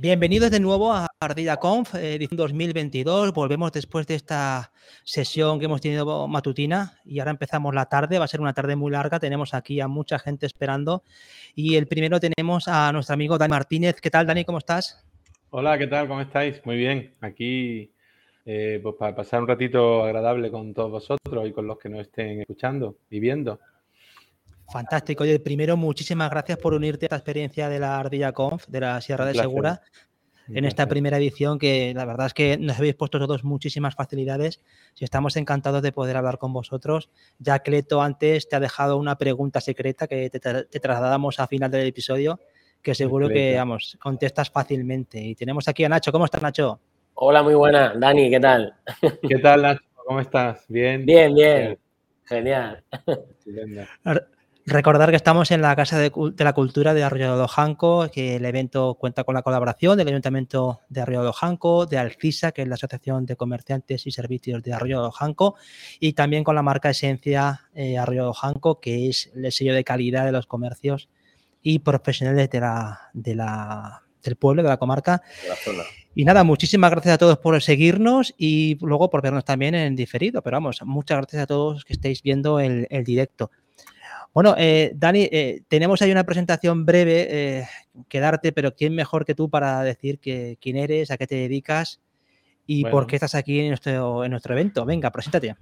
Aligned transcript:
Bienvenidos 0.00 0.50
de 0.50 0.60
nuevo 0.60 0.94
a 0.94 1.08
Ardilla 1.20 1.58
Conf, 1.58 1.94
edición 1.94 2.38
2022. 2.38 3.34
Volvemos 3.34 3.70
después 3.70 4.06
de 4.06 4.14
esta 4.14 4.72
sesión 5.04 5.58
que 5.58 5.66
hemos 5.66 5.82
tenido 5.82 6.26
matutina 6.26 6.98
y 7.04 7.18
ahora 7.18 7.32
empezamos 7.32 7.74
la 7.74 7.84
tarde. 7.84 8.18
Va 8.18 8.24
a 8.24 8.28
ser 8.28 8.40
una 8.40 8.54
tarde 8.54 8.76
muy 8.76 8.90
larga. 8.90 9.20
Tenemos 9.20 9.52
aquí 9.52 9.78
a 9.78 9.88
mucha 9.88 10.18
gente 10.18 10.46
esperando. 10.46 11.02
Y 11.54 11.76
el 11.76 11.86
primero 11.86 12.18
tenemos 12.18 12.66
a 12.66 12.90
nuestro 12.92 13.12
amigo 13.12 13.36
Dani 13.36 13.50
Martínez. 13.50 14.00
¿Qué 14.00 14.08
tal, 14.08 14.26
Dani? 14.26 14.46
¿Cómo 14.46 14.56
estás? 14.56 15.04
Hola, 15.50 15.76
¿qué 15.76 15.86
tal? 15.86 16.08
¿Cómo 16.08 16.22
estáis? 16.22 16.64
Muy 16.64 16.76
bien. 16.76 17.12
Aquí, 17.20 17.92
eh, 18.46 18.80
pues 18.82 18.94
para 18.98 19.14
pasar 19.14 19.42
un 19.42 19.48
ratito 19.48 20.02
agradable 20.02 20.50
con 20.50 20.72
todos 20.72 20.92
vosotros 20.92 21.46
y 21.46 21.52
con 21.52 21.66
los 21.66 21.76
que 21.76 21.90
nos 21.90 22.00
estén 22.00 22.40
escuchando 22.40 22.96
y 23.10 23.20
viendo. 23.20 23.60
Fantástico. 24.70 25.24
Oye, 25.24 25.40
primero, 25.40 25.76
muchísimas 25.76 26.30
gracias 26.30 26.58
por 26.58 26.74
unirte 26.74 27.06
a 27.06 27.08
esta 27.08 27.16
experiencia 27.16 27.68
de 27.68 27.80
la 27.80 27.98
Ardilla 27.98 28.32
Conf, 28.32 28.66
de 28.68 28.80
la 28.80 29.00
Sierra 29.00 29.26
de 29.26 29.34
Segura, 29.34 29.82
en 30.48 30.64
esta 30.64 30.86
primera 30.86 31.16
edición 31.16 31.58
que 31.58 31.92
la 31.94 32.04
verdad 32.04 32.26
es 32.26 32.34
que 32.34 32.56
nos 32.56 32.78
habéis 32.78 32.94
puesto 32.94 33.18
todos 33.18 33.44
muchísimas 33.44 33.94
facilidades 33.94 34.60
y 34.98 35.04
estamos 35.04 35.36
encantados 35.36 35.82
de 35.82 35.92
poder 35.92 36.16
hablar 36.16 36.38
con 36.38 36.52
vosotros. 36.52 37.10
Ya 37.38 37.60
Cleto 37.60 38.00
antes 38.00 38.48
te 38.48 38.56
ha 38.56 38.60
dejado 38.60 38.96
una 38.96 39.16
pregunta 39.16 39.60
secreta 39.60 40.06
que 40.06 40.30
te, 40.30 40.40
trasladamos 40.40 41.40
a 41.40 41.46
final 41.46 41.70
del 41.70 41.86
episodio, 41.86 42.38
que 42.82 42.94
seguro 42.94 43.28
que, 43.28 43.56
vamos, 43.56 43.98
contestas 44.00 44.50
fácilmente. 44.50 45.20
Y 45.20 45.34
tenemos 45.34 45.66
aquí 45.68 45.84
a 45.84 45.88
Nacho. 45.88 46.12
¿Cómo 46.12 46.24
estás, 46.24 46.42
Nacho? 46.42 46.80
Hola, 47.14 47.42
muy 47.42 47.54
buena. 47.54 47.92
Dani, 47.96 48.30
¿qué 48.30 48.40
tal? 48.40 48.74
¿Qué 49.28 49.38
tal, 49.38 49.62
Nacho? 49.62 49.82
¿Cómo 50.06 50.20
estás? 50.20 50.64
Bien. 50.68 51.04
Bien, 51.04 51.34
bien. 51.34 51.78
Genial. 52.24 52.84
Recordar 54.66 55.10
que 55.10 55.16
estamos 55.16 55.50
en 55.50 55.62
la 55.62 55.74
Casa 55.74 55.98
de, 55.98 56.12
la 56.36 56.52
Cultura 56.52 56.92
de 56.92 57.02
Arroyo 57.02 57.36
de 57.36 57.42
Ojanco, 57.42 58.08
que 58.12 58.36
el 58.36 58.44
evento 58.44 58.94
cuenta 58.94 59.24
con 59.24 59.34
la 59.34 59.42
colaboración 59.42 59.96
del 59.96 60.08
Ayuntamiento 60.08 60.80
de 60.90 61.00
Arroyo 61.00 61.22
de 61.22 61.28
Ojanco, 61.28 61.86
de 61.86 61.96
Alcisa, 61.96 62.52
que 62.52 62.62
es 62.62 62.68
la 62.68 62.74
Asociación 62.74 63.24
de 63.24 63.36
Comerciantes 63.36 64.06
y 64.06 64.10
Servicios 64.10 64.62
de 64.62 64.74
Arroyo 64.74 65.00
de 65.00 65.08
Ojanco, 65.08 65.56
y 65.98 66.12
también 66.12 66.44
con 66.44 66.54
la 66.54 66.62
marca 66.62 66.90
Esencia 66.90 67.68
eh, 67.74 67.96
Arroyo 67.96 68.24
de 68.24 68.28
Ojanco, 68.28 68.80
que 68.80 69.08
es 69.08 69.30
el 69.34 69.50
sello 69.50 69.74
de 69.74 69.82
calidad 69.82 70.26
de 70.26 70.32
los 70.32 70.46
comercios 70.46 71.08
y 71.62 71.78
profesionales 71.78 72.50
de 72.50 72.60
la, 72.60 73.00
de 73.14 73.34
la, 73.34 74.02
del 74.22 74.36
pueblo, 74.36 74.62
de 74.62 74.68
la 74.68 74.76
comarca. 74.76 75.22
Y 76.14 76.24
nada, 76.24 76.44
muchísimas 76.44 76.90
gracias 76.90 77.14
a 77.14 77.18
todos 77.18 77.38
por 77.38 77.60
seguirnos 77.62 78.34
y 78.36 78.76
luego 78.84 79.08
por 79.08 79.22
vernos 79.22 79.44
también 79.44 79.74
en 79.74 79.96
diferido. 79.96 80.42
Pero 80.42 80.56
vamos, 80.56 80.80
muchas 80.84 81.16
gracias 81.16 81.42
a 81.42 81.46
todos 81.46 81.84
que 81.84 81.94
estéis 81.94 82.22
viendo 82.22 82.60
el 82.60 83.04
directo. 83.04 83.50
Bueno, 84.32 84.54
eh, 84.56 84.92
Dani, 84.94 85.28
eh, 85.32 85.62
tenemos 85.66 86.00
ahí 86.02 86.12
una 86.12 86.24
presentación 86.24 86.86
breve 86.86 87.26
eh, 87.30 87.64
que 88.08 88.20
darte, 88.20 88.52
pero 88.52 88.74
¿quién 88.74 88.94
mejor 88.94 89.24
que 89.24 89.34
tú 89.34 89.50
para 89.50 89.82
decir 89.82 90.20
que, 90.20 90.56
quién 90.60 90.76
eres, 90.76 91.10
a 91.10 91.16
qué 91.16 91.26
te 91.26 91.34
dedicas 91.34 92.00
y 92.64 92.84
por 92.84 93.08
qué 93.08 93.16
estás 93.16 93.34
aquí 93.34 93.58
en 93.58 93.68
nuestro, 93.68 94.24
en 94.24 94.30
nuestro 94.30 94.54
evento? 94.54 94.84
Venga, 94.84 95.10
preséntate. 95.10 95.56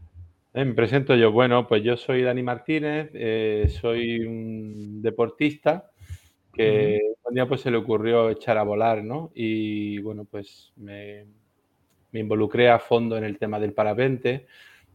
Me 0.52 0.66
presento 0.74 1.14
yo. 1.14 1.33
Bueno, 1.33 1.66
pues 1.66 1.83
yo 1.83 1.96
soy 1.96 2.22
Dani 2.22 2.42
Martínez, 2.42 3.11
soy 3.80 4.20
un 4.20 5.00
deportista 5.00 5.91
que 6.52 6.98
un 7.24 7.34
día 7.34 7.46
pues 7.46 7.62
se 7.62 7.70
le 7.70 7.78
ocurrió 7.78 8.28
echar 8.28 8.58
a 8.58 8.64
volar, 8.64 9.02
¿no? 9.02 9.30
Y 9.34 9.98
bueno, 10.00 10.27
pues 10.30 10.72
me, 10.77 11.24
me 12.12 12.20
involucré 12.20 12.69
a 12.69 12.78
fondo 12.78 13.16
en 13.16 13.24
el 13.24 13.39
tema 13.39 13.58
del 13.58 13.72
parapente 13.72 14.46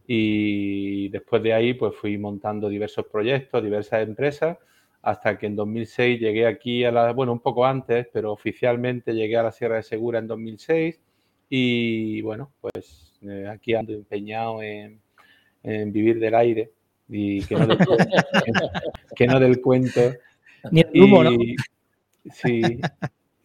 y 0.06 1.08
después 1.08 1.42
de 1.42 1.54
ahí 1.54 1.74
pues 1.74 1.94
fui 1.96 2.18
montando 2.18 2.68
diversos 2.68 3.06
proyectos, 3.06 3.62
diversas 3.62 4.02
empresas, 4.02 4.58
hasta 5.02 5.38
que 5.38 5.46
en 5.46 5.56
2006 5.56 6.20
llegué 6.20 6.46
aquí 6.46 6.84
a 6.84 6.90
la, 6.90 7.12
bueno, 7.12 7.32
un 7.32 7.40
poco 7.40 7.66
antes, 7.66 8.06
pero 8.12 8.32
oficialmente 8.32 9.12
llegué 9.14 9.36
a 9.36 9.42
la 9.42 9.52
Sierra 9.52 9.76
de 9.76 9.82
Segura 9.82 10.18
en 10.18 10.26
2006 10.26 11.00
y 11.48 12.22
bueno, 12.22 12.52
pues 12.60 13.18
eh, 13.22 13.46
aquí 13.48 13.74
ando 13.74 13.92
empeñado 13.92 14.62
en, 14.62 15.00
vivir 15.62 16.18
del 16.18 16.34
aire 16.34 16.72
y 17.08 17.42
que 17.44 17.54
no 17.54 17.66
del, 17.66 17.78
que 19.16 19.26
no 19.26 19.40
del 19.40 19.60
cuento. 19.60 20.00
Ni 20.70 20.80
el 20.80 21.02
humo, 21.02 21.24
¿no? 21.24 21.30
Sí, 22.30 22.62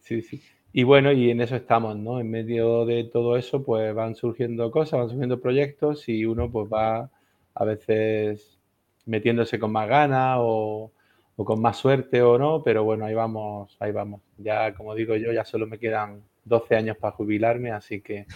sí, 0.00 0.22
sí. 0.22 0.42
Y 0.72 0.84
bueno, 0.84 1.10
y 1.12 1.30
en 1.30 1.40
eso 1.40 1.56
estamos, 1.56 1.96
¿no? 1.96 2.20
En 2.20 2.30
medio 2.30 2.86
de 2.86 3.04
todo 3.04 3.36
eso, 3.36 3.64
pues 3.64 3.92
van 3.92 4.14
surgiendo 4.14 4.70
cosas, 4.70 5.00
van 5.00 5.08
surgiendo 5.08 5.40
proyectos 5.40 6.08
y 6.08 6.24
uno 6.24 6.50
pues 6.50 6.68
va 6.72 7.10
a 7.54 7.64
veces 7.64 8.58
metiéndose 9.04 9.58
con 9.58 9.72
más 9.72 9.88
ganas 9.88 10.36
o, 10.40 10.92
con 11.36 11.60
más 11.60 11.76
suerte 11.78 12.22
o 12.22 12.38
no, 12.38 12.62
pero 12.62 12.84
bueno, 12.84 13.06
ahí 13.06 13.14
vamos, 13.14 13.76
ahí 13.80 13.90
vamos. 13.92 14.20
Ya, 14.38 14.74
como 14.74 14.94
digo 14.94 15.16
yo, 15.16 15.32
ya 15.32 15.44
solo 15.44 15.66
me 15.66 15.78
quedan 15.78 16.22
12 16.44 16.76
años 16.76 16.96
para 16.98 17.16
jubilarme, 17.16 17.72
así 17.72 18.00
que 18.00 18.26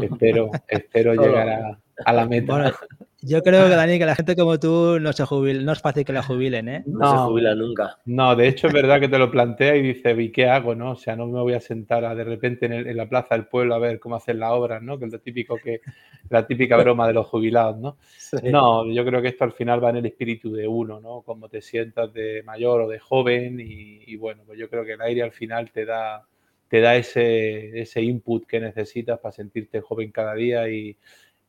espero, 0.00 0.50
espero 0.68 1.14
llegar 1.14 1.48
a, 1.48 1.78
a 2.04 2.12
la 2.12 2.26
meta. 2.26 2.74
Yo 3.24 3.40
creo 3.40 3.68
que, 3.68 3.76
Dani, 3.76 4.00
que 4.00 4.04
la 4.04 4.16
gente 4.16 4.34
como 4.34 4.58
tú 4.58 4.98
no 4.98 5.12
se 5.12 5.24
jubila, 5.24 5.62
no 5.62 5.70
es 5.70 5.80
fácil 5.80 6.04
que 6.04 6.12
la 6.12 6.24
jubilen, 6.24 6.68
¿eh? 6.68 6.82
No, 6.86 7.08
se 7.08 7.16
jubila 7.18 7.54
nunca. 7.54 7.98
No, 8.04 8.34
de 8.34 8.48
hecho 8.48 8.66
es 8.66 8.72
verdad 8.72 8.98
que 8.98 9.08
te 9.08 9.18
lo 9.18 9.30
plantea 9.30 9.76
y 9.76 9.82
dices, 9.82 10.18
¿y 10.18 10.32
qué 10.32 10.48
hago, 10.48 10.74
no? 10.74 10.90
O 10.90 10.96
sea, 10.96 11.14
no 11.14 11.28
me 11.28 11.40
voy 11.40 11.52
a 11.52 11.60
sentar 11.60 12.04
a, 12.04 12.16
de 12.16 12.24
repente 12.24 12.66
en, 12.66 12.96
la 12.96 13.08
plaza 13.08 13.36
del 13.36 13.46
pueblo 13.46 13.76
a 13.76 13.78
ver 13.78 14.00
cómo 14.00 14.16
hacen 14.16 14.40
la 14.40 14.52
obra, 14.52 14.80
¿no? 14.80 14.98
Que 14.98 15.04
es 15.04 15.12
lo 15.12 15.20
típico 15.20 15.56
que, 15.56 15.82
la 16.30 16.48
típica 16.48 16.76
broma 16.78 17.06
de 17.06 17.12
los 17.12 17.28
jubilados, 17.28 17.78
¿no? 17.78 17.96
No, 18.42 18.90
yo 18.90 19.04
creo 19.04 19.22
que 19.22 19.28
esto 19.28 19.44
al 19.44 19.52
final 19.52 19.82
va 19.82 19.90
en 19.90 19.98
el 19.98 20.06
espíritu 20.06 20.52
de 20.52 20.66
uno, 20.66 20.98
¿no? 20.98 21.22
Cómo 21.22 21.48
te 21.48 21.62
sientas 21.62 22.12
de 22.12 22.42
mayor 22.42 22.80
o 22.80 22.88
de 22.88 22.98
joven 22.98 23.60
y, 23.60 24.16
bueno, 24.16 24.42
pues 24.44 24.58
yo 24.58 24.68
creo 24.68 24.84
que 24.84 24.94
el 24.94 25.00
aire 25.00 25.22
al 25.22 25.32
final 25.32 25.70
te 25.70 25.84
da, 25.84 26.26
te 26.72 26.80
da 26.80 26.96
ese, 26.96 27.82
ese 27.82 28.00
input 28.00 28.46
que 28.46 28.58
necesitas 28.58 29.20
para 29.20 29.32
sentirte 29.32 29.82
joven 29.82 30.10
cada 30.10 30.32
día 30.32 30.70
y 30.70 30.96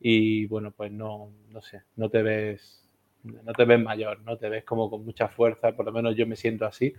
y 0.06 0.44
bueno, 0.48 0.70
pues 0.70 0.92
no, 0.92 1.32
no 1.48 1.62
sé, 1.62 1.80
no 1.96 2.10
te 2.10 2.22
ves, 2.22 2.86
no 3.22 3.54
te 3.54 3.64
ves 3.64 3.80
mayor, 3.80 4.20
no 4.20 4.36
te 4.36 4.50
ves 4.50 4.62
como 4.62 4.90
con 4.90 5.02
mucha 5.02 5.28
fuerza, 5.28 5.72
por 5.72 5.86
lo 5.86 5.92
menos 5.92 6.14
yo 6.14 6.26
me 6.26 6.36
siento 6.36 6.66
así. 6.66 6.92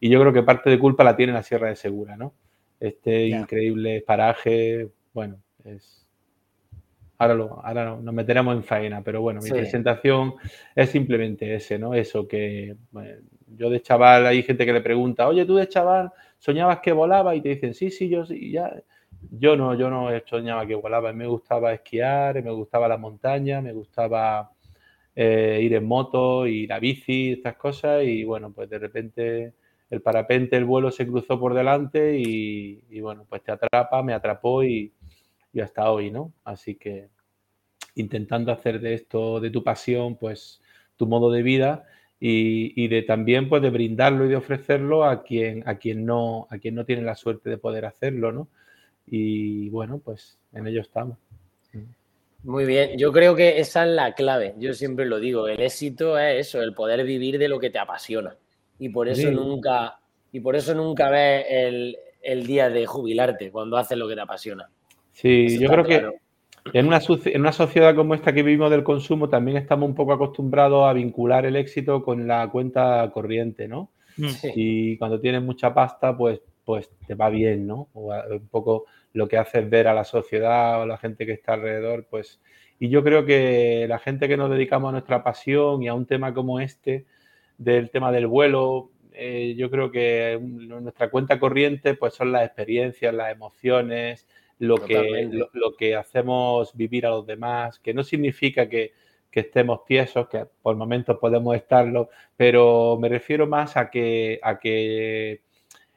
Y 0.00 0.10
yo 0.10 0.20
creo 0.20 0.32
que 0.32 0.42
parte 0.42 0.68
de 0.68 0.80
culpa 0.80 1.04
la 1.04 1.14
tiene 1.14 1.32
la 1.32 1.44
Sierra 1.44 1.68
de 1.68 1.76
Segura, 1.76 2.16
¿no? 2.16 2.34
Este 2.80 3.26
increíble 3.26 4.02
paraje, 4.04 4.88
bueno, 5.12 5.40
es... 5.64 6.10
Ahora, 7.22 7.34
lo, 7.34 7.64
ahora 7.64 7.96
nos 8.02 8.14
meteremos 8.14 8.56
en 8.56 8.64
faena, 8.64 9.00
pero 9.02 9.20
bueno, 9.20 9.40
mi 9.40 9.50
presentación 9.50 10.34
es 10.74 10.90
simplemente 10.90 11.54
ese, 11.54 11.78
¿no? 11.78 11.94
Eso 11.94 12.26
que 12.26 12.74
yo 13.56 13.70
de 13.70 13.80
chaval, 13.80 14.26
hay 14.26 14.42
gente 14.42 14.66
que 14.66 14.72
le 14.72 14.80
pregunta, 14.80 15.28
oye, 15.28 15.44
tú 15.44 15.54
de 15.54 15.68
chaval 15.68 16.10
soñabas 16.38 16.80
que 16.80 16.90
volaba 16.90 17.36
y 17.36 17.40
te 17.40 17.50
dicen, 17.50 17.74
sí, 17.74 17.90
sí, 17.90 18.08
yo 18.08 18.26
sí, 18.26 18.50
ya. 18.50 18.74
Yo 19.30 19.56
no, 19.56 19.74
yo 19.74 19.88
no 19.88 20.08
soñaba 20.26 20.66
que 20.66 20.74
volaba, 20.74 21.12
me 21.12 21.28
gustaba 21.28 21.72
esquiar, 21.72 22.42
me 22.42 22.50
gustaba 22.50 22.88
la 22.88 22.96
montaña, 22.96 23.60
me 23.60 23.72
gustaba 23.72 24.50
eh, 25.14 25.60
ir 25.62 25.74
en 25.74 25.84
moto, 25.84 26.46
y 26.48 26.66
la 26.66 26.80
bici, 26.80 27.34
estas 27.34 27.54
cosas, 27.54 28.02
y 28.02 28.24
bueno, 28.24 28.52
pues 28.52 28.68
de 28.68 28.78
repente 28.80 29.52
el 29.90 30.00
parapente, 30.02 30.56
el 30.56 30.64
vuelo 30.64 30.90
se 30.90 31.06
cruzó 31.06 31.38
por 31.38 31.54
delante 31.54 32.18
y, 32.18 33.00
bueno, 33.00 33.26
pues 33.28 33.42
te 33.42 33.52
atrapa, 33.52 34.02
me 34.02 34.14
atrapó 34.14 34.64
y, 34.64 34.90
hasta 35.60 35.90
hoy, 35.90 36.10
¿no? 36.10 36.32
Así 36.44 36.74
que 36.76 37.08
intentando 37.94 38.52
hacer 38.52 38.80
de 38.80 38.94
esto, 38.94 39.40
de 39.40 39.50
tu 39.50 39.62
pasión, 39.62 40.16
pues 40.16 40.60
tu 40.96 41.06
modo 41.06 41.30
de 41.30 41.42
vida 41.42 41.84
y, 42.18 42.72
y, 42.82 42.88
de 42.88 43.02
también 43.02 43.48
pues 43.48 43.60
de 43.62 43.70
brindarlo 43.70 44.24
y 44.24 44.28
de 44.28 44.36
ofrecerlo 44.36 45.04
a 45.04 45.22
quien, 45.22 45.68
a 45.68 45.76
quien 45.76 46.06
no, 46.06 46.46
a 46.50 46.58
quien 46.58 46.74
no 46.74 46.84
tiene 46.84 47.02
la 47.02 47.16
suerte 47.16 47.50
de 47.50 47.58
poder 47.58 47.84
hacerlo, 47.84 48.32
¿no? 48.32 48.48
y 49.06 49.68
bueno, 49.70 50.00
pues 50.02 50.38
en 50.52 50.66
ello 50.66 50.80
estamos. 50.80 51.18
Muy 52.44 52.64
bien, 52.64 52.98
yo 52.98 53.12
creo 53.12 53.36
que 53.36 53.60
esa 53.60 53.84
es 53.84 53.90
la 53.90 54.14
clave, 54.14 54.54
yo 54.58 54.74
siempre 54.74 55.06
lo 55.06 55.20
digo, 55.20 55.46
el 55.46 55.60
éxito 55.60 56.18
es 56.18 56.48
eso, 56.48 56.60
el 56.60 56.74
poder 56.74 57.04
vivir 57.04 57.38
de 57.38 57.48
lo 57.48 57.60
que 57.60 57.70
te 57.70 57.78
apasiona 57.78 58.36
y 58.78 58.88
por 58.88 59.08
eso 59.08 59.30
nunca 59.30 59.98
y 60.32 60.40
por 60.40 60.56
eso 60.56 60.74
nunca 60.74 61.08
ves 61.08 61.46
el, 61.48 62.46
día 62.46 62.68
de 62.68 62.86
jubilarte 62.86 63.52
cuando 63.52 63.76
haces 63.76 63.96
lo 63.96 64.08
que 64.08 64.14
te 64.14 64.22
apasiona. 64.22 64.68
Sí, 65.12 65.58
yo 65.58 65.68
creo 65.68 65.84
que 65.84 66.04
en 66.72 66.86
una, 66.86 67.00
en 67.24 67.40
una 67.40 67.52
sociedad 67.52 67.94
como 67.94 68.14
esta 68.14 68.32
que 68.32 68.42
vivimos 68.42 68.70
del 68.70 68.84
consumo 68.84 69.28
también 69.28 69.56
estamos 69.56 69.88
un 69.88 69.94
poco 69.94 70.12
acostumbrados 70.12 70.86
a 70.86 70.92
vincular 70.92 71.46
el 71.46 71.56
éxito 71.56 72.02
con 72.02 72.26
la 72.26 72.48
cuenta 72.48 73.10
corriente, 73.12 73.68
¿no? 73.68 73.90
Mm. 74.16 74.28
Y 74.54 74.96
cuando 74.98 75.20
tienes 75.20 75.42
mucha 75.42 75.72
pasta, 75.74 76.16
pues 76.16 76.40
pues 76.64 76.90
te 77.06 77.14
va 77.14 77.28
bien, 77.28 77.66
¿no? 77.66 77.88
O 77.94 78.12
un 78.12 78.48
poco 78.48 78.86
lo 79.12 79.28
que 79.28 79.36
hace 79.36 79.60
es 79.60 79.70
ver 79.70 79.88
a 79.88 79.94
la 79.94 80.04
sociedad 80.04 80.78
o 80.78 80.82
a 80.82 80.86
la 80.86 80.98
gente 80.98 81.26
que 81.26 81.32
está 81.32 81.54
alrededor, 81.54 82.06
pues... 82.08 82.40
Y 82.78 82.88
yo 82.88 83.04
creo 83.04 83.24
que 83.24 83.86
la 83.88 84.00
gente 84.00 84.26
que 84.26 84.36
nos 84.36 84.50
dedicamos 84.50 84.88
a 84.88 84.92
nuestra 84.92 85.22
pasión 85.22 85.82
y 85.82 85.88
a 85.88 85.94
un 85.94 86.06
tema 86.06 86.34
como 86.34 86.58
este, 86.58 87.06
del 87.56 87.90
tema 87.90 88.10
del 88.10 88.26
vuelo, 88.26 88.90
eh, 89.12 89.54
yo 89.56 89.70
creo 89.70 89.92
que 89.92 90.40
nuestra 90.42 91.08
cuenta 91.08 91.38
corriente 91.38 91.94
pues 91.94 92.14
son 92.14 92.32
las 92.32 92.44
experiencias, 92.44 93.14
las 93.14 93.30
emociones, 93.30 94.26
lo 94.58 94.76
que, 94.76 95.28
lo, 95.52 95.76
que 95.76 95.96
hacemos 95.96 96.76
vivir 96.76 97.06
a 97.06 97.10
los 97.10 97.26
demás, 97.26 97.78
que 97.78 97.92
no 97.92 98.04
significa 98.04 98.68
que, 98.68 98.92
que 99.30 99.40
estemos 99.40 99.84
tiesos, 99.84 100.28
que 100.28 100.46
por 100.62 100.76
momentos 100.76 101.18
podemos 101.18 101.56
estarlo, 101.56 102.10
pero 102.36 102.98
me 103.00 103.08
refiero 103.08 103.46
más 103.46 103.76
a 103.76 103.90
que, 103.90 104.38
a 104.42 104.58
que 104.58 105.40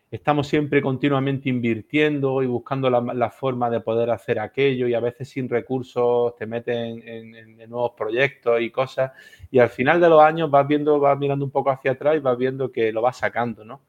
estamos 0.10 0.48
siempre 0.48 0.82
continuamente 0.82 1.50
invirtiendo 1.50 2.42
y 2.42 2.48
buscando 2.48 2.90
la, 2.90 3.30
forma 3.30 3.70
de 3.70 3.82
poder 3.82 4.10
hacer 4.10 4.40
aquello 4.40 4.88
y 4.88 4.94
a 4.94 5.00
veces 5.00 5.30
sin 5.30 5.50
recursos 5.50 6.36
te 6.38 6.46
meten 6.46 7.04
en, 7.06 7.70
nuevos 7.70 7.92
proyectos 7.98 8.62
y 8.62 8.72
cosas 8.72 9.12
y 9.52 9.60
al 9.60 9.70
final 9.70 10.00
de 10.00 10.10
los 10.10 10.22
años 10.22 10.50
vas 10.50 10.68
viendo, 10.68 11.00
vas 11.00 11.18
mirando 11.18 11.44
un 11.44 11.52
poco 11.52 11.70
hacia 11.70 11.92
atrás 11.92 12.16
y 12.16 12.20
vas 12.20 12.38
viendo 12.38 12.72
que 12.72 12.92
lo 12.92 13.02
vas 13.02 13.18
sacando, 13.18 13.66
¿no? 13.66 13.82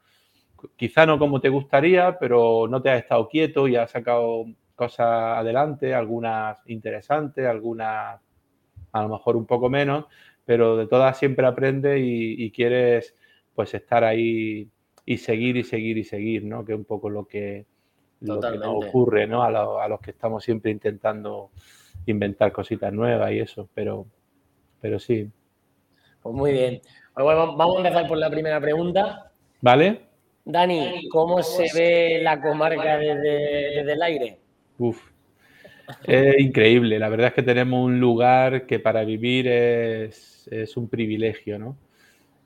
Quizá 0.77 1.07
no 1.07 1.19
como 1.19 1.41
te 1.41 1.49
gustaría, 1.49 2.19
pero 2.19 2.67
no 2.69 2.83
te 2.83 2.91
has 2.91 3.03
estado 3.03 3.29
quieto 3.29 3.69
y 3.69 3.77
has 3.77 3.91
sacado 3.91 4.47
cosas 4.75 5.39
adelante, 5.39 5.95
algunas 5.95 6.59
interesantes, 6.67 7.47
algunas 7.47 8.21
a 8.93 9.03
lo 9.03 9.09
mejor 9.09 9.37
un 9.37 9.47
poco 9.47 9.69
menos, 9.69 10.07
pero 10.45 10.77
de 10.77 10.87
todas 10.87 11.19
siempre 11.19 11.47
aprendes 11.47 12.01
y, 12.01 12.45
y 12.45 12.51
quieres 12.51 13.15
pues 13.55 13.75
estar 13.75 14.05
ahí 14.05 14.71
y 15.07 15.19
seguir 15.19 15.57
y 15.57 15.65
seguir 15.65 15.97
y 15.99 16.05
seguir, 16.05 16.45
¿no? 16.45 16.65
Que 16.65 16.73
es 16.73 16.79
un 16.79 16.85
poco 16.85 17.09
lo 17.09 17.27
que, 17.27 17.65
lo 18.21 18.41
que 18.41 18.59
nos 18.59 18.85
ocurre, 18.87 19.27
¿no? 19.27 19.43
A, 19.43 19.89
los 19.89 20.01
que 20.01 20.11
estamos 20.11 20.45
siempre 20.45 20.73
intentando 20.73 21.51
inventar 22.07 22.53
cositas 22.53 22.93
nuevas 22.93 23.33
y 23.33 23.39
eso, 23.39 23.69
pero, 23.73 24.07
pero 24.81 24.99
sí. 24.99 25.31
Pues 26.23 26.35
muy 26.35 26.53
bien. 26.53 26.81
vamos 27.15 27.77
a 27.77 27.79
empezar 27.79 28.09
por 28.09 28.19
la 28.19 28.29
primera 28.29 28.61
pregunta. 28.61 29.31
¿Vale? 29.61 30.06
Dani, 30.49 31.09
¿cómo 31.09 31.43
se 31.43 31.67
ve 31.75 32.21
la 32.23 32.41
comarca 32.41 32.99
desde, 32.99 33.81
el 33.81 34.03
aire? 34.03 34.39
Uf, 34.79 35.11
es 36.07 36.39
increíble. 36.39 37.01
La 37.01 37.09
verdad 37.09 37.29
es 37.29 37.35
que 37.35 37.43
tenemos 37.43 37.85
un 37.85 37.99
lugar 37.99 38.65
que 38.65 38.79
para 38.79 39.05
vivir 39.05 39.49
es, 39.49 40.47
es 40.53 40.77
un 40.77 40.89
privilegio, 40.89 41.59
¿no? 41.59 41.77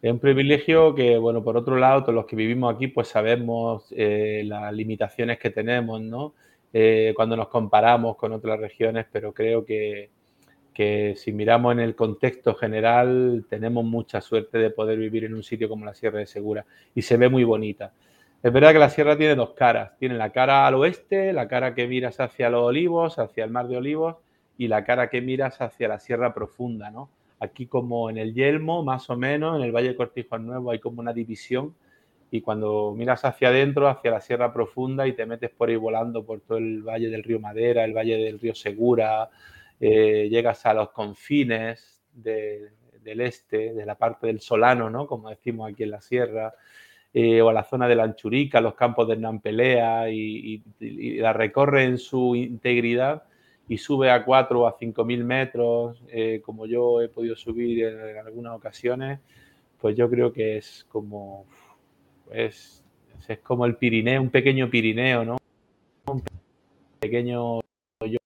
Es 0.00 0.11
un 0.11 0.19
privilegio 0.19 0.94
que, 0.94 1.19
bueno, 1.19 1.44
por 1.44 1.58
otro 1.58 1.76
lado, 1.76 2.00
todos 2.00 2.14
los 2.14 2.25
que 2.25 2.37
vivimos 2.37 2.75
aquí, 2.75 2.87
pues 2.88 3.08
sabemos 3.08 3.93
eh, 3.94 4.44
las 4.47 4.73
limitaciones 4.73 5.38
que 5.38 5.50
tenemos, 5.50 6.00
¿no? 6.00 6.32
Eh, 6.73 7.12
cuando 7.14 7.37
nos 7.37 7.49
comparamos 7.49 8.17
con 8.17 8.32
otras 8.32 8.58
regiones, 8.58 9.05
pero 9.12 9.35
creo 9.35 9.67
que, 9.67 10.08
que, 10.73 11.15
si 11.17 11.33
miramos 11.33 11.73
en 11.73 11.81
el 11.81 11.95
contexto 11.95 12.55
general, 12.55 13.45
tenemos 13.49 13.85
mucha 13.85 14.21
suerte 14.21 14.59
de 14.59 14.71
poder 14.71 14.99
vivir 14.99 15.25
en 15.25 15.35
un 15.35 15.43
sitio 15.43 15.69
como 15.69 15.85
la 15.85 15.95
Sierra 15.95 16.19
de 16.19 16.27
Segura 16.27 16.65
y 16.95 17.03
se 17.03 17.17
ve 17.17 17.29
muy 17.29 17.45
bonita. 17.45 17.93
Es 18.43 18.53
verdad 18.53 18.73
que 18.73 18.79
la 18.79 18.89
sierra 18.89 19.19
tiene 19.19 19.35
dos 19.35 19.51
caras. 19.51 19.93
Tiene 19.99 20.15
la 20.17 20.31
cara 20.31 20.67
al 20.67 20.75
oeste, 20.75 21.33
la 21.33 21.47
cara 21.47 21.75
que 21.75 21.87
miras 21.87 22.21
hacia 22.21 22.49
los 22.49 22.63
olivos, 22.63 23.19
hacia 23.19 23.45
el 23.45 23.51
mar 23.51 23.69
de 23.69 23.77
olivos, 23.77 24.17
y 24.57 24.69
la 24.69 24.85
cara 24.85 25.11
que 25.11 25.21
miras 25.21 25.61
hacia 25.61 25.89
la 25.89 25.99
sierra 25.99 26.33
profunda, 26.33 26.91
¿no? 26.91 27.11
Aquí 27.39 27.67
como 27.67 28.09
en 28.09 28.19
el 28.19 28.35
Yelmo, 28.35 28.83
más 28.83 29.11
o 29.11 29.17
menos, 29.17 29.57
en 29.57 29.63
el 29.63 29.73
Valle 29.73 29.89
de 29.89 29.97
Cortijo 29.97 30.39
Nuevo 30.39 30.71
hay 30.71 30.79
como 30.79 31.01
una 31.01 31.13
división 31.13 31.75
y 32.31 32.43
cuando 32.43 32.95
miras 32.97 33.25
hacia 33.25 33.49
adentro, 33.49 33.89
hacia 33.89 34.11
la 34.11 34.21
Sierra 34.21 34.53
Profunda 34.53 35.07
y 35.07 35.15
te 35.15 35.27
metes 35.27 35.51
por 35.51 35.69
ahí 35.69 35.77
volando 35.77 36.25
por 36.25 36.41
todo 36.41 36.59
el 36.59 36.83
Valle 36.83 37.09
del 37.09 37.25
Río 37.25 37.41
Madera, 37.41 37.85
el 37.85 37.93
Valle 37.93 38.17
del 38.17 38.39
Río 38.39 38.55
Segura, 38.55 39.29
eh, 39.81 40.29
llegas 40.31 40.67
a 40.67 40.75
los 40.75 40.91
confines 40.91 42.03
del 42.12 42.71
este, 43.21 43.73
de 43.73 43.87
la 43.87 43.97
parte 43.97 44.27
del 44.27 44.41
Solano, 44.41 44.91
¿no? 44.91 45.06
Como 45.06 45.31
decimos 45.31 45.71
aquí 45.71 45.85
en 45.85 45.91
la 45.91 46.00
Sierra, 46.00 46.55
eh, 47.12 47.43
o 47.43 47.49
a 47.49 47.53
la 47.53 47.65
zona 47.65 47.88
de 47.88 47.97
la 47.97 48.05
Anchurica, 48.05 48.61
los 48.61 48.75
campos 48.75 49.09
de 49.09 49.17
Nampelea 49.17 50.11
y, 50.11 50.62
y 50.79 51.17
la 51.19 51.32
recorre 51.32 51.85
en 51.85 51.99
su 51.99 52.37
integridad 52.37 53.25
y 53.71 53.79
sube 53.79 54.11
a 54.11 54.25
4 54.25 54.61
o 54.61 54.67
a 54.67 54.77
5 54.77 55.05
mil 55.05 55.23
metros, 55.23 56.03
eh, 56.09 56.43
como 56.44 56.67
yo 56.67 57.00
he 57.00 57.09
podido 57.09 57.37
subir 57.37 57.85
en, 57.85 58.19
algunas 58.19 58.56
ocasiones, 58.56 59.21
pues 59.81 59.97
yo 59.97 60.11
creo 60.11 60.33
que 60.33 60.56
es 60.56 60.85
como, 60.91 61.47
es, 62.33 62.85
es 63.29 63.38
como 63.38 63.65
el 63.67 63.76
Pirineo, 63.76 64.23
un 64.23 64.31
pequeño 64.31 64.69
Pirineo, 64.69 65.25
¿no? 65.25 65.37
Un 66.06 66.21
pequeño 66.99 67.61
yo 68.05 68.19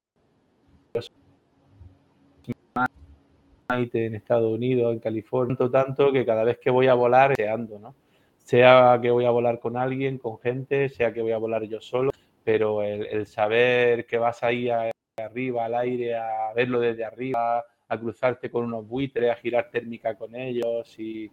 en 3.75 4.15
Estados 4.15 4.53
Unidos, 4.53 4.93
en 4.93 5.01
California, 5.01 5.57
tanto, 5.57 5.71
tanto 5.71 6.13
que 6.13 6.25
cada 6.25 6.45
vez 6.45 6.59
que 6.59 6.71
voy 6.71 6.87
a 6.89 6.95
volar, 6.95 7.35
deseando, 7.37 7.79
¿no? 7.79 7.95
Sea 8.39 8.99
que 9.01 9.11
voy 9.11 9.25
a 9.25 9.31
volar 9.31 9.59
con 9.59 9.77
alguien, 9.77 10.19
con 10.19 10.39
gente, 10.39 10.89
sea 10.89 11.13
que 11.13 11.23
voy 11.23 11.33
a 11.33 11.39
volar 11.39 11.63
yo 11.65 11.81
solo, 11.81 12.11
pero 12.45 12.83
el, 12.83 13.07
el 13.07 13.27
saber 13.27 14.07
que 14.07 14.19
vas 14.19 14.43
ahí 14.43 14.69
a 14.69 14.91
arriba 15.23 15.65
al 15.67 15.75
aire, 15.75 16.17
a 16.17 16.53
verlo 16.55 16.81
desde 16.81 17.05
arriba, 17.05 17.65
a 17.89 17.99
cruzarte 17.99 18.51
con 18.51 18.65
unos 18.65 18.87
buitres, 18.87 19.31
a 19.31 19.37
girar 19.37 19.71
térmica 19.71 20.17
con 20.17 20.35
ellos 20.35 20.99
y, 20.99 21.31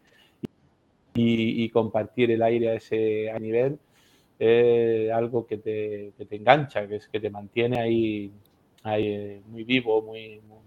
y, 1.16 1.70
compartir 1.70 2.32
el 2.32 2.44
aire 2.44 2.70
a 2.70 2.74
ese 2.76 3.32
nivel, 3.40 3.80
es 4.40 5.12
algo 5.12 5.46
que 5.46 5.58
te, 5.58 6.14
que 6.18 6.26
te, 6.26 6.36
engancha, 6.36 6.88
que, 6.88 6.98
es, 6.98 7.08
que 7.08 7.20
te 7.20 7.30
mantiene 7.30 7.80
ahí, 7.80 8.32
ahí 8.84 9.08
eh, 9.08 9.42
muy 9.48 9.64
vivo, 9.64 10.02
muy, 10.02 10.42
muy, 10.48 10.60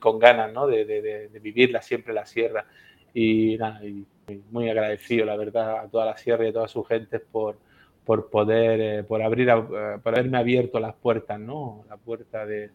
con 0.00 0.18
ganas 0.18 0.52
¿no? 0.52 0.66
de, 0.66 0.84
de, 0.84 1.28
de, 1.28 1.38
vivirla 1.40 1.82
siempre 1.82 2.12
la 2.12 2.26
sierra. 2.26 2.66
Y, 3.14 3.56
nada, 3.58 3.84
y 3.84 4.06
muy 4.50 4.68
agradecido, 4.68 5.26
la 5.26 5.36
verdad, 5.36 5.80
a 5.80 5.88
toda 5.88 6.06
la 6.06 6.16
sierra 6.16 6.44
y 6.44 6.48
a 6.48 6.52
toda 6.52 6.68
su 6.68 6.84
gente 6.84 7.18
por, 7.18 7.56
por 8.04 8.30
poder, 8.30 8.80
eh, 8.80 9.04
por 9.04 9.22
abrir, 9.22 9.48
eh, 9.48 9.98
por 10.02 10.14
haberme 10.14 10.38
abierto 10.38 10.80
las 10.80 10.94
puertas, 10.94 11.38
¿no? 11.38 11.84
La 11.88 11.96
puerta 11.96 12.46
de, 12.46 12.70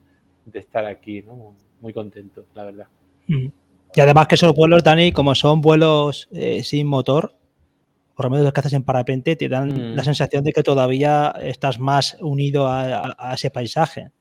estar 0.53 0.85
aquí, 0.85 1.21
¿no? 1.21 1.55
Muy 1.81 1.93
contento, 1.93 2.45
la 2.53 2.65
verdad. 2.65 2.87
Mm. 3.27 3.47
Y 3.93 4.01
además 4.01 4.27
que 4.27 4.35
esos 4.35 4.53
vuelos, 4.53 4.83
Dani, 4.83 5.11
como 5.11 5.35
son 5.35 5.61
vuelos 5.61 6.27
eh, 6.31 6.63
sin 6.63 6.87
motor, 6.87 7.33
por 8.15 8.25
lo 8.25 8.31
menos 8.31 8.51
que 8.51 8.59
haces 8.59 8.73
en 8.73 8.83
parapente, 8.83 9.35
te 9.35 9.47
dan 9.47 9.95
la 9.95 10.01
mm. 10.01 10.05
sensación 10.05 10.43
de 10.43 10.53
que 10.53 10.63
todavía 10.63 11.33
estás 11.41 11.79
más 11.79 12.17
unido 12.21 12.67
a 12.67 13.33
ese 13.33 13.51
paisaje. 13.51 14.11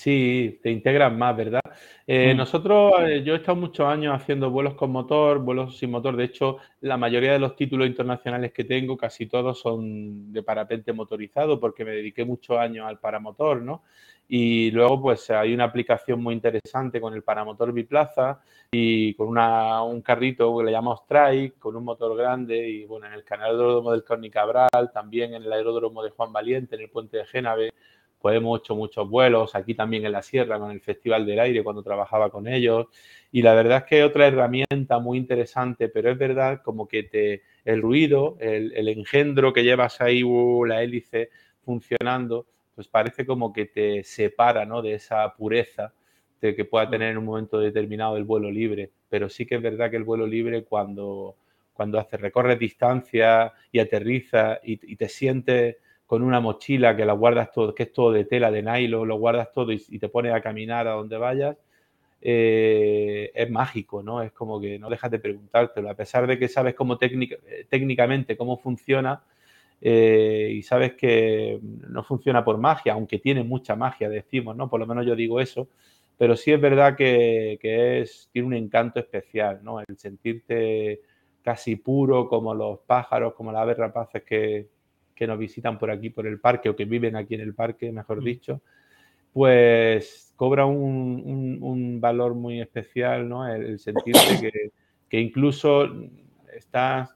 Sí, 0.00 0.58
te 0.62 0.70
integran 0.70 1.18
más, 1.18 1.36
¿verdad? 1.36 1.60
Eh, 2.06 2.32
mm. 2.32 2.36
Nosotros, 2.38 2.94
eh, 3.02 3.22
yo 3.22 3.34
he 3.34 3.36
estado 3.36 3.56
muchos 3.56 3.86
años 3.86 4.14
haciendo 4.16 4.50
vuelos 4.50 4.72
con 4.74 4.90
motor, 4.90 5.40
vuelos 5.40 5.76
sin 5.76 5.90
motor. 5.90 6.16
De 6.16 6.24
hecho, 6.24 6.56
la 6.80 6.96
mayoría 6.96 7.34
de 7.34 7.38
los 7.38 7.54
títulos 7.54 7.86
internacionales 7.86 8.50
que 8.54 8.64
tengo, 8.64 8.96
casi 8.96 9.26
todos 9.26 9.60
son 9.60 10.32
de 10.32 10.42
parapente 10.42 10.94
motorizado, 10.94 11.60
porque 11.60 11.84
me 11.84 11.90
dediqué 11.90 12.24
muchos 12.24 12.56
años 12.56 12.86
al 12.86 12.98
paramotor, 12.98 13.60
¿no? 13.60 13.82
Y 14.26 14.70
luego, 14.70 15.02
pues 15.02 15.28
hay 15.30 15.52
una 15.52 15.64
aplicación 15.64 16.22
muy 16.22 16.32
interesante 16.32 16.98
con 16.98 17.12
el 17.12 17.22
paramotor 17.22 17.70
biplaza 17.70 18.40
y 18.70 19.12
con 19.14 19.28
una, 19.28 19.82
un 19.82 20.00
carrito 20.00 20.56
que 20.56 20.64
le 20.64 20.72
llamamos 20.72 21.04
Trike, 21.06 21.58
con 21.58 21.76
un 21.76 21.84
motor 21.84 22.16
grande. 22.16 22.56
Y 22.56 22.86
bueno, 22.86 23.06
en 23.06 23.12
el 23.12 23.24
canal 23.24 23.50
aeródromo 23.50 23.92
del 23.92 24.02
Corni 24.02 24.30
Cabral, 24.30 24.90
también 24.94 25.34
en 25.34 25.42
el 25.42 25.52
aeródromo 25.52 26.02
de 26.02 26.08
Juan 26.08 26.32
Valiente, 26.32 26.76
en 26.76 26.82
el 26.82 26.88
puente 26.88 27.18
de 27.18 27.26
Génave 27.26 27.74
pues 28.20 28.36
hemos 28.36 28.60
hecho 28.60 28.76
muchos 28.76 29.08
vuelos, 29.08 29.54
aquí 29.54 29.74
también 29.74 30.04
en 30.04 30.12
la 30.12 30.22
sierra 30.22 30.58
con 30.58 30.70
el 30.70 30.80
Festival 30.80 31.24
del 31.24 31.40
Aire 31.40 31.64
cuando 31.64 31.82
trabajaba 31.82 32.28
con 32.28 32.46
ellos. 32.46 32.88
Y 33.32 33.40
la 33.40 33.54
verdad 33.54 33.78
es 33.78 33.84
que 33.84 34.04
otra 34.04 34.26
herramienta 34.26 34.98
muy 34.98 35.16
interesante, 35.16 35.88
pero 35.88 36.10
es 36.10 36.18
verdad 36.18 36.60
como 36.62 36.86
que 36.86 37.04
te, 37.04 37.42
el 37.64 37.80
ruido, 37.80 38.36
el, 38.38 38.88
engendro 38.88 39.54
que 39.54 39.64
llevas 39.64 40.02
ahí, 40.02 40.22
uh, 40.22 40.66
la 40.66 40.82
hélice 40.82 41.30
funcionando, 41.64 42.46
pues 42.74 42.88
parece 42.88 43.24
como 43.24 43.54
que 43.54 43.66
te 43.66 44.04
separa 44.04 44.66
¿no? 44.66 44.82
de 44.82 44.94
esa 44.94 45.34
pureza 45.34 45.94
de 46.42 46.54
que 46.54 46.66
pueda 46.66 46.90
tener 46.90 47.12
en 47.12 47.18
un 47.18 47.24
momento 47.24 47.58
determinado 47.58 48.18
el 48.18 48.24
vuelo 48.24 48.50
libre. 48.50 48.90
Pero 49.08 49.30
sí 49.30 49.46
que 49.46 49.54
es 49.54 49.62
verdad 49.62 49.90
que 49.90 49.96
el 49.96 50.04
vuelo 50.04 50.26
libre 50.26 50.64
cuando, 50.64 51.36
cuando 51.72 51.98
hace, 51.98 52.18
recorre 52.18 52.56
distancia 52.56 53.54
y 53.72 53.78
aterriza 53.78 54.60
y, 54.62 54.92
y 54.92 54.96
te 54.96 55.08
sientes 55.08 55.76
con 56.10 56.22
una 56.22 56.40
mochila 56.40 56.96
que 56.96 57.04
la 57.04 57.12
guardas 57.12 57.52
todo, 57.52 57.72
que 57.72 57.84
es 57.84 57.92
todo 57.92 58.10
de 58.10 58.24
tela, 58.24 58.50
de 58.50 58.64
nylon, 58.64 59.06
lo 59.06 59.16
guardas 59.16 59.52
todo 59.52 59.70
y, 59.70 59.78
te 59.78 60.08
pones 60.08 60.34
a 60.34 60.40
caminar 60.40 60.88
a 60.88 60.94
donde 60.94 61.16
vayas, 61.16 61.56
eh, 62.20 63.30
es 63.32 63.48
mágico, 63.48 64.02
¿no? 64.02 64.20
Es 64.20 64.32
como 64.32 64.60
que 64.60 64.76
no 64.80 64.90
dejas 64.90 65.12
de 65.12 65.20
preguntártelo, 65.20 65.88
a 65.88 65.94
pesar 65.94 66.26
de 66.26 66.36
que 66.36 66.48
sabes 66.48 66.74
cómo 66.74 66.98
eh, 67.00 67.66
técnicamente 67.68 68.36
cómo 68.36 68.56
funciona 68.56 69.22
eh, 69.80 70.50
y 70.52 70.64
sabes 70.64 70.94
que 70.94 71.60
no 71.62 72.02
funciona 72.02 72.44
por 72.44 72.58
magia, 72.58 72.94
aunque 72.94 73.20
tiene 73.20 73.44
mucha 73.44 73.76
magia, 73.76 74.08
decimos, 74.08 74.56
¿no? 74.56 74.68
Por 74.68 74.80
lo 74.80 74.88
menos 74.88 75.06
yo 75.06 75.14
digo 75.14 75.38
eso, 75.38 75.68
pero 76.18 76.34
sí 76.34 76.50
es 76.50 76.60
verdad 76.60 76.96
que, 76.96 77.56
que 77.62 78.00
es, 78.00 78.28
tiene 78.32 78.48
un 78.48 78.54
encanto 78.54 78.98
especial, 78.98 79.60
¿no? 79.62 79.78
El 79.78 79.96
sentirte 79.96 81.02
casi 81.40 81.76
puro 81.76 82.28
como 82.28 82.52
los 82.52 82.80
pájaros, 82.80 83.34
como 83.34 83.52
las 83.52 83.62
aves 83.62 83.78
rapaces 83.78 84.24
que, 84.24 84.79
que 85.20 85.26
nos 85.26 85.38
visitan 85.38 85.78
por 85.78 85.90
aquí, 85.90 86.08
por 86.08 86.26
el 86.26 86.40
parque, 86.40 86.70
o 86.70 86.74
que 86.74 86.86
viven 86.86 87.14
aquí 87.14 87.34
en 87.34 87.42
el 87.42 87.52
parque, 87.54 87.92
mejor 87.92 88.22
mm. 88.22 88.24
dicho, 88.24 88.62
pues 89.34 90.32
cobra 90.34 90.64
un, 90.64 91.98
valor 92.00 92.34
muy 92.34 92.58
especial, 92.58 93.28
¿no? 93.28 93.46
El, 93.46 93.78
sentirte 93.78 94.72
que, 95.10 95.20
incluso 95.20 95.86
estás 96.56 97.14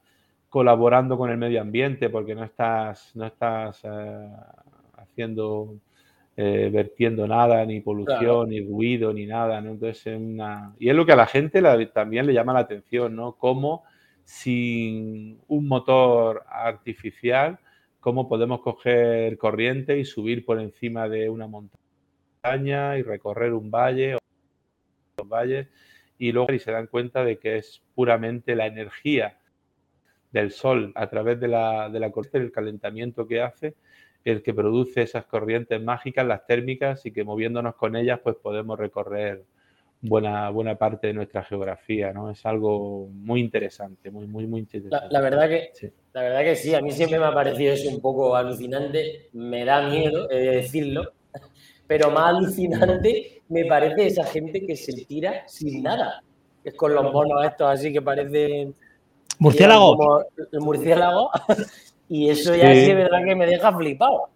colaborando 0.51 1.17
con 1.17 1.31
el 1.31 1.39
medio 1.39 1.63
ambiente 1.63 2.11
porque 2.11 2.35
no 2.35 2.45
estás, 2.45 3.17
no 3.17 3.25
estás 3.25 3.81
eh, 3.85 4.29
haciendo, 4.99 5.77
eh, 6.37 6.69
vertiendo 6.71 7.27
nada, 7.27 7.65
ni 7.65 7.81
polución, 7.81 8.51
ni 8.51 8.61
ruido, 8.61 9.15
ni 9.15 9.25
nada, 9.25 9.63
¿no? 9.63 9.71
Entonces, 9.71 10.15
una... 10.15 10.75
Y 10.79 10.91
es 10.91 10.95
lo 10.95 11.07
que 11.07 11.13
a 11.13 11.17
la 11.17 11.27
gente 11.27 11.63
también 11.87 12.27
le 12.27 12.35
llama 12.35 12.53
la 12.53 12.61
atención, 12.61 13.17
¿no? 13.17 13.33
Cómo 13.33 13.85
sin 14.25 15.39
un 15.49 15.69
motor 15.69 16.45
artificial, 16.49 17.59
cómo 18.05 18.29
podemos 18.29 18.61
coger 18.61 19.39
corriente 19.39 19.99
y 19.99 20.05
subir 20.05 20.45
por 20.45 20.61
encima 20.61 21.09
de 21.09 21.31
una 21.31 21.47
montaña 21.47 22.99
y 22.99 23.03
recorrer 23.03 23.55
un 23.55 23.71
valle 23.71 24.17
o 24.17 24.19
dos 25.17 25.27
valles 25.27 25.69
y 26.19 26.31
luego 26.31 26.53
y 26.53 26.59
se 26.59 26.71
dan 26.71 26.87
cuenta 26.87 27.25
de 27.25 27.39
que 27.39 27.57
es 27.57 27.83
puramente 27.95 28.57
la 28.57 28.67
energía 28.67 29.39
del 30.33 30.51
sol 30.51 30.93
a 30.97 31.09
través 31.09 31.41
de 31.41 31.49
la, 31.49 31.89
de 31.89 31.99
la 31.99 32.11
corriente, 32.11 32.41
del 32.41 32.53
calentamiento 32.53 33.27
que 33.27 33.41
hace, 33.41 33.75
el 34.23 34.43
que 34.43 34.53
produce 34.53 35.01
esas 35.01 35.25
corrientes 35.25 35.83
mágicas, 35.83 36.27
las 36.27 36.47
térmicas, 36.47 37.07
y 37.07 37.11
que 37.11 37.25
moviéndonos 37.25 37.75
con 37.75 37.97
ellas, 37.97 38.21
pues 38.23 38.37
podemos 38.37 38.79
recorrer 38.79 39.47
buena, 40.05 40.51
buena 40.51 40.77
parte 40.77 41.07
de 41.09 41.15
nuestra 41.15 41.43
geografía, 41.43 42.13
¿no? 42.13 42.31
Es 42.31 42.45
algo 42.45 43.09
muy 43.11 43.41
interesante, 43.41 44.11
muy, 44.11 44.27
muy, 44.27 44.47
muy 44.47 44.61
interesante. 44.61 45.07
La, 45.11 45.21
verdad 45.21 45.49
que, 45.49 45.71
sí. 45.73 45.91
la 46.13 46.23
verdad 46.23 46.41
que 46.43 46.57
sí, 46.57 46.75
a 46.75 46.83
mí 46.83 46.93
siempre 46.93 47.19
me 47.19 47.25
ha 47.25 47.33
parecido 47.33 47.73
eso 47.73 47.89
un 47.89 48.01
poco 48.01 48.37
alucinante, 48.37 49.31
me 49.33 49.65
da 49.65 49.89
miedo 49.89 50.29
decirlo, 50.29 51.13
pero 51.87 52.11
más 52.11 52.37
alucinante 52.37 53.43
me 53.49 53.65
parece 53.65 54.07
esa 54.07 54.25
gente 54.25 54.67
que 54.67 54.77
se 54.77 54.93
tira 55.07 55.43
sin 55.47 55.83
nada. 55.83 56.23
Es 56.63 56.75
con 56.75 56.95
los 56.95 57.13
monos 57.13 57.45
estos 57.45 57.69
así 57.69 57.93
que 57.93 58.01
parecen... 58.01 58.75
Murciélago. 59.39 60.25
El 60.53 60.61
murciélago. 60.61 61.31
y 62.09 62.29
eso 62.29 62.55
ya 62.55 62.73
sí. 62.73 62.91
es 62.91 62.97
verdad 62.97 63.25
que 63.25 63.35
me 63.35 63.47
deja 63.47 63.73
flipado. 63.77 64.29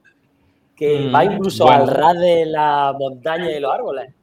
Que 0.76 1.00
mm, 1.00 1.14
va 1.14 1.24
incluso 1.24 1.68
al 1.70 1.88
ras 1.88 2.18
de 2.18 2.46
la 2.46 2.94
montaña 2.98 3.50
y 3.50 3.60
los 3.60 3.72
árboles. 3.72 4.14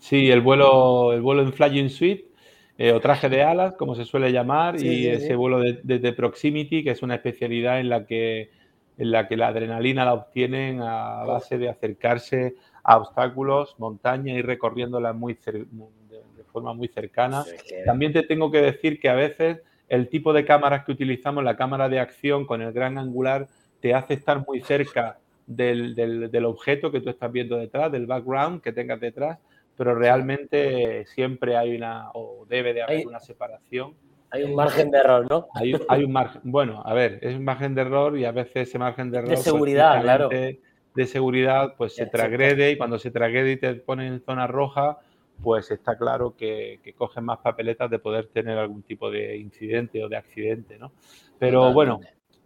Sí, 0.00 0.30
el 0.30 0.40
vuelo, 0.40 1.12
el 1.12 1.20
vuelo 1.20 1.42
en 1.42 1.52
Flying 1.52 1.90
Suite 1.90 2.30
eh, 2.78 2.92
o 2.92 3.00
traje 3.00 3.28
de 3.28 3.42
alas, 3.42 3.74
como 3.74 3.94
se 3.94 4.06
suele 4.06 4.32
llamar, 4.32 4.78
sí, 4.78 4.88
y 4.88 4.96
sí, 5.02 5.08
ese 5.08 5.26
sí. 5.28 5.34
vuelo 5.34 5.60
de, 5.60 5.80
de, 5.82 5.98
de, 5.98 6.12
proximity, 6.14 6.82
que 6.82 6.90
es 6.92 7.02
una 7.02 7.16
especialidad 7.16 7.78
en 7.78 7.90
la 7.90 8.06
que, 8.06 8.50
en 8.96 9.10
la, 9.10 9.28
que 9.28 9.36
la 9.36 9.48
adrenalina 9.48 10.06
la 10.06 10.14
obtienen 10.14 10.80
a 10.80 11.22
base 11.24 11.58
de 11.58 11.68
acercarse 11.68 12.54
a 12.82 12.96
obstáculos, 12.96 13.76
montaña 13.78 14.32
y 14.32 14.40
recorriéndolas 14.40 15.14
muy 15.14 15.34
de, 15.34 15.66
de, 16.08 16.44
forma 16.50 16.72
muy 16.72 16.88
cercana. 16.88 17.44
También 17.84 18.14
te 18.14 18.22
tengo 18.22 18.50
que 18.50 18.62
decir 18.62 18.98
que 18.98 19.10
a 19.10 19.14
veces 19.14 19.60
el 19.90 20.08
tipo 20.08 20.32
de 20.32 20.46
cámaras 20.46 20.86
que 20.86 20.92
utilizamos, 20.92 21.44
la 21.44 21.56
cámara 21.56 21.90
de 21.90 22.00
acción 22.00 22.46
con 22.46 22.62
el 22.62 22.72
gran 22.72 22.96
angular, 22.96 23.48
te 23.80 23.92
hace 23.92 24.14
estar 24.14 24.46
muy 24.46 24.62
cerca 24.62 25.18
del, 25.46 25.94
del, 25.94 26.30
del 26.30 26.44
objeto 26.46 26.90
que 26.90 27.02
tú 27.02 27.10
estás 27.10 27.30
viendo 27.30 27.58
detrás, 27.58 27.92
del 27.92 28.06
background 28.06 28.62
que 28.62 28.72
tengas 28.72 29.00
detrás, 29.00 29.38
pero 29.80 29.94
realmente 29.94 31.06
siempre 31.06 31.56
hay 31.56 31.74
una, 31.74 32.10
o 32.12 32.44
debe 32.46 32.74
de 32.74 32.82
haber 32.82 32.98
hay, 32.98 33.04
una 33.06 33.18
separación. 33.18 33.94
Hay 34.30 34.42
un 34.42 34.54
margen 34.54 34.90
de 34.90 34.98
error, 34.98 35.26
¿no? 35.30 35.48
Hay, 35.54 35.72
hay, 35.88 36.04
un 36.04 36.12
margen, 36.12 36.42
bueno, 36.44 36.82
a 36.84 36.92
ver, 36.92 37.18
es 37.22 37.34
un 37.34 37.44
margen 37.44 37.74
de 37.74 37.80
error 37.80 38.18
y 38.18 38.26
a 38.26 38.30
veces 38.30 38.68
ese 38.68 38.78
margen 38.78 39.10
de 39.10 39.16
error... 39.20 39.30
De 39.30 39.38
seguridad, 39.38 39.92
pues, 39.92 40.02
claro. 40.02 40.28
De 40.28 41.06
seguridad, 41.06 41.76
pues 41.78 41.94
se 41.94 42.04
tragrede 42.04 42.72
y 42.72 42.76
cuando 42.76 42.98
se 42.98 43.10
tragrede 43.10 43.52
y 43.52 43.56
te 43.56 43.74
pone 43.76 44.06
en 44.06 44.20
zona 44.20 44.46
roja, 44.46 44.98
pues 45.42 45.70
está 45.70 45.96
claro 45.96 46.36
que, 46.36 46.80
que 46.84 46.92
cogen 46.92 47.24
más 47.24 47.38
papeletas 47.38 47.90
de 47.90 47.98
poder 47.98 48.26
tener 48.26 48.58
algún 48.58 48.82
tipo 48.82 49.10
de 49.10 49.38
incidente 49.38 50.04
o 50.04 50.10
de 50.10 50.16
accidente, 50.18 50.78
¿no? 50.78 50.92
Pero 51.38 51.60
Totalmente. 51.60 51.74
bueno, 51.74 52.00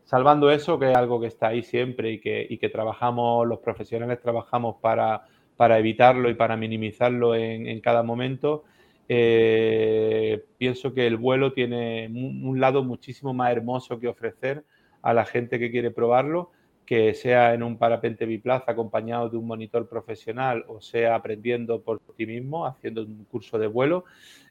salvando 0.05 0.53
eso, 0.53 0.79
que 0.79 0.93
es 0.93 0.97
algo 0.97 1.21
que 1.21 1.26
está 1.26 1.49
ahí 1.49 1.64
siempre 1.64 2.12
y 2.12 2.21
que, 2.21 2.47
y 2.49 2.59
que 2.59 2.69
trabajamos, 2.69 3.45
los 3.45 3.59
profesionales 3.59 4.21
trabajamos 4.21 4.76
para 4.81 5.25
para 5.57 5.79
evitarlo 5.79 6.31
y 6.31 6.35
para 6.35 6.57
minimizarlo 6.57 7.35
en, 7.35 7.81
cada 7.81 8.03
momento, 8.03 8.65
eh, 9.09 10.45
pienso 10.59 10.95
que 10.95 11.07
el 11.07 11.17
vuelo 11.17 11.53
tiene 11.53 12.09
un, 12.09 12.59
lado 12.61 12.83
muchísimo 12.83 13.33
más 13.35 13.53
hermoso 13.53 13.99
que 13.99 14.09
ofrecer 14.09 14.65
a 15.03 15.15
la 15.15 15.25
gente 15.25 15.59
que 15.59 15.71
quiere 15.71 15.91
probarlo, 15.91 16.51
que 16.87 17.15
sea 17.15 17.55
en 17.55 17.63
un 17.63 17.79
parapente 17.79 18.27
biplaza 18.27 18.73
acompañado 18.73 19.29
de 19.31 19.37
un 19.37 19.47
monitor 19.47 19.89
profesional 19.89 20.65
o 20.69 20.81
sea 20.81 21.15
aprendiendo 21.15 21.81
por 21.81 22.01
ti 22.17 22.27
mismo, 22.27 22.67
haciendo 22.67 23.03
un 23.03 23.25
curso 23.25 23.59
de 23.59 23.67
vuelo, 23.67 24.05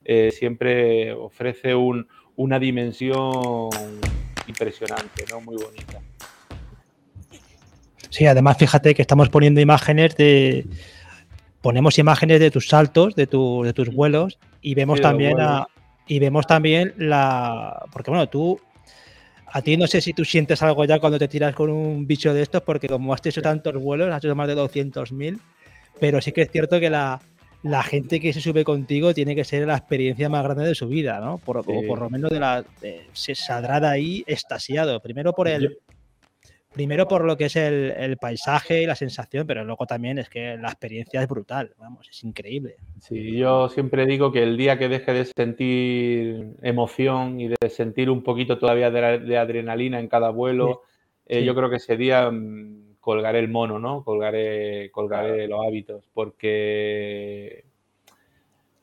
eh, 0.04 0.32
siempre 0.32 1.14
ofrece 1.14 1.76
un, 1.76 2.08
una 2.36 2.60
dimensión 2.60 3.70
impresionante, 4.48 5.26
¿no? 5.30 5.42
muy 5.42 5.56
bonita. 5.58 6.00
Sí, 8.10 8.28
además 8.28 8.58
fíjate 8.58 8.94
que 8.94 9.02
estamos 9.02 9.30
poniendo 9.30 9.60
imágenes 9.60 10.16
de, 10.16 10.66
ponemos 11.63 11.98
imágenes 11.98 12.41
de 12.41 12.51
tus 12.51 12.67
saltos, 12.67 13.15
de, 13.15 13.25
tu, 13.25 13.63
de 13.63 13.72
tus 13.72 13.89
vuelos 13.89 14.38
y 14.62 14.75
vemos 14.75 15.00
también 15.00 15.32
bueno. 15.32 15.50
a, 15.50 15.67
y 16.05 16.20
vemos 16.20 16.46
también 16.46 16.93
la 16.98 17.86
porque 17.91 18.12
bueno, 18.12 18.27
tú 18.27 18.60
a 19.48 19.62
ti 19.62 19.77
no 19.77 19.88
sé 19.88 20.01
si 20.01 20.13
tú 20.13 20.25
sientes 20.25 20.62
algo 20.62 20.84
ya 20.84 21.00
cuando 21.00 21.17
te 21.17 21.29
tiras 21.29 21.55
con 21.55 21.70
un 21.70 22.05
bicho 22.05 22.34
de 22.34 22.41
estos 22.41 22.62
porque 22.63 22.89
como 22.89 23.13
has 23.13 23.25
hecho 23.25 23.41
tantos 23.41 23.75
vuelos, 23.75 24.12
has 24.12 24.24
hecho 24.24 24.36
más 24.36 24.50
de 24.50 24.58
200.000, 24.58 25.39
pero 26.01 26.20
sí 26.22 26.34
que 26.34 26.41
es 26.41 26.51
cierto 26.51 26.82
que 26.82 26.89
la, 26.89 27.22
la 27.63 27.82
gente 27.82 28.20
que 28.20 28.34
se 28.34 28.41
sube 28.41 28.65
contigo 28.65 29.13
tiene 29.13 29.34
que 29.34 29.46
ser 29.46 29.65
la 29.65 29.77
experiencia 29.77 30.27
más 30.27 30.43
grande 30.43 30.65
de 30.65 30.75
su 30.75 30.89
vida, 30.89 31.22
¿no? 31.22 31.38
Por, 31.38 31.63
sí. 31.63 31.72
O 31.72 31.88
por 31.88 32.00
lo 32.00 32.10
menos 32.10 32.29
de 32.29 32.41
la 32.41 32.65
eh, 32.82 33.08
se 33.13 33.36
saldrá 33.36 33.79
de 33.79 33.88
ahí 33.88 34.24
estasiado, 34.27 35.00
primero 35.00 35.32
por 35.32 35.48
el 35.48 35.77
primero 36.74 37.08
por 37.08 37.24
lo 37.24 37.38
que 37.38 37.46
es 37.46 37.56
el, 37.56 37.92
el, 37.92 38.18
paisaje 38.18 38.82
y 38.82 38.86
la 38.86 38.96
sensación, 38.96 39.46
pero 39.48 39.63
luego 39.63 39.86
también 39.86 40.18
es 40.18 40.30
que 40.30 40.58
la 40.58 40.70
experiencia 40.70 41.22
es 41.22 41.27
brutal, 41.27 41.74
vamos, 41.77 42.10
es 42.10 42.24
increíble. 42.24 42.75
Sí, 43.00 43.38
yo 43.38 43.70
siempre 43.70 44.06
digo 44.06 44.32
que 44.32 44.44
el 44.44 44.58
día 44.58 44.77
que 44.77 44.89
deje 44.89 45.13
de 45.13 45.25
sentir 45.25 46.56
emoción 46.62 47.39
y 47.39 47.48
de 47.48 47.70
sentir 47.70 48.10
un 48.10 48.24
poquito 48.24 48.58
todavía 48.58 48.92
de, 48.92 49.20
de 49.20 49.38
adrenalina 49.38 50.00
en 50.00 50.08
cada 50.08 50.30
vuelo, 50.30 50.82
sí. 50.84 50.89
Eh, 51.27 51.39
sí. 51.39 51.46
yo 51.46 51.56
creo 51.56 51.70
que 51.70 51.77
ese 51.77 51.96
día 51.96 52.30
mmm, 52.30 52.96
colgaré 53.00 53.39
el 53.39 53.50
mono, 53.50 53.80
¿no? 53.80 54.03
Colgaré, 54.03 54.89
colgaré 54.92 55.48
los 55.48 55.65
hábitos, 55.65 56.10
porque 56.13 57.65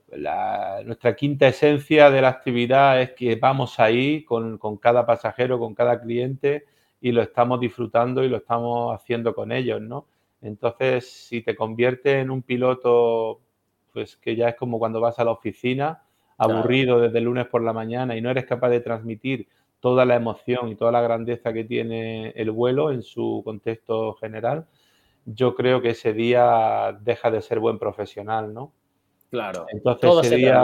la, 0.08 0.82
nuestra 0.84 1.14
quinta 1.16 1.48
esencia 1.48 2.10
de 2.10 2.20
la 2.20 2.28
actividad 2.28 3.00
es 3.00 3.12
que 3.12 3.36
vamos 3.36 3.80
ahí 3.80 4.24
con, 4.24 4.58
con 4.58 4.76
cada 4.76 5.06
pasajero, 5.06 5.58
con 5.58 5.74
cada 5.74 6.00
cliente, 6.00 6.66
y 7.00 7.12
lo 7.12 7.22
estamos 7.22 7.60
disfrutando 7.60 8.22
y 8.24 8.28
lo 8.28 8.38
estamos 8.38 8.94
haciendo 8.94 9.34
con 9.34 9.52
ellos, 9.52 9.80
¿no? 9.80 10.06
Entonces, 10.42 11.10
si 11.10 11.42
te 11.42 11.54
conviertes 11.54 12.16
en 12.16 12.30
un 12.30 12.42
piloto, 12.42 13.40
pues 13.92 14.16
que 14.16 14.36
ya 14.36 14.50
es 14.50 14.56
como 14.56 14.78
cuando 14.78 15.00
vas 15.00 15.18
a 15.18 15.24
la 15.24 15.32
oficina, 15.32 16.02
aburrido 16.38 16.94
claro. 16.94 17.02
desde 17.02 17.18
el 17.18 17.24
lunes 17.24 17.46
por 17.46 17.62
la 17.62 17.72
mañana 17.72 18.16
y 18.16 18.20
no 18.20 18.30
eres 18.30 18.46
capaz 18.46 18.70
de 18.70 18.80
transmitir 18.80 19.48
toda 19.80 20.04
la 20.04 20.14
emoción 20.14 20.68
y 20.68 20.76
toda 20.76 20.92
la 20.92 21.00
grandeza 21.00 21.52
que 21.52 21.64
tiene 21.64 22.30
el 22.30 22.50
vuelo 22.50 22.90
en 22.90 23.02
su 23.02 23.42
contexto 23.44 24.14
general, 24.14 24.66
yo 25.24 25.54
creo 25.54 25.80
que 25.80 25.90
ese 25.90 26.12
día 26.12 26.98
deja 27.00 27.30
de 27.30 27.42
ser 27.42 27.60
buen 27.60 27.78
profesional, 27.78 28.52
¿no? 28.52 28.72
Claro. 29.30 29.66
Entonces 29.72 30.00
Todo 30.00 30.20
ese 30.22 30.36
día, 30.36 30.62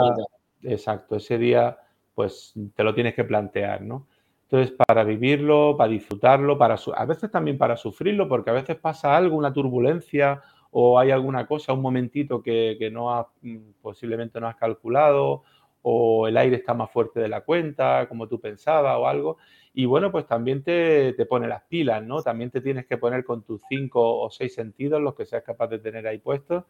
exacto, 0.63 1.15
ese 1.15 1.37
día, 1.37 1.77
pues 2.15 2.53
te 2.75 2.83
lo 2.83 2.93
tienes 2.93 3.15
que 3.15 3.23
plantear, 3.23 3.81
¿no? 3.81 4.07
Entonces, 4.49 4.73
para 4.87 5.03
vivirlo, 5.03 5.75
para 5.77 5.91
disfrutarlo, 5.91 6.57
para 6.57 6.77
a 6.95 7.05
veces 7.05 7.29
también 7.29 7.57
para 7.57 7.75
sufrirlo, 7.75 8.29
porque 8.29 8.49
a 8.49 8.53
veces 8.53 8.77
pasa 8.77 9.15
algo, 9.15 9.35
una 9.35 9.51
turbulencia 9.51 10.41
o 10.71 10.97
hay 10.97 11.11
alguna 11.11 11.45
cosa, 11.45 11.73
un 11.73 11.81
momentito 11.81 12.41
que, 12.41 12.77
que 12.79 12.89
no 12.89 13.13
has, 13.13 13.27
mm, 13.41 13.57
posiblemente 13.81 14.39
no 14.39 14.47
has 14.47 14.55
calculado 14.55 15.43
o 15.81 16.27
el 16.29 16.37
aire 16.37 16.55
está 16.55 16.73
más 16.73 16.89
fuerte 16.91 17.19
de 17.19 17.27
la 17.27 17.41
cuenta, 17.41 18.07
como 18.07 18.27
tú 18.29 18.39
pensabas 18.39 18.97
o 18.97 19.07
algo. 19.07 19.37
Y 19.73 19.85
bueno, 19.85 20.11
pues 20.13 20.25
también 20.25 20.63
te, 20.63 21.11
te 21.13 21.25
pone 21.25 21.47
las 21.47 21.63
pilas, 21.63 22.01
¿no? 22.03 22.21
También 22.21 22.49
te 22.49 22.61
tienes 22.61 22.85
que 22.85 22.97
poner 22.97 23.25
con 23.25 23.43
tus 23.43 23.61
cinco 23.67 24.19
o 24.21 24.29
seis 24.29 24.53
sentidos, 24.53 25.01
los 25.01 25.13
que 25.15 25.25
seas 25.25 25.43
capaz 25.43 25.67
de 25.67 25.79
tener 25.79 26.07
ahí 26.07 26.19
puestos. 26.19 26.63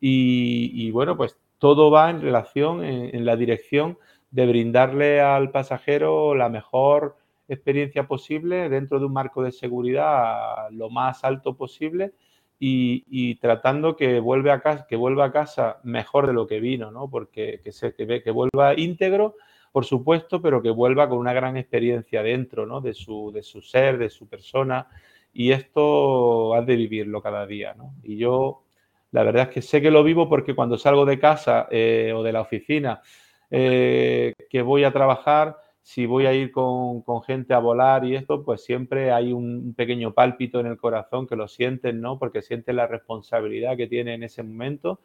Y, 0.00 0.90
bueno, 0.90 1.16
pues 1.16 1.38
todo 1.58 1.90
va 1.90 2.10
en 2.10 2.22
relación, 2.22 2.82
en 2.84 3.24
la 3.24 3.36
dirección 3.36 3.98
de 4.30 4.46
brindarle 4.46 5.20
al 5.20 5.50
pasajero 5.50 6.34
la 6.34 6.48
mejor 6.48 7.16
experiencia 7.54 8.06
posible 8.06 8.68
dentro 8.68 8.98
de 8.98 9.06
un 9.06 9.12
marco 9.12 9.42
de 9.42 9.52
seguridad 9.52 10.70
lo 10.70 10.90
más 10.90 11.24
alto 11.24 11.54
posible 11.56 12.12
y, 12.62 13.36
tratando 13.36 13.96
que, 13.96 14.20
vuelve 14.20 14.50
a 14.50 14.60
casa, 14.60 14.86
que 14.86 14.96
vuelva 14.96 15.26
a 15.26 15.32
casa 15.32 15.80
mejor 15.82 16.26
de 16.26 16.34
lo 16.34 16.46
que 16.46 16.60
vino, 16.60 16.90
¿no? 16.90 17.08
Porque 17.08 17.60
que, 17.64 17.72
se, 17.72 17.94
que, 17.94 18.22
que 18.22 18.30
vuelva 18.30 18.78
íntegro, 18.78 19.36
por 19.72 19.86
supuesto, 19.86 20.42
pero 20.42 20.60
que 20.60 20.70
vuelva 20.70 21.08
con 21.08 21.18
una 21.18 21.32
gran 21.32 21.56
experiencia 21.56 22.22
dentro, 22.22 22.66
¿no? 22.66 22.82
De 22.82 22.92
su, 22.92 23.32
de 23.32 23.42
su 23.42 23.62
ser, 23.62 23.96
de 23.96 24.10
su 24.10 24.28
persona. 24.28 24.88
Y 25.32 25.52
esto 25.52 26.54
has 26.54 26.66
de 26.66 26.76
vivirlo 26.76 27.22
cada 27.22 27.46
día, 27.46 27.74
¿no? 27.74 27.94
Y 28.02 28.18
yo, 28.18 28.64
la 29.12 29.22
verdad 29.22 29.44
es 29.44 29.54
que 29.54 29.62
sé 29.62 29.80
que 29.80 29.90
lo 29.90 30.04
vivo 30.04 30.28
porque 30.28 30.54
cuando 30.54 30.76
salgo 30.76 31.06
de 31.06 31.18
casa 31.18 31.66
eh, 31.70 32.12
o 32.14 32.22
de 32.22 32.32
la 32.32 32.42
oficina, 32.42 33.00
eh, 33.50 34.34
que 34.50 34.60
voy 34.60 34.84
a 34.84 34.92
trabajar, 34.92 35.56
si 35.90 36.06
voy 36.06 36.26
a 36.26 36.32
ir 36.32 36.52
con, 36.52 37.02
con, 37.02 37.20
gente 37.20 37.52
a 37.52 37.58
volar 37.58 38.04
y 38.04 38.14
esto, 38.14 38.44
pues 38.44 38.62
siempre 38.62 39.10
hay 39.10 39.32
un 39.32 39.74
pequeño 39.74 40.14
pálpito 40.14 40.60
en 40.60 40.66
el 40.66 40.76
corazón 40.76 41.26
que 41.26 41.34
lo 41.34 41.48
sienten, 41.48 42.00
¿no? 42.00 42.16
Porque 42.16 42.42
sienten 42.42 42.76
la 42.76 42.86
responsabilidad 42.86 43.76
que 43.76 43.88
tiene 43.88 44.14
en 44.14 44.22
ese 44.22 44.44
momento 44.44 45.00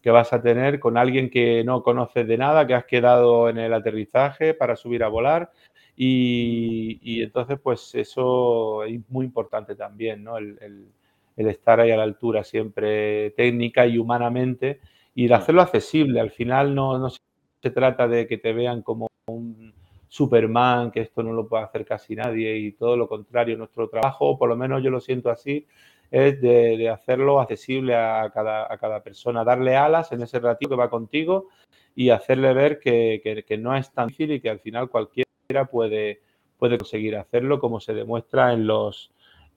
que 0.00 0.10
vas 0.10 0.32
a 0.32 0.40
tener 0.40 0.80
con 0.80 0.96
alguien 0.96 1.28
que 1.28 1.62
no 1.62 1.82
conoces 1.82 2.26
de 2.26 2.38
nada, 2.38 2.66
que 2.66 2.72
has 2.72 2.86
quedado 2.86 3.50
en 3.50 3.58
el 3.58 3.74
aterrizaje 3.74 4.54
para 4.54 4.76
subir 4.76 5.04
a 5.04 5.08
volar 5.08 5.50
Y, 5.94 7.22
entonces, 7.22 7.60
pues 7.62 7.94
eso 7.94 8.84
es 8.84 8.98
muy 9.10 9.26
importante 9.26 9.74
también, 9.74 10.24
¿no? 10.24 10.38
El, 10.38 10.88
estar 11.36 11.80
ahí 11.80 11.90
a 11.90 11.98
la 11.98 12.04
altura 12.04 12.44
siempre 12.44 13.32
técnica 13.32 13.86
y 13.86 13.98
humanamente 13.98 14.80
y 15.14 15.28
de 15.28 15.34
hacerlo 15.34 15.60
accesible. 15.60 16.18
Al 16.18 16.30
final 16.30 16.74
no, 16.74 16.98
no 16.98 17.10
se 17.10 17.70
trata 17.70 18.08
de 18.08 18.26
que 18.26 18.38
te 18.38 18.54
vean 18.54 18.82
como 18.82 19.08
un 19.26 19.74
Superman, 20.10 20.90
que 20.90 21.02
esto 21.02 21.22
no 21.22 21.32
lo 21.32 21.48
puede 21.48 21.62
hacer 21.62 21.86
casi 21.86 22.16
nadie 22.16 22.56
y 22.58 22.72
todo 22.72 22.96
lo 22.96 23.08
contrario. 23.08 23.56
Nuestro 23.56 23.88
trabajo, 23.88 24.36
por 24.36 24.48
lo 24.48 24.56
menos 24.56 24.82
yo 24.82 24.90
lo 24.90 25.00
siento 25.00 25.30
así, 25.30 25.66
es 26.10 26.40
de, 26.42 26.88
hacerlo 26.88 27.40
accesible 27.40 27.94
a 27.94 28.28
cada, 28.34 28.70
a 28.70 28.76
cada, 28.76 29.04
persona, 29.04 29.44
darle 29.44 29.76
alas 29.76 30.10
en 30.10 30.22
ese 30.22 30.40
ratito 30.40 30.70
que 30.70 30.76
va 30.76 30.90
contigo 30.90 31.46
y 31.94 32.10
hacerle 32.10 32.52
ver 32.52 32.80
que, 32.80 33.58
no 33.60 33.76
es 33.76 33.92
tan 33.92 34.08
difícil 34.08 34.32
y 34.32 34.40
que 34.40 34.50
al 34.50 34.58
final 34.58 34.90
cualquiera 34.90 35.66
puede, 35.70 36.22
puede 36.58 36.76
conseguir 36.76 37.16
hacerlo, 37.16 37.60
como 37.60 37.78
se 37.78 37.94
demuestra 37.94 38.52
en 38.52 38.66
los, 38.66 39.12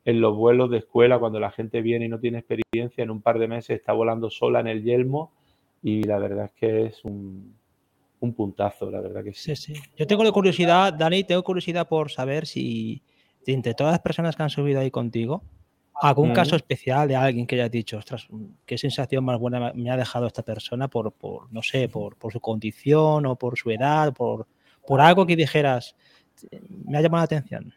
en 0.05 0.21
los 0.21 0.35
vuelos 0.35 0.69
de 0.69 0.77
escuela, 0.77 1.17
cuando 1.17 1.39
la 1.39 1.49
gente 1.49 1.81
viene 1.81 2.05
y 2.05 2.09
no 2.09 2.19
tiene 2.19 2.37
experiencia, 2.37 3.03
en 3.03 3.09
un 3.09 3.23
par 3.23 3.39
de 3.39 3.47
meses 3.47 3.79
está 3.79 3.91
volando 3.93 4.29
sola 4.29 4.59
en 4.59 4.67
el 4.67 4.83
yelmo 4.83 5.33
y 5.81 6.03
la 6.03 6.19
verdad 6.19 6.45
es 6.45 6.53
que 6.53 6.85
es 6.85 7.03
un, 7.03 7.55
un 8.23 8.33
puntazo, 8.33 8.89
la 8.89 9.01
verdad 9.01 9.23
que 9.23 9.33
sí. 9.33 9.55
Sí, 9.55 9.73
sí. 9.73 9.81
Yo 9.97 10.07
tengo 10.07 10.23
la 10.23 10.31
curiosidad, 10.31 10.93
Dani, 10.93 11.25
tengo 11.25 11.43
curiosidad 11.43 11.87
por 11.87 12.09
saber 12.09 12.45
si 12.45 13.03
entre 13.45 13.73
todas 13.73 13.91
las 13.91 13.99
personas 13.99 14.35
que 14.35 14.43
han 14.43 14.49
subido 14.49 14.79
ahí 14.79 14.89
contigo, 14.89 15.43
algún 15.93 16.31
caso 16.31 16.55
especial 16.55 17.07
de 17.09 17.17
alguien 17.17 17.45
que 17.45 17.55
haya 17.55 17.67
dicho, 17.67 17.97
ostras, 17.97 18.27
qué 18.65 18.77
sensación 18.77 19.25
más 19.25 19.37
buena 19.37 19.73
me 19.73 19.91
ha 19.91 19.97
dejado 19.97 20.25
esta 20.25 20.41
persona 20.41 20.87
por, 20.87 21.11
por 21.11 21.51
no 21.51 21.61
sé, 21.61 21.89
por, 21.89 22.15
por, 22.15 22.31
su 22.31 22.39
condición 22.39 23.25
o 23.25 23.35
por 23.35 23.57
su 23.57 23.69
edad, 23.71 24.13
por, 24.13 24.47
por 24.87 25.01
algo 25.01 25.25
que 25.25 25.35
dijeras, 25.35 25.95
me 26.85 26.97
ha 26.97 27.01
llamado 27.01 27.21
la 27.21 27.25
atención. 27.25 27.73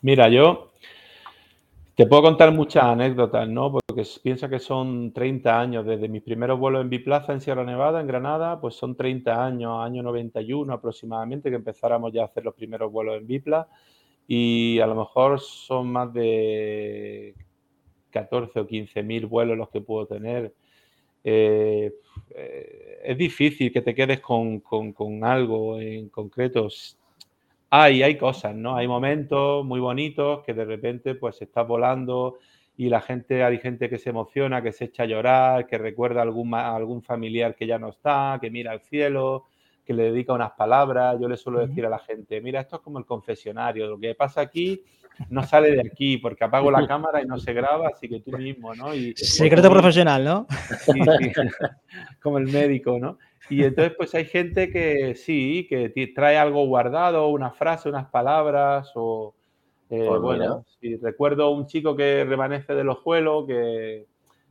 Mira, 0.00 0.28
yo 0.28 0.72
te 1.96 2.06
puedo 2.06 2.22
contar 2.22 2.52
muchas 2.52 2.84
anécdotas, 2.84 3.48
¿no? 3.48 3.72
Porque 3.72 4.02
piensa 4.22 4.50
que 4.50 4.58
son 4.58 5.14
30 5.14 5.58
años, 5.58 5.86
desde 5.86 6.10
mis 6.10 6.22
primeros 6.22 6.58
vuelos 6.58 6.82
en 6.82 6.90
Biplaza, 6.90 7.32
en 7.32 7.40
Sierra 7.40 7.64
Nevada, 7.64 8.02
en 8.02 8.06
Granada, 8.06 8.60
pues 8.60 8.74
son 8.74 8.94
30 8.96 9.42
años, 9.46 9.82
año 9.82 10.02
91 10.02 10.70
aproximadamente, 10.74 11.48
que 11.48 11.56
empezáramos 11.56 12.12
ya 12.12 12.22
a 12.22 12.24
hacer 12.26 12.44
los 12.44 12.54
primeros 12.54 12.92
vuelos 12.92 13.16
en 13.16 13.26
Bipla. 13.26 13.68
Y 14.28 14.78
a 14.80 14.86
lo 14.86 14.94
mejor 14.94 15.40
son 15.40 15.90
más 15.90 16.12
de 16.12 17.34
14 18.10 18.60
o 18.60 18.66
15 18.66 19.02
mil 19.02 19.24
vuelos 19.24 19.56
los 19.56 19.70
que 19.70 19.80
puedo 19.80 20.06
tener. 20.06 20.54
Eh, 21.24 21.94
eh, 22.34 23.00
es 23.04 23.16
difícil 23.16 23.72
que 23.72 23.80
te 23.80 23.94
quedes 23.94 24.20
con, 24.20 24.60
con 24.60 25.24
algo 25.24 25.80
en 25.80 26.10
concreto 26.10 26.68
hay, 27.70 28.02
hay 28.02 28.16
cosas, 28.16 28.54
¿no? 28.54 28.76
Hay 28.76 28.88
momentos 28.88 29.64
muy 29.64 29.80
bonitos 29.80 30.44
que 30.44 30.54
de 30.54 30.64
repente 30.64 31.14
pues 31.14 31.40
estás 31.42 31.66
volando 31.66 32.38
y 32.76 32.88
la 32.88 33.00
gente, 33.00 33.42
hay 33.42 33.58
gente 33.58 33.88
que 33.88 33.98
se 33.98 34.10
emociona, 34.10 34.62
que 34.62 34.72
se 34.72 34.86
echa 34.86 35.04
a 35.04 35.06
llorar, 35.06 35.66
que 35.66 35.78
recuerda 35.78 36.20
a 36.20 36.22
algún, 36.24 36.54
algún 36.54 37.02
familiar 37.02 37.54
que 37.54 37.66
ya 37.66 37.78
no 37.78 37.88
está, 37.88 38.38
que 38.40 38.50
mira 38.50 38.72
al 38.72 38.80
cielo, 38.80 39.44
que 39.84 39.94
le 39.94 40.04
dedica 40.04 40.34
unas 40.34 40.52
palabras. 40.52 41.16
Yo 41.20 41.28
le 41.28 41.36
suelo 41.36 41.66
decir 41.66 41.86
a 41.86 41.90
la 41.90 41.98
gente, 41.98 42.40
mira, 42.40 42.60
esto 42.60 42.76
es 42.76 42.82
como 42.82 42.98
el 42.98 43.06
confesionario, 43.06 43.86
lo 43.86 43.98
que 43.98 44.14
pasa 44.14 44.42
aquí 44.42 44.82
no 45.30 45.42
sale 45.46 45.72
de 45.72 45.80
aquí 45.80 46.18
porque 46.18 46.44
apago 46.44 46.70
la 46.70 46.86
cámara 46.86 47.22
y 47.22 47.26
no 47.26 47.38
se 47.38 47.52
graba, 47.52 47.88
así 47.88 48.08
que 48.08 48.20
tú 48.20 48.36
mismo, 48.36 48.74
¿no? 48.74 48.94
Y, 48.94 49.14
Secreto 49.16 49.70
profesional, 49.70 50.24
¿no? 50.24 50.46
Sí, 50.80 50.92
sí, 50.92 51.32
como 52.22 52.38
el 52.38 52.46
médico, 52.46 52.98
¿no? 52.98 53.18
Y 53.48 53.64
entonces, 53.64 53.94
pues 53.96 54.14
hay 54.14 54.24
gente 54.24 54.70
que 54.70 55.14
sí, 55.14 55.66
que 55.68 56.12
trae 56.14 56.36
algo 56.36 56.66
guardado, 56.66 57.28
una 57.28 57.50
frase, 57.50 57.88
unas 57.88 58.08
palabras, 58.10 58.90
o 58.94 59.34
eh, 59.88 60.04
pues 60.08 60.20
bueno, 60.20 60.64
recuerdo 61.00 61.50
un 61.50 61.66
chico 61.66 61.94
que 61.94 62.24
remanece 62.24 62.74
de 62.74 62.84
los 62.84 62.98
juelos, 62.98 63.46
que 63.46 64.06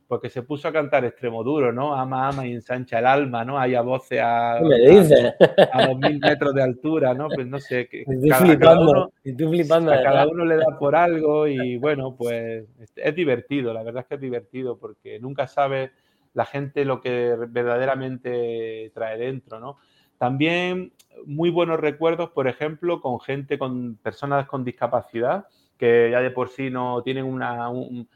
porque 0.08 0.30
se 0.30 0.42
puso 0.42 0.68
a 0.68 0.72
cantar 0.72 1.04
extremo 1.04 1.42
duro, 1.42 1.72
¿no? 1.72 1.94
Ama, 1.94 2.28
ama 2.28 2.46
y 2.46 2.52
ensancha 2.52 3.00
el 3.00 3.06
alma, 3.06 3.44
¿no? 3.44 3.58
Hay 3.58 3.74
a 3.74 3.80
voces 3.80 4.20
a, 4.22 4.60
dos 4.60 5.98
mil 5.98 6.20
metros 6.20 6.54
de 6.54 6.62
altura, 6.62 7.12
¿no? 7.12 7.28
Pues 7.28 7.46
no 7.46 7.58
sé. 7.58 7.88
Estoy 7.90 8.28
cada, 8.28 8.44
flipando, 8.44 8.60
cada 8.60 8.80
uno, 8.80 9.12
estoy 9.24 9.48
flipando. 9.48 9.92
A 9.92 10.02
cada 10.02 10.26
uno 10.28 10.44
le 10.44 10.56
da 10.56 10.78
por 10.78 10.94
algo 10.94 11.48
y 11.48 11.76
bueno, 11.78 12.14
pues 12.16 12.64
es 12.94 13.14
divertido, 13.16 13.74
la 13.74 13.82
verdad 13.82 14.02
es 14.02 14.08
que 14.08 14.14
es 14.14 14.20
divertido 14.20 14.78
porque 14.78 15.18
nunca 15.18 15.48
sabes 15.48 15.90
la 16.36 16.44
gente 16.44 16.84
lo 16.84 17.00
que 17.00 17.34
verdaderamente 17.48 18.92
trae 18.92 19.16
dentro, 19.16 19.58
¿no? 19.58 19.78
También 20.18 20.92
muy 21.24 21.48
buenos 21.48 21.80
recuerdos, 21.80 22.28
por 22.28 22.46
ejemplo, 22.46 23.00
con 23.00 23.20
gente, 23.20 23.58
con 23.58 23.96
personas 23.96 24.46
con 24.46 24.62
discapacidad, 24.62 25.46
que 25.78 26.10
ya 26.10 26.20
de 26.20 26.30
por 26.30 26.50
sí 26.50 26.68
no 26.68 27.02
tienen 27.02 27.24
un, 27.24 28.08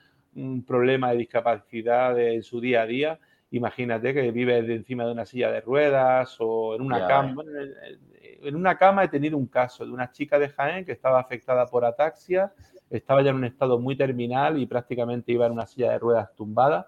problema 0.67 1.13
de 1.13 1.17
discapacidad 1.17 2.19
en 2.21 2.43
su 2.43 2.61
día 2.61 2.83
a 2.83 2.87
día. 2.87 3.19
Imagínate 3.53 4.13
que 4.13 4.31
vives 4.33 4.69
encima 4.69 5.07
de 5.07 5.13
una 5.13 5.25
silla 5.25 5.51
de 5.51 5.63
ruedas 5.63 6.37
o 6.41 6.75
en 6.75 6.83
una 6.83 7.07
cama. 7.07 7.43
En 8.43 8.55
una 8.55 8.77
cama 8.77 9.05
he 9.05 9.09
tenido 9.09 9.39
un 9.39 9.47
caso 9.47 9.87
de 9.87 9.93
una 9.93 10.13
chica 10.13 10.39
de 10.39 10.51
Jaén 10.51 10.85
que 10.85 10.93
estaba 10.93 11.21
afectada 11.21 11.65
por 11.67 11.87
ataxia, 11.87 12.53
estaba 12.91 13.23
ya 13.23 13.31
en 13.31 13.37
un 13.37 13.45
estado 13.45 13.79
muy 13.79 13.97
terminal 13.97 14.59
y 14.59 14.67
prácticamente 14.67 15.33
iba 15.33 15.47
en 15.47 15.53
una 15.53 15.67
silla 15.67 15.93
de 15.93 15.99
ruedas 15.99 16.35
tumbada 16.35 16.87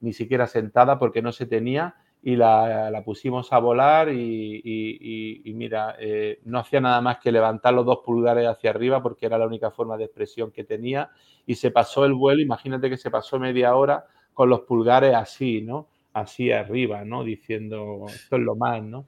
ni 0.00 0.12
siquiera 0.12 0.46
sentada 0.46 0.98
porque 0.98 1.22
no 1.22 1.32
se 1.32 1.46
tenía 1.46 1.94
y 2.22 2.36
la, 2.36 3.02
pusimos 3.04 3.52
a 3.52 3.58
volar 3.58 4.10
y, 4.12 5.52
mira, 5.54 5.96
eh, 5.98 6.40
no 6.44 6.58
hacía 6.58 6.80
nada 6.80 7.00
más 7.00 7.18
que 7.18 7.32
levantar 7.32 7.72
los 7.72 7.86
dos 7.86 8.00
pulgares 8.04 8.46
hacia 8.46 8.70
arriba 8.70 9.02
porque 9.02 9.26
era 9.26 9.38
la 9.38 9.46
única 9.46 9.70
forma 9.70 9.96
de 9.96 10.04
expresión 10.04 10.50
que 10.50 10.64
tenía 10.64 11.10
y 11.46 11.54
se 11.54 11.70
pasó 11.70 12.04
el 12.04 12.12
vuelo, 12.12 12.42
imagínate 12.42 12.90
que 12.90 12.96
se 12.96 13.10
pasó 13.10 13.38
media 13.38 13.74
hora 13.74 14.04
con 14.34 14.50
los 14.50 14.60
pulgares 14.60 15.14
así, 15.14 15.62
¿no? 15.62 15.88
Así 16.12 16.50
arriba, 16.52 17.04
¿no? 17.04 17.24
Diciendo, 17.24 18.04
esto 18.08 18.36
es 18.36 18.42
lo 18.42 18.54
más, 18.54 18.82
¿no? 18.82 19.06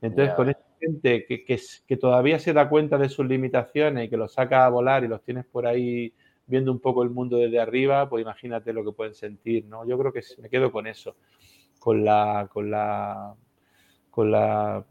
Entonces, 0.00 0.34
con 0.34 0.48
esta 0.50 0.64
gente 0.80 1.24
que, 1.26 1.44
que, 1.44 1.58
que, 1.86 1.96
todavía 1.96 2.38
se 2.38 2.52
da 2.52 2.68
cuenta 2.68 2.98
de 2.98 3.08
sus 3.08 3.26
limitaciones 3.26 4.06
y 4.06 4.10
que 4.10 4.16
los 4.16 4.32
saca 4.34 4.66
a 4.66 4.68
volar 4.68 5.04
y 5.04 5.08
los 5.08 5.22
tienes 5.22 5.46
por 5.46 5.66
ahí 5.66 6.12
viendo 6.46 6.72
un 6.72 6.80
poco 6.80 7.02
el 7.02 7.10
mundo 7.10 7.36
desde 7.38 7.58
arriba, 7.58 8.08
pues 8.08 8.22
imagínate 8.22 8.72
lo 8.72 8.84
que 8.84 8.92
pueden 8.92 9.14
sentir, 9.14 9.64
¿no? 9.66 9.86
Yo 9.86 9.98
creo 9.98 10.12
que 10.12 10.22
me 10.40 10.48
quedo 10.48 10.70
con 10.70 10.86
eso, 10.86 11.16
con 11.78 12.04
la, 12.04 12.48
con 12.52 12.70
la, 12.70 13.34
con 14.10 14.30
la, 14.30 14.84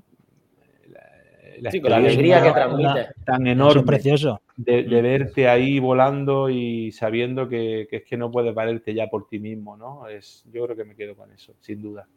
la, 1.59 1.95
alegría 1.95 2.41
que 2.41 2.51
transmite. 2.51 3.07
Tan 3.25 3.47
enorme. 3.47 3.83
precioso. 3.83 4.41
De, 4.55 4.83
verte 4.83 5.47
ahí 5.47 5.79
volando 5.79 6.49
y 6.49 6.91
sabiendo 6.91 7.47
que, 7.47 7.87
es 7.89 8.03
que 8.03 8.17
no 8.17 8.31
puedes 8.31 8.53
valerte 8.53 8.93
ya 8.93 9.07
por 9.07 9.27
ti 9.27 9.39
mismo, 9.39 9.77
¿no? 9.77 10.07
Es, 10.07 10.43
yo 10.51 10.63
creo 10.65 10.75
que 10.75 10.85
me 10.85 10.95
quedo 10.95 11.15
con 11.15 11.31
eso, 11.31 11.53
sin 11.59 11.81
duda. 11.81 12.07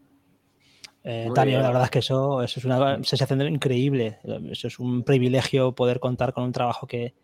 Eh, 1.05 1.29
Daniel, 1.33 1.63
la 1.63 1.69
verdad 1.69 1.85
es 1.85 1.91
que 1.91 1.99
eso, 2.01 2.43
eso 2.43 2.59
es 2.59 2.65
una 2.65 3.03
sensación 3.05 3.41
increíble. 3.43 4.19
Eso 4.51 4.67
es 4.67 4.79
un 4.81 5.05
privilegio 5.05 5.73
poder 5.73 6.01
contar 6.01 6.33
con 6.33 6.43
un 6.43 6.53
trabajo 6.53 6.87
que, 6.89 7.15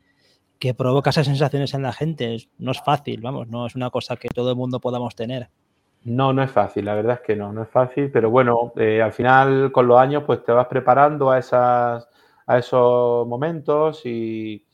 que 0.63 0.75
provoca 0.75 1.11
esas 1.11 1.27
sensaciones 1.27 1.75
en 1.75 1.83
la 1.83 1.93
gente. 1.93 2.37
No 2.59 2.71
es 2.71 2.81
fácil, 2.81 3.21
vamos, 3.21 3.49
no 3.49 3.67
es 3.67 3.75
una 3.75 3.91
cosa 3.91 4.15
que 4.15 4.29
todo 4.29 4.51
el 4.51 4.57
mundo 4.57 4.79
podamos 4.79 5.17
tener. 5.17 5.49
No, 6.05 6.33
no 6.33 6.41
es 6.41 6.53
fácil, 6.53 6.85
la 6.85 6.95
verdad 6.95 7.15
es 7.15 7.27
que 7.27 7.35
no, 7.35 7.53
no 7.53 7.65
es 7.65 7.69
fácil, 7.69 8.13
pero 8.13 8.31
bueno, 8.31 8.73
eh, 8.77 9.03
al 9.03 9.13
final 9.13 9.73
con 9.73 9.89
los 9.89 9.99
años 9.99 10.23
pues 10.25 10.45
te 10.45 10.53
vas 10.53 10.69
preparando 10.69 11.33
a, 11.33 11.41
esas, 11.41 12.09
a 12.47 12.59
esos 12.59 13.27
momentos 13.27 14.03
y 14.05 14.65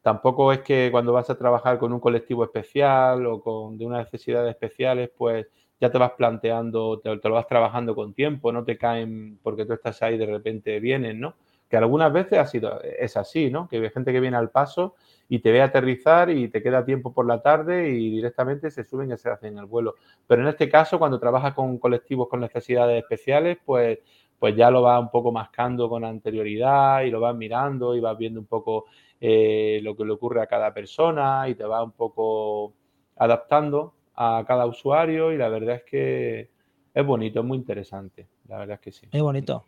tampoco 0.00 0.54
es 0.54 0.60
que 0.60 0.88
cuando 0.90 1.12
vas 1.12 1.28
a 1.28 1.36
trabajar 1.36 1.78
con 1.78 1.92
un 1.92 2.00
colectivo 2.00 2.42
especial 2.42 3.26
o 3.26 3.42
con 3.42 3.76
de 3.76 3.84
unas 3.84 4.06
necesidades 4.06 4.48
especiales, 4.48 5.10
pues 5.18 5.46
ya 5.78 5.90
te 5.90 5.98
vas 5.98 6.12
planteando, 6.12 6.98
te, 7.00 7.14
te, 7.18 7.28
lo 7.28 7.34
vas 7.34 7.46
trabajando 7.46 7.94
con 7.94 8.14
tiempo, 8.14 8.52
no 8.52 8.64
te 8.64 8.78
caen 8.78 9.38
porque 9.42 9.66
tú 9.66 9.74
estás 9.74 10.02
ahí 10.02 10.16
de 10.16 10.24
repente 10.24 10.80
vienen, 10.80 11.20
¿no? 11.20 11.34
Que 11.68 11.76
algunas 11.76 12.12
veces 12.12 12.38
ha 12.38 12.46
sido, 12.46 12.80
es 12.82 13.16
así, 13.16 13.50
¿no? 13.50 13.68
Que 13.68 13.76
hay 13.78 13.90
gente 13.90 14.12
que 14.12 14.20
viene 14.20 14.36
al 14.36 14.50
paso 14.50 14.94
y 15.28 15.40
te 15.40 15.50
ve 15.50 15.62
aterrizar 15.62 16.30
y 16.30 16.48
te 16.48 16.62
queda 16.62 16.84
tiempo 16.84 17.12
por 17.12 17.26
la 17.26 17.42
tarde 17.42 17.88
y 17.88 18.10
directamente 18.10 18.70
se 18.70 18.84
suben 18.84 19.10
y 19.12 19.16
se 19.16 19.30
hacen 19.30 19.58
el 19.58 19.66
vuelo. 19.66 19.94
Pero 20.26 20.42
en 20.42 20.48
este 20.48 20.68
caso, 20.68 20.98
cuando 20.98 21.18
trabajas 21.18 21.54
con 21.54 21.78
colectivos 21.78 22.28
con 22.28 22.40
necesidades 22.40 23.02
especiales, 23.02 23.58
pues, 23.64 23.98
pues 24.38 24.54
ya 24.54 24.70
lo 24.70 24.82
vas 24.82 25.00
un 25.00 25.10
poco 25.10 25.32
mascando 25.32 25.88
con 25.88 26.04
anterioridad 26.04 27.02
y 27.02 27.10
lo 27.10 27.20
vas 27.20 27.34
mirando 27.34 27.96
y 27.96 28.00
vas 28.00 28.16
viendo 28.16 28.38
un 28.40 28.46
poco 28.46 28.84
eh, 29.20 29.80
lo 29.82 29.96
que 29.96 30.04
le 30.04 30.12
ocurre 30.12 30.42
a 30.42 30.46
cada 30.46 30.72
persona 30.72 31.48
y 31.48 31.54
te 31.54 31.64
vas 31.64 31.82
un 31.82 31.92
poco 31.92 32.74
adaptando 33.16 33.94
a 34.14 34.44
cada 34.46 34.66
usuario 34.66 35.32
y 35.32 35.38
la 35.38 35.48
verdad 35.48 35.76
es 35.76 35.84
que 35.84 36.50
es 36.94 37.06
bonito, 37.06 37.40
es 37.40 37.46
muy 37.46 37.58
interesante. 37.58 38.28
La 38.48 38.58
verdad 38.58 38.74
es 38.74 38.80
que 38.80 38.92
sí. 38.92 39.08
Es 39.10 39.22
bonito. 39.22 39.64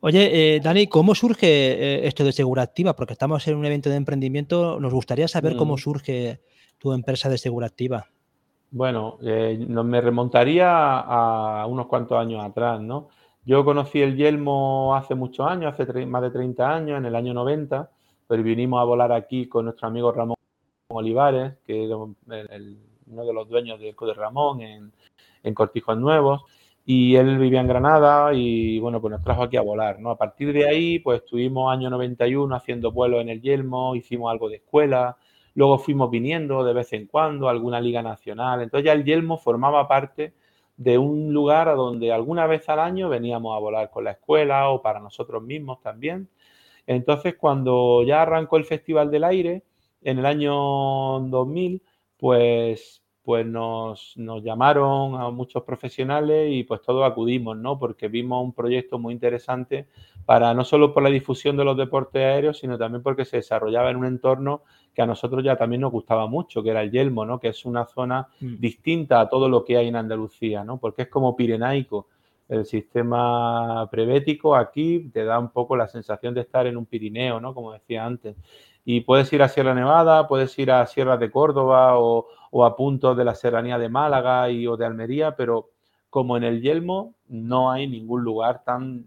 Oye, 0.00 0.56
eh, 0.56 0.60
Dani, 0.60 0.86
¿cómo 0.86 1.14
surge 1.14 1.46
eh, 1.46 2.06
esto 2.06 2.24
de 2.24 2.32
Segura 2.32 2.62
Activa? 2.62 2.94
Porque 2.94 3.14
estamos 3.14 3.46
en 3.48 3.56
un 3.56 3.64
evento 3.64 3.88
de 3.88 3.96
emprendimiento. 3.96 4.78
Nos 4.78 4.92
gustaría 4.92 5.28
saber 5.28 5.56
cómo 5.56 5.74
mm. 5.74 5.78
surge 5.78 6.40
tu 6.78 6.92
empresa 6.92 7.28
de 7.28 7.38
Segura 7.38 7.66
Activa. 7.66 8.06
Bueno, 8.70 9.18
eh, 9.22 9.58
me 9.68 10.00
remontaría 10.00 11.00
a 11.00 11.66
unos 11.66 11.86
cuantos 11.86 12.18
años 12.18 12.44
atrás, 12.44 12.80
¿no? 12.80 13.08
Yo 13.44 13.64
conocí 13.64 14.00
el 14.00 14.16
Yelmo 14.16 14.94
hace 14.94 15.14
muchos 15.14 15.46
años, 15.46 15.74
hace 15.76 16.06
más 16.06 16.22
de 16.22 16.30
30 16.30 16.74
años, 16.74 16.98
en 16.98 17.06
el 17.06 17.16
año 17.16 17.34
90, 17.34 17.90
pues 18.26 18.42
vinimos 18.42 18.80
a 18.80 18.84
volar 18.84 19.12
aquí 19.12 19.46
con 19.46 19.64
nuestro 19.64 19.88
amigo 19.88 20.12
Ramón 20.12 20.36
Olivares, 20.88 21.54
que 21.66 21.84
es 21.84 21.90
uno 21.90 22.14
de 22.26 23.32
los 23.32 23.48
dueños 23.48 23.80
del 23.80 23.96
Code 23.96 24.14
Ramón 24.14 24.60
en, 24.60 24.92
en 25.42 25.54
Cortijos 25.54 25.96
Nuevos 25.96 26.42
y 26.84 27.16
él 27.16 27.38
vivía 27.38 27.60
en 27.60 27.68
Granada 27.68 28.32
y 28.34 28.78
bueno, 28.80 29.00
pues 29.00 29.12
nos 29.12 29.22
trajo 29.22 29.44
aquí 29.44 29.56
a 29.56 29.62
volar, 29.62 30.00
¿no? 30.00 30.10
A 30.10 30.18
partir 30.18 30.52
de 30.52 30.68
ahí, 30.68 30.98
pues 30.98 31.22
estuvimos 31.22 31.72
año 31.72 31.90
91 31.90 32.54
haciendo 32.54 32.92
vuelos 32.92 33.20
en 33.20 33.28
el 33.28 33.40
Yelmo, 33.42 33.94
hicimos 33.94 34.30
algo 34.30 34.48
de 34.48 34.56
escuela, 34.56 35.16
luego 35.54 35.78
fuimos 35.78 36.10
viniendo 36.10 36.64
de 36.64 36.72
vez 36.72 36.92
en 36.92 37.06
cuando 37.06 37.48
a 37.48 37.52
alguna 37.52 37.80
liga 37.80 38.02
nacional, 38.02 38.62
entonces 38.62 38.86
ya 38.86 38.92
el 38.92 39.04
Yelmo 39.04 39.38
formaba 39.38 39.86
parte 39.88 40.34
de 40.76 40.96
un 40.96 41.32
lugar 41.34 41.68
a 41.68 41.74
donde 41.74 42.10
alguna 42.12 42.46
vez 42.46 42.68
al 42.70 42.80
año 42.80 43.10
veníamos 43.10 43.54
a 43.54 43.60
volar 43.60 43.90
con 43.90 44.04
la 44.04 44.12
escuela 44.12 44.70
o 44.70 44.80
para 44.80 44.98
nosotros 44.98 45.42
mismos 45.42 45.80
también. 45.82 46.30
Entonces, 46.86 47.36
cuando 47.36 48.02
ya 48.02 48.22
arrancó 48.22 48.56
el 48.56 48.64
Festival 48.64 49.10
del 49.10 49.24
Aire, 49.24 49.62
en 50.02 50.18
el 50.18 50.26
año 50.26 50.54
2000, 51.20 51.82
pues 52.16 53.02
pues 53.22 53.46
nos, 53.46 54.14
llamaron 54.16 55.20
a 55.20 55.30
muchos 55.30 55.62
profesionales 55.62 56.48
y 56.50 56.64
pues 56.64 56.80
todos 56.80 57.08
acudimos, 57.08 57.56
¿no? 57.56 57.78
Porque 57.78 58.08
vimos 58.08 58.42
un 58.42 58.52
proyecto 58.52 58.98
muy 58.98 59.12
interesante 59.12 59.86
para 60.24 60.54
no 60.54 60.64
solo 60.64 60.94
por 60.94 61.02
la 61.02 61.10
difusión 61.10 61.56
de 61.56 61.64
los 61.64 61.76
deportes 61.76 62.22
aéreos, 62.22 62.58
sino 62.58 62.78
también 62.78 63.02
porque 63.02 63.24
se 63.24 63.36
desarrollaba 63.38 63.90
en 63.90 63.96
un 63.96 64.06
entorno 64.06 64.62
que 64.94 65.02
a 65.02 65.06
nosotros 65.06 65.44
ya 65.44 65.56
también 65.56 65.82
nos 65.82 65.92
gustaba 65.92 66.26
mucho, 66.26 66.62
que 66.62 66.70
era 66.70 66.82
el 66.82 66.90
Yelmo, 66.90 67.26
¿no? 67.26 67.38
Que 67.38 67.48
es 67.48 67.64
una 67.64 67.86
zona 67.86 68.28
mm. 68.40 68.56
distinta 68.58 69.20
a 69.20 69.28
todo 69.28 69.48
lo 69.48 69.64
que 69.64 69.76
hay 69.76 69.88
en 69.88 69.96
Andalucía, 69.96 70.64
¿no? 70.64 70.78
Porque 70.78 71.02
es 71.02 71.08
como 71.08 71.36
pirenaico. 71.36 72.08
El 72.48 72.64
sistema 72.64 73.88
prebético 73.92 74.56
aquí 74.56 75.08
te 75.12 75.24
da 75.24 75.38
un 75.38 75.50
poco 75.50 75.76
la 75.76 75.86
sensación 75.86 76.34
de 76.34 76.40
estar 76.40 76.66
en 76.66 76.76
un 76.76 76.86
Pirineo, 76.86 77.38
¿no? 77.40 77.54
Como 77.54 77.72
decía 77.72 78.04
antes. 78.04 78.36
Y 78.84 79.02
puedes 79.02 79.32
ir 79.32 79.42
a 79.42 79.48
Sierra 79.48 79.74
Nevada, 79.74 80.26
puedes 80.26 80.58
ir 80.58 80.70
a 80.70 80.86
Sierra 80.86 81.16
de 81.16 81.30
Córdoba 81.30 81.98
o, 81.98 82.26
a 82.64 82.76
puntos 82.76 83.16
de 83.16 83.24
la 83.24 83.34
serranía 83.34 83.78
de 83.78 83.88
Málaga 83.88 84.50
y, 84.50 84.66
o 84.66 84.76
de 84.76 84.86
Almería, 84.86 85.36
pero 85.36 85.70
como 86.08 86.36
en 86.36 86.44
el 86.44 86.60
Yelmo 86.60 87.14
no 87.28 87.70
hay 87.70 87.86
ningún 87.86 88.24
lugar 88.24 88.64
tan, 88.64 89.06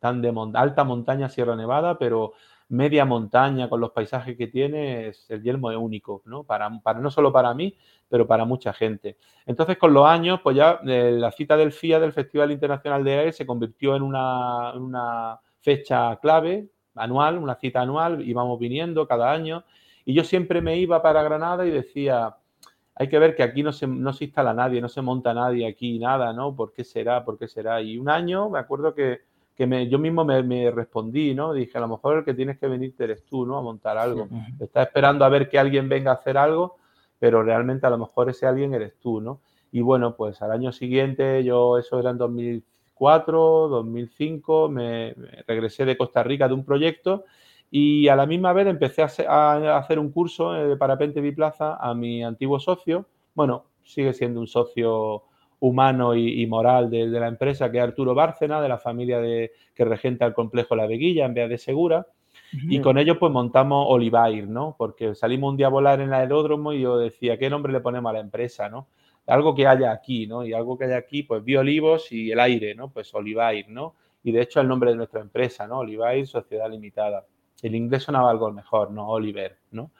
tan 0.00 0.20
de 0.20 0.32
alta 0.54 0.84
montaña 0.84 1.28
Sierra 1.28 1.54
Nevada, 1.54 1.98
pero 1.98 2.32
media 2.68 3.04
montaña 3.04 3.68
con 3.68 3.80
los 3.80 3.92
paisajes 3.92 4.36
que 4.36 4.48
tiene, 4.48 5.12
el 5.28 5.42
Yelmo 5.42 5.70
es 5.70 5.76
único, 5.76 6.22
¿no? 6.24 6.44
Para, 6.44 6.70
para, 6.82 6.98
no 6.98 7.10
solo 7.10 7.32
para 7.32 7.54
mí, 7.54 7.76
pero 8.08 8.26
para 8.26 8.44
mucha 8.44 8.72
gente. 8.72 9.16
Entonces, 9.46 9.78
con 9.78 9.92
los 9.92 10.06
años, 10.06 10.40
pues 10.42 10.56
ya 10.56 10.80
eh, 10.86 11.12
la 11.12 11.30
cita 11.30 11.56
del 11.56 11.72
FIA, 11.72 12.00
del 12.00 12.12
Festival 12.12 12.50
Internacional 12.50 13.04
de 13.04 13.18
Aire, 13.18 13.32
se 13.32 13.46
convirtió 13.46 13.96
en 13.96 14.02
una, 14.02 14.72
una 14.74 15.40
fecha 15.60 16.16
clave 16.20 16.68
anual, 16.94 17.38
una 17.38 17.56
cita 17.56 17.80
anual, 17.80 18.26
íbamos 18.26 18.58
viniendo 18.58 19.06
cada 19.06 19.32
año 19.32 19.64
y 20.04 20.14
yo 20.14 20.24
siempre 20.24 20.60
me 20.60 20.76
iba 20.78 21.02
para 21.02 21.22
Granada 21.22 21.66
y 21.66 21.70
decía, 21.70 22.36
hay 22.94 23.08
que 23.08 23.18
ver 23.18 23.34
que 23.34 23.42
aquí 23.42 23.62
no 23.62 23.72
se, 23.72 23.86
no 23.86 24.12
se 24.12 24.24
instala 24.24 24.54
nadie, 24.54 24.80
no 24.80 24.88
se 24.88 25.02
monta 25.02 25.34
nadie 25.34 25.66
aquí, 25.66 25.98
nada, 25.98 26.32
¿no? 26.32 26.54
¿Por 26.54 26.72
qué 26.72 26.84
será? 26.84 27.24
¿Por 27.24 27.38
qué 27.38 27.48
será? 27.48 27.80
Y 27.80 27.98
un 27.98 28.08
año 28.08 28.50
me 28.50 28.58
acuerdo 28.58 28.94
que, 28.94 29.22
que 29.56 29.66
me, 29.66 29.88
yo 29.88 29.98
mismo 29.98 30.24
me, 30.24 30.70
respondí, 30.70 31.34
¿no? 31.34 31.52
Dije, 31.52 31.78
a 31.78 31.80
lo 31.80 31.88
mejor 31.88 32.18
el 32.18 32.24
que 32.24 32.34
tienes 32.34 32.58
que 32.58 32.68
venir 32.68 32.94
eres 32.98 33.24
tú, 33.24 33.46
¿no? 33.46 33.56
A 33.56 33.62
montar 33.62 33.96
algo. 33.96 34.28
Estás 34.60 34.86
esperando 34.86 35.24
a 35.24 35.28
ver 35.28 35.48
que 35.48 35.58
alguien 35.58 35.88
venga 35.88 36.10
a 36.10 36.14
hacer 36.14 36.36
algo, 36.36 36.76
pero 37.18 37.42
realmente 37.42 37.86
a 37.86 37.90
lo 37.90 37.98
mejor 37.98 38.30
ese 38.30 38.46
alguien 38.46 38.74
eres 38.74 38.98
tú, 39.00 39.20
¿no? 39.20 39.40
Y 39.72 39.80
bueno, 39.80 40.14
pues 40.14 40.40
al 40.42 40.52
año 40.52 40.70
siguiente, 40.70 41.42
yo, 41.42 41.78
eso 41.78 41.98
era 41.98 42.10
en 42.10 42.18
2000 42.18 42.64
2004, 42.98 43.68
2005, 43.68 44.68
me, 44.68 45.14
regresé 45.46 45.84
de 45.84 45.96
Costa 45.96 46.22
Rica 46.22 46.48
de 46.48 46.54
un 46.54 46.64
proyecto 46.64 47.24
y 47.70 48.08
a 48.08 48.16
la 48.16 48.26
misma 48.26 48.52
vez 48.52 48.66
empecé 48.66 49.02
a, 49.02 49.76
hacer 49.76 49.98
un 49.98 50.12
curso 50.12 50.52
de 50.52 50.76
parapente 50.76 51.20
biplaza 51.20 51.76
a 51.76 51.94
mi 51.94 52.22
antiguo 52.22 52.60
socio. 52.60 53.06
Bueno, 53.34 53.64
sigue 53.82 54.12
siendo 54.12 54.40
un 54.40 54.46
socio 54.46 55.24
humano 55.58 56.14
y, 56.14 56.46
moral 56.46 56.90
de, 56.90 57.06
la 57.06 57.26
empresa, 57.26 57.70
que 57.70 57.78
es 57.78 57.84
Arturo 57.84 58.14
Bárcena, 58.14 58.60
de 58.60 58.68
la 58.68 58.78
familia 58.78 59.18
de, 59.18 59.52
que 59.74 59.84
regenta 59.84 60.26
el 60.26 60.34
complejo 60.34 60.76
La 60.76 60.86
Veguilla 60.86 61.24
en 61.24 61.34
vía 61.34 61.48
de 61.48 61.58
Segura. 61.58 62.06
Y 62.52 62.80
con 62.80 62.98
ellos 62.98 63.16
pues 63.18 63.32
montamos 63.32 63.86
Olivair, 63.88 64.48
¿no? 64.48 64.74
Porque 64.76 65.14
salimos 65.14 65.50
un 65.50 65.56
día 65.56 65.66
a 65.66 65.70
volar 65.70 66.00
en 66.00 66.08
el 66.08 66.14
aeródromo 66.14 66.72
y 66.72 66.80
yo 66.80 66.98
decía, 66.98 67.38
¿qué 67.38 67.48
nombre 67.48 67.72
le 67.72 67.80
ponemos 67.80 68.10
a 68.10 68.12
la 68.12 68.20
empresa, 68.20 68.68
no? 68.68 68.88
Algo 69.26 69.54
que 69.54 69.66
haya 69.66 69.92
aquí, 69.92 70.26
¿no? 70.26 70.44
Y 70.44 70.52
algo 70.52 70.76
que 70.76 70.84
haya 70.84 70.96
aquí, 70.96 71.22
pues 71.22 71.42
Olivos 71.56 72.12
y 72.12 72.30
el 72.30 72.40
aire, 72.40 72.74
¿no? 72.74 72.90
Pues 72.90 73.14
Olivair, 73.14 73.68
¿no? 73.68 73.94
Y 74.22 74.32
de 74.32 74.42
hecho 74.42 74.60
el 74.60 74.68
nombre 74.68 74.90
de 74.90 74.96
nuestra 74.96 75.20
empresa, 75.20 75.66
¿no? 75.66 75.78
Olivair 75.78 76.26
Sociedad 76.26 76.70
Limitada. 76.70 77.26
El 77.62 77.74
inglés 77.74 78.02
sonaba 78.02 78.30
algo 78.30 78.50
mejor, 78.52 78.90
¿no? 78.90 79.08
Oliver, 79.08 79.58
¿no? 79.70 79.90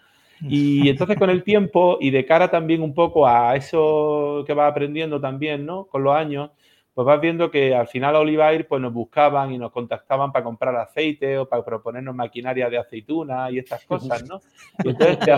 Y 0.41 0.89
entonces 0.89 1.17
con 1.19 1.31
el 1.31 1.43
tiempo 1.43 1.99
y 2.01 2.11
de 2.11 2.27
cara 2.27 2.51
también 2.51 2.83
un 2.83 2.95
poco 2.95 3.27
a 3.27 3.57
eso 3.57 4.45
que 4.47 4.55
va 4.55 4.67
aprendiendo 4.67 5.21
también, 5.21 5.65
¿no? 5.65 5.87
Con 5.87 6.03
los 6.05 6.15
años, 6.15 6.51
pues 6.95 7.07
vas 7.07 7.21
viendo 7.21 7.51
que 7.51 7.75
al 7.75 7.89
final 7.89 8.15
Olivair 8.15 8.69
pues 8.69 8.81
nos 8.81 8.93
buscaban 8.93 9.51
y 9.51 9.59
nos 9.59 9.73
contactaban 9.73 10.31
para 10.31 10.45
comprar 10.45 10.77
aceite 10.77 11.39
o 11.39 11.49
para 11.49 11.65
proponernos 11.65 12.15
maquinaria 12.15 12.71
de 12.71 12.79
aceituna 12.79 13.51
y 13.51 13.59
estas 13.59 13.85
cosas, 13.85 14.25
¿no? 14.29 14.41
Y 14.85 14.91
entonces 14.91 15.19
te 15.19 15.33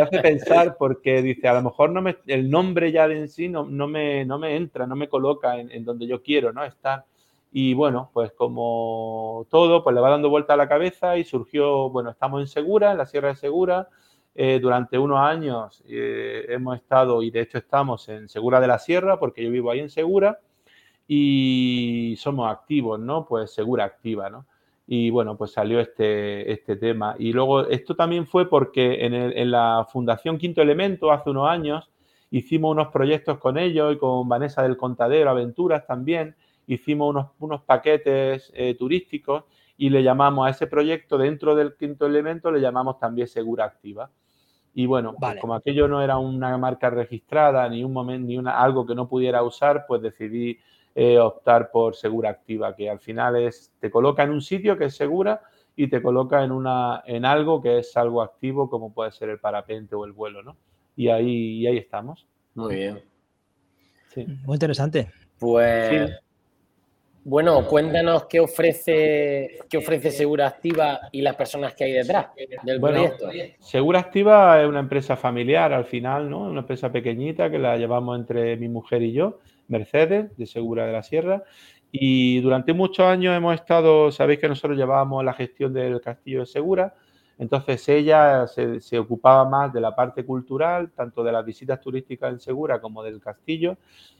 hace, 0.00 0.20
pensar 0.20 0.76
porque 0.78 1.20
dice, 1.20 1.48
a 1.48 1.54
lo 1.54 1.62
mejor 1.62 1.90
no 1.90 2.00
me, 2.00 2.18
el 2.28 2.48
nombre 2.48 2.92
ya 2.92 3.08
de 3.08 3.18
en 3.18 3.28
sí 3.28 3.48
no, 3.48 3.64
no, 3.64 3.88
me, 3.88 4.24
no 4.24 4.38
me 4.38 4.54
entra, 4.54 4.86
no 4.86 4.94
me 4.94 5.08
coloca 5.08 5.58
en, 5.58 5.84
donde 5.84 6.06
yo 6.06 6.22
quiero, 6.22 6.52
¿no? 6.52 6.64
Estar. 6.64 7.04
Y 7.50 7.74
bueno, 7.74 8.10
pues 8.12 8.30
como 8.32 9.48
todo, 9.50 9.82
pues 9.82 9.94
le 9.94 10.00
va 10.00 10.10
dando 10.10 10.30
vuelta 10.30 10.54
a 10.54 10.56
la 10.56 10.68
cabeza 10.68 11.16
y 11.16 11.24
surgió, 11.24 11.90
bueno, 11.90 12.10
estamos 12.10 12.40
en 12.40 12.46
Segura, 12.46 12.92
en 12.92 12.98
la 12.98 13.06
Sierra 13.06 13.28
de 13.28 13.36
Segura, 13.36 13.88
eh, 14.36 14.60
durante 14.62 14.96
unos 14.96 15.18
años 15.18 15.82
eh, 15.88 16.46
hemos 16.50 16.76
estado, 16.76 17.20
y 17.24 17.32
de 17.32 17.40
hecho 17.40 17.58
estamos 17.58 18.08
en 18.08 18.28
Segura 18.28 18.60
de 18.60 18.68
la 18.68 18.78
Sierra, 18.78 19.18
porque 19.18 19.42
yo 19.42 19.50
vivo 19.50 19.72
ahí 19.72 19.80
en 19.80 19.90
Segura, 19.90 20.38
y 21.08 22.14
somos 22.18 22.52
activos, 22.52 23.00
¿no? 23.00 23.26
Pues 23.26 23.50
Segura 23.50 23.84
Activa, 23.84 24.28
¿no? 24.28 24.44
Y 24.86 25.10
bueno, 25.10 25.36
pues 25.36 25.52
salió 25.52 25.80
este, 25.80 26.52
este 26.52 26.76
tema. 26.76 27.16
Y 27.18 27.32
luego 27.32 27.66
esto 27.66 27.96
también 27.96 28.26
fue 28.26 28.48
porque 28.48 29.04
en, 29.04 29.50
la 29.50 29.86
Fundación 29.90 30.38
Quinto 30.38 30.60
Elemento, 30.60 31.10
hace 31.10 31.30
unos 31.30 31.48
años, 31.48 31.90
hicimos 32.30 32.72
unos 32.72 32.88
proyectos 32.88 33.38
con 33.38 33.58
ellos 33.58 33.94
y 33.94 33.98
con 33.98 34.28
Vanessa 34.28 34.62
del 34.62 34.76
Contadero, 34.76 35.30
Aventuras 35.30 35.86
también, 35.86 36.36
hicimos 36.66 37.10
unos, 37.10 37.28
unos 37.38 37.62
paquetes 37.62 38.52
eh, 38.54 38.74
turísticos 38.78 39.44
y 39.78 39.88
le 39.90 40.02
llamamos 40.02 40.46
a 40.46 40.50
ese 40.50 40.66
proyecto 40.66 41.16
dentro 41.16 41.54
del 41.54 41.74
Quinto 41.76 42.06
Elemento, 42.06 42.50
le 42.50 42.60
llamamos 42.60 42.98
también 42.98 43.28
Segura 43.28 43.64
Activa. 43.64 44.10
Y 44.74 44.86
bueno, 44.86 45.14
pues 45.18 45.40
como 45.40 45.54
aquello 45.54 45.88
no 45.88 46.02
era 46.02 46.18
una 46.18 46.56
marca 46.58 46.90
registrada 46.90 47.68
ni 47.68 47.82
un 47.82 47.92
momento 47.92 48.28
ni 48.28 48.38
una, 48.38 48.60
algo 48.60 48.86
que 48.86 48.94
no 48.94 49.08
pudiera 49.08 49.42
usar, 49.42 49.84
pues 49.88 50.02
decidí 50.02 50.58
eh, 51.00 51.16
optar 51.16 51.70
por 51.70 51.94
segura 51.94 52.30
activa, 52.30 52.74
que 52.74 52.90
al 52.90 52.98
final 52.98 53.36
es, 53.36 53.72
te 53.78 53.88
coloca 53.88 54.24
en 54.24 54.30
un 54.30 54.42
sitio 54.42 54.76
que 54.76 54.86
es 54.86 54.96
segura 54.96 55.42
y 55.76 55.86
te 55.86 56.02
coloca 56.02 56.42
en, 56.42 56.50
una, 56.50 57.04
en 57.06 57.24
algo 57.24 57.62
que 57.62 57.78
es 57.78 57.96
algo 57.96 58.20
activo, 58.20 58.68
como 58.68 58.92
puede 58.92 59.12
ser 59.12 59.28
el 59.28 59.38
parapente 59.38 59.94
o 59.94 60.04
el 60.04 60.10
vuelo, 60.10 60.42
¿no? 60.42 60.56
Y 60.96 61.06
ahí, 61.06 61.64
ahí 61.68 61.76
estamos. 61.76 62.26
Muy 62.56 62.74
bien. 62.74 63.00
Muy 64.44 64.56
interesante. 64.56 65.12
Pues, 65.38 66.10
bueno, 67.22 67.64
cuéntanos 67.68 68.24
qué 68.24 68.40
ofrece, 68.40 69.60
qué 69.70 69.78
ofrece 69.78 70.10
Segura 70.10 70.48
Activa 70.48 71.02
y 71.12 71.22
las 71.22 71.36
personas 71.36 71.74
que 71.74 71.84
hay 71.84 71.92
detrás 71.92 72.30
del 72.64 72.80
proyecto. 72.80 73.30
Segura 73.60 74.00
Activa 74.00 74.60
es 74.60 74.68
una 74.68 74.80
empresa 74.80 75.14
familiar 75.14 75.72
al 75.72 75.84
final, 75.84 76.28
¿no? 76.28 76.40
Una 76.40 76.62
empresa 76.62 76.90
pequeñita 76.90 77.48
que 77.48 77.60
la 77.60 77.76
llevamos 77.76 78.18
entre 78.18 78.56
mi 78.56 78.68
mujer 78.68 79.02
y 79.02 79.12
yo 79.12 79.38
Mercedes, 79.68 80.36
de 80.36 80.46
Segura 80.46 80.86
de 80.86 80.92
la 80.92 81.02
Sierra. 81.02 81.44
Y 81.92 82.40
durante 82.40 82.72
muchos 82.72 83.06
años 83.06 83.36
hemos 83.36 83.54
estado, 83.54 84.10
sabéis 84.10 84.40
que 84.40 84.48
nosotros 84.48 84.76
llevábamos 84.76 85.24
la 85.24 85.32
gestión 85.32 85.72
del 85.72 86.00
castillo 86.00 86.40
de 86.40 86.46
Segura, 86.46 86.94
entonces 87.38 87.88
ella 87.88 88.46
se, 88.48 88.98
ocupaba 88.98 89.48
más 89.48 89.72
de 89.72 89.80
la 89.80 89.94
parte 89.94 90.24
cultural, 90.24 90.90
tanto 90.90 91.22
de 91.22 91.30
las 91.30 91.44
visitas 91.44 91.80
turísticas 91.80 92.32
en 92.32 92.40
Segura 92.40 92.80
como 92.80 93.02
del 93.02 93.20
castillo, 93.20 93.76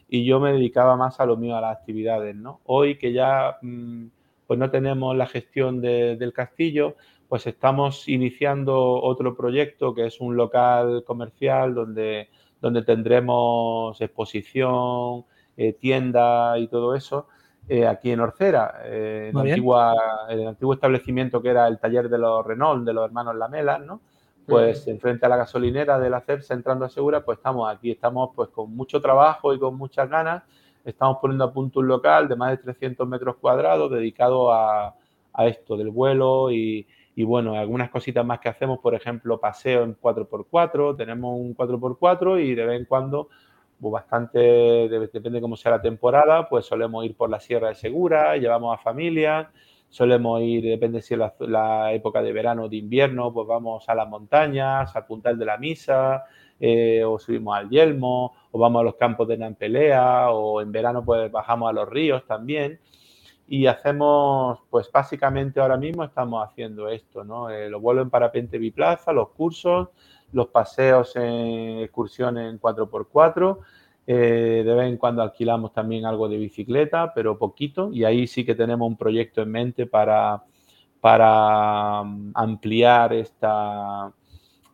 y 0.09 0.25
yo 0.25 0.39
me 0.39 0.53
dedicaba 0.53 0.97
más 0.97 1.19
a 1.19 1.27
lo 1.27 1.37
mío, 1.37 1.57
a 1.57 1.61
las 1.61 1.77
actividades. 1.77 2.37
¿no? 2.37 2.61
Hoy 2.65 2.97
que 2.97 3.13
ya 3.13 3.59
mm, 3.61 4.07
pues 4.47 4.59
no 4.59 4.71
tenemos 4.71 5.17
la 5.17 5.27
gestión 5.27 5.81
del 5.81 6.33
castillo, 6.33 6.95
pues 7.29 7.47
estamos 7.47 8.09
iniciando 8.09 8.79
otro 9.03 9.37
proyecto 9.37 9.95
que 9.95 10.07
es 10.07 10.21
un 10.21 10.37
local 10.37 11.05
comercial 11.05 11.75
donde, 11.75 12.31
donde 12.61 12.83
tendremos 12.83 14.01
exposición, 14.01 15.25
eh, 15.61 15.73
tienda 15.73 16.57
y 16.57 16.69
todo 16.69 16.95
eso, 16.95 17.27
eh, 17.69 17.85
aquí 17.85 18.13
en 18.13 18.21
Orcera, 18.21 18.81
eh, 18.85 19.33
en, 19.35 19.39
el 19.41 20.47
antiguo 20.47 20.73
establecimiento 20.73 21.43
que 21.43 21.49
era 21.49 21.67
el 21.67 21.81
taller 21.81 22.09
de 22.09 22.17
los 22.17 22.47
Renault, 22.47 22.87
de 22.87 22.93
los 22.93 23.05
hermanos 23.05 23.35
Lamela, 23.35 23.77
¿no? 23.79 24.01
Pues 24.47 24.87
enfrente 24.87 25.27
a 25.27 25.29
la 25.29 25.37
gasolinera 25.37 25.99
de 25.99 26.11
la 26.11 26.21
CEPSA, 26.21 26.55
entrando 26.55 26.85
a 26.85 26.89
Segura, 26.89 27.25
pues 27.25 27.39
estamos 27.39 27.69
aquí, 27.69 27.91
estamos 27.91 28.31
pues 28.37 28.51
con 28.51 28.75
mucho 28.75 29.01
trabajo 29.03 29.53
y 29.53 29.59
con 29.59 29.77
muchas 29.77 30.09
ganas, 30.09 30.45
estamos 30.85 31.19
poniendo 31.21 31.45
a 31.45 31.53
punto 31.53 31.81
un 31.81 31.89
local 31.89 32.29
de 32.29 32.37
más 32.37 32.53
de 32.53 32.59
300 32.59 33.09
metros 33.09 33.35
cuadrados 33.37 33.91
dedicado 33.91 34.53
a, 34.53 34.95
esto 35.41 35.77
del 35.77 35.91
vuelo 35.91 36.53
y, 36.53 36.87
y 37.17 37.25
bueno, 37.25 37.55
algunas 37.55 37.91
cositas 37.91 38.25
más 38.25 38.39
que 38.39 38.49
hacemos, 38.49 38.79
por 38.79 38.95
ejemplo, 38.95 39.41
paseo 39.41 39.83
en 39.83 39.97
4x4, 40.01 40.97
tenemos 40.97 41.37
un 41.37 41.57
4x4 41.57 42.45
y 42.45 42.55
de 42.55 42.65
vez 42.65 42.81
en 42.81 42.87
cuando, 42.87 43.29
bastante, 43.81 44.39
depende 44.39 45.39
de 45.39 45.41
cómo 45.41 45.57
sea 45.57 45.73
la 45.73 45.83
temporada, 45.83 46.49
pues 46.49 46.67
solemos 46.67 47.05
ir 47.05 47.17
por 47.17 47.31
la 47.31 47.41
Sierra 47.41 47.69
de 47.69 47.75
Segura, 47.75 48.37
llevamos 48.37 48.79
a 48.79 48.83
familias, 48.83 49.49
solemos 49.89 50.41
ir, 50.43 50.65
depende 50.65 51.01
si 51.01 51.15
es 51.15 51.21
la, 51.41 51.93
época 51.93 52.23
de 52.23 52.33
verano 52.33 52.65
o 52.65 52.69
de 52.69 52.77
invierno, 52.77 53.33
pues 53.33 53.47
vamos 53.47 53.89
a 53.89 53.95
las 53.95 54.09
montañas, 54.09 54.95
al 54.95 55.07
Puntal 55.07 55.39
de 55.39 55.45
la 55.45 55.57
Misa, 55.59 56.25
eh, 56.61 57.05
o 57.05 57.19
subimos 57.19 57.57
al 57.57 57.71
Yelmo, 57.71 58.35
o 58.51 58.59
vamos 58.59 58.81
a 58.81 58.85
los 58.85 58.97
campos 58.97 59.29
de 59.29 59.39
Nampelea, 59.39 60.31
o 60.31 60.61
en 60.61 60.73
verano 60.73 61.05
pues 61.05 61.31
bajamos 61.31 61.71
a 61.71 61.73
los 61.73 61.89
ríos 61.89 62.27
también 62.27 62.81
y 63.49 63.67
hacemos, 63.67 64.61
pues 64.69 64.93
básicamente 64.93 65.59
ahora 65.59 65.79
mismo 65.79 66.05
estamos 66.05 66.47
haciendo 66.47 66.89
esto, 66.89 67.25
¿no? 67.25 67.49
Eh, 67.49 67.71
los 67.71 67.81
vuelos 67.81 68.05
en 68.05 68.11
parapente 68.11 68.59
biplaza, 68.59 69.13
los 69.13 69.31
cursos, 69.31 69.89
los 70.33 70.49
paseos 70.49 71.15
en 71.17 71.81
excursiones 71.81 72.51
en 72.51 72.61
4x4. 72.61 73.59
Eh, 74.07 74.63
de 74.65 74.75
vez 74.75 74.89
en 74.89 74.97
cuando 74.97 75.21
alquilamos 75.23 75.73
también 75.73 76.07
algo 76.07 76.29
de 76.29 76.39
bicicleta, 76.39 77.13
pero 77.15 77.39
poquito. 77.39 77.91
Y 77.93 78.05
ahí 78.05 78.27
sí 78.27 78.45
que 78.45 78.55
tenemos 78.55 78.89
un 78.89 78.97
proyecto 78.97 79.43
en 79.43 79.51
mente 79.51 79.87
para, 79.87 80.43
para 81.01 82.03
mm, 82.03 82.33
ampliar 82.35 83.13
esta, 83.13 84.13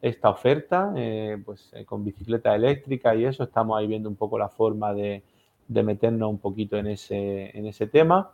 esta 0.01 0.31
oferta, 0.31 0.93
eh, 0.97 1.43
pues 1.45 1.73
con 1.87 2.05
bicicleta 2.05 2.55
eléctrica 2.55 3.15
y 3.15 3.25
eso. 3.25 3.43
Estamos 3.45 3.79
ahí 3.79 3.87
viendo 3.87 4.09
un 4.09 4.17
poco 4.17 4.39
la 4.39 4.49
forma 4.49 4.95
de, 4.95 5.25
de 5.69 5.83
meternos 5.83 6.31
un 6.31 6.39
poquito 6.39 6.77
en 6.77 6.89
ese, 6.89 7.57
en 7.57 7.67
ese 7.67 7.87
tema. 7.87 8.33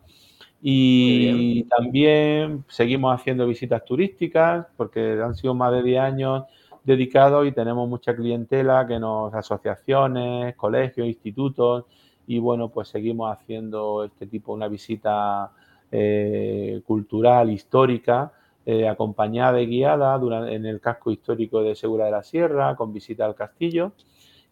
Y 0.62 1.64
también 1.64 2.64
seguimos 2.68 3.18
haciendo 3.18 3.46
visitas 3.46 3.84
turísticas 3.84 4.66
porque 4.76 5.18
han 5.22 5.34
sido 5.34 5.54
más 5.54 5.72
de 5.72 5.82
10 5.82 6.00
años 6.00 6.44
dedicados 6.84 7.46
y 7.46 7.52
tenemos 7.52 7.88
mucha 7.88 8.14
clientela 8.14 8.86
que 8.86 8.98
nos, 8.98 9.34
asociaciones, 9.34 10.56
colegios, 10.56 11.06
institutos 11.06 11.84
y 12.26 12.38
bueno, 12.38 12.68
pues 12.68 12.88
seguimos 12.88 13.32
haciendo 13.32 14.04
este 14.04 14.26
tipo, 14.26 14.52
una 14.52 14.68
visita 14.68 15.50
eh, 15.90 16.80
cultural, 16.86 17.50
histórica, 17.50 18.32
eh, 18.64 18.88
acompañada 18.88 19.60
y 19.60 19.66
guiada 19.66 20.20
en 20.48 20.64
el 20.64 20.80
casco 20.80 21.10
histórico 21.10 21.62
de 21.62 21.74
Segura 21.74 22.04
de 22.04 22.12
la 22.12 22.22
Sierra, 22.22 22.76
con 22.76 22.92
visita 22.92 23.24
al 23.24 23.34
castillo. 23.34 23.92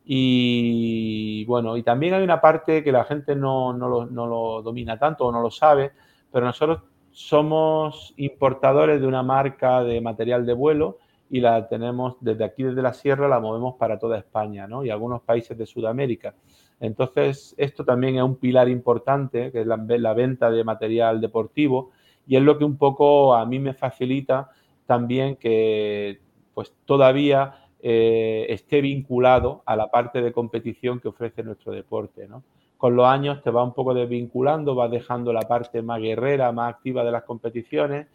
Y 0.05 1.45
bueno, 1.45 1.77
y 1.77 1.83
también 1.83 2.14
hay 2.14 2.25
una 2.25 2.41
parte 2.41 2.83
que 2.83 2.91
la 2.91 3.05
gente 3.05 3.37
no, 3.37 3.73
lo, 3.75 4.07
no 4.07 4.27
lo 4.27 4.62
domina 4.62 4.99
tanto 4.99 5.27
o 5.27 5.33
no 5.33 5.41
lo 5.41 5.51
sabe, 5.51 5.93
pero 6.33 6.47
nosotros 6.47 6.81
somos 7.12 8.14
importadores 8.17 9.01
de 9.01 9.07
una 9.07 9.23
marca 9.23 9.85
de 9.85 10.01
material 10.01 10.47
de 10.47 10.55
vuelo 10.55 10.99
y 11.31 11.41
la 11.41 11.69
tenemos 11.69 12.17
desde 12.21 12.45
aquí, 12.45 12.62
desde 12.62 12.83
la 12.83 12.93
sierra, 12.93 13.29
la 13.29 13.41
movemos 13.41 13.75
para 13.77 13.99
toda 13.99 14.19
España 14.19 14.67
¿no? 14.67 14.85
y 14.85 14.91
algunos 14.91 15.23
países 15.23 15.57
de 15.57 15.67
Sudamérica. 15.67 16.35
Entonces, 16.81 17.55
esto 17.59 17.85
también 17.85 18.17
es 18.17 18.23
un 18.23 18.37
pilar 18.37 18.69
importante, 18.69 19.51
que 19.51 19.62
es 19.62 19.67
la, 19.67 20.14
venta 20.14 20.51
de 20.51 20.64
material 20.64 21.21
deportivo, 21.21 21.91
y 22.27 22.37
es 22.37 22.43
lo 22.43 22.57
que 22.59 22.64
un 22.64 22.77
poco 22.77 23.35
a 23.35 23.45
mí 23.47 23.59
me 23.59 23.75
facilita 23.75 24.51
también 24.87 25.37
que 25.37 26.21
pues 26.55 26.73
todavía 26.85 27.55
eh, 27.81 28.47
esté 28.49 28.81
vinculado 28.81 29.62
a 29.67 29.77
la 29.77 29.91
parte 29.91 30.23
de 30.23 30.33
competición 30.33 31.01
que 31.01 31.09
ofrece 31.09 31.43
nuestro 31.43 31.73
deporte. 31.73 32.27
¿no? 32.27 32.43
Con 32.77 32.97
los 32.97 33.07
años 33.07 33.43
te 33.43 33.51
va 33.51 33.64
un 33.64 33.75
poco 33.75 33.93
desvinculando, 33.93 34.75
vas 34.75 34.91
dejando 34.91 35.33
la 35.33 35.43
parte 35.43 35.83
más 35.83 36.01
guerrera, 36.01 36.53
más 36.53 36.75
activa 36.75 37.05
de 37.05 37.11
las 37.11 37.25
competiciones, 37.25 38.07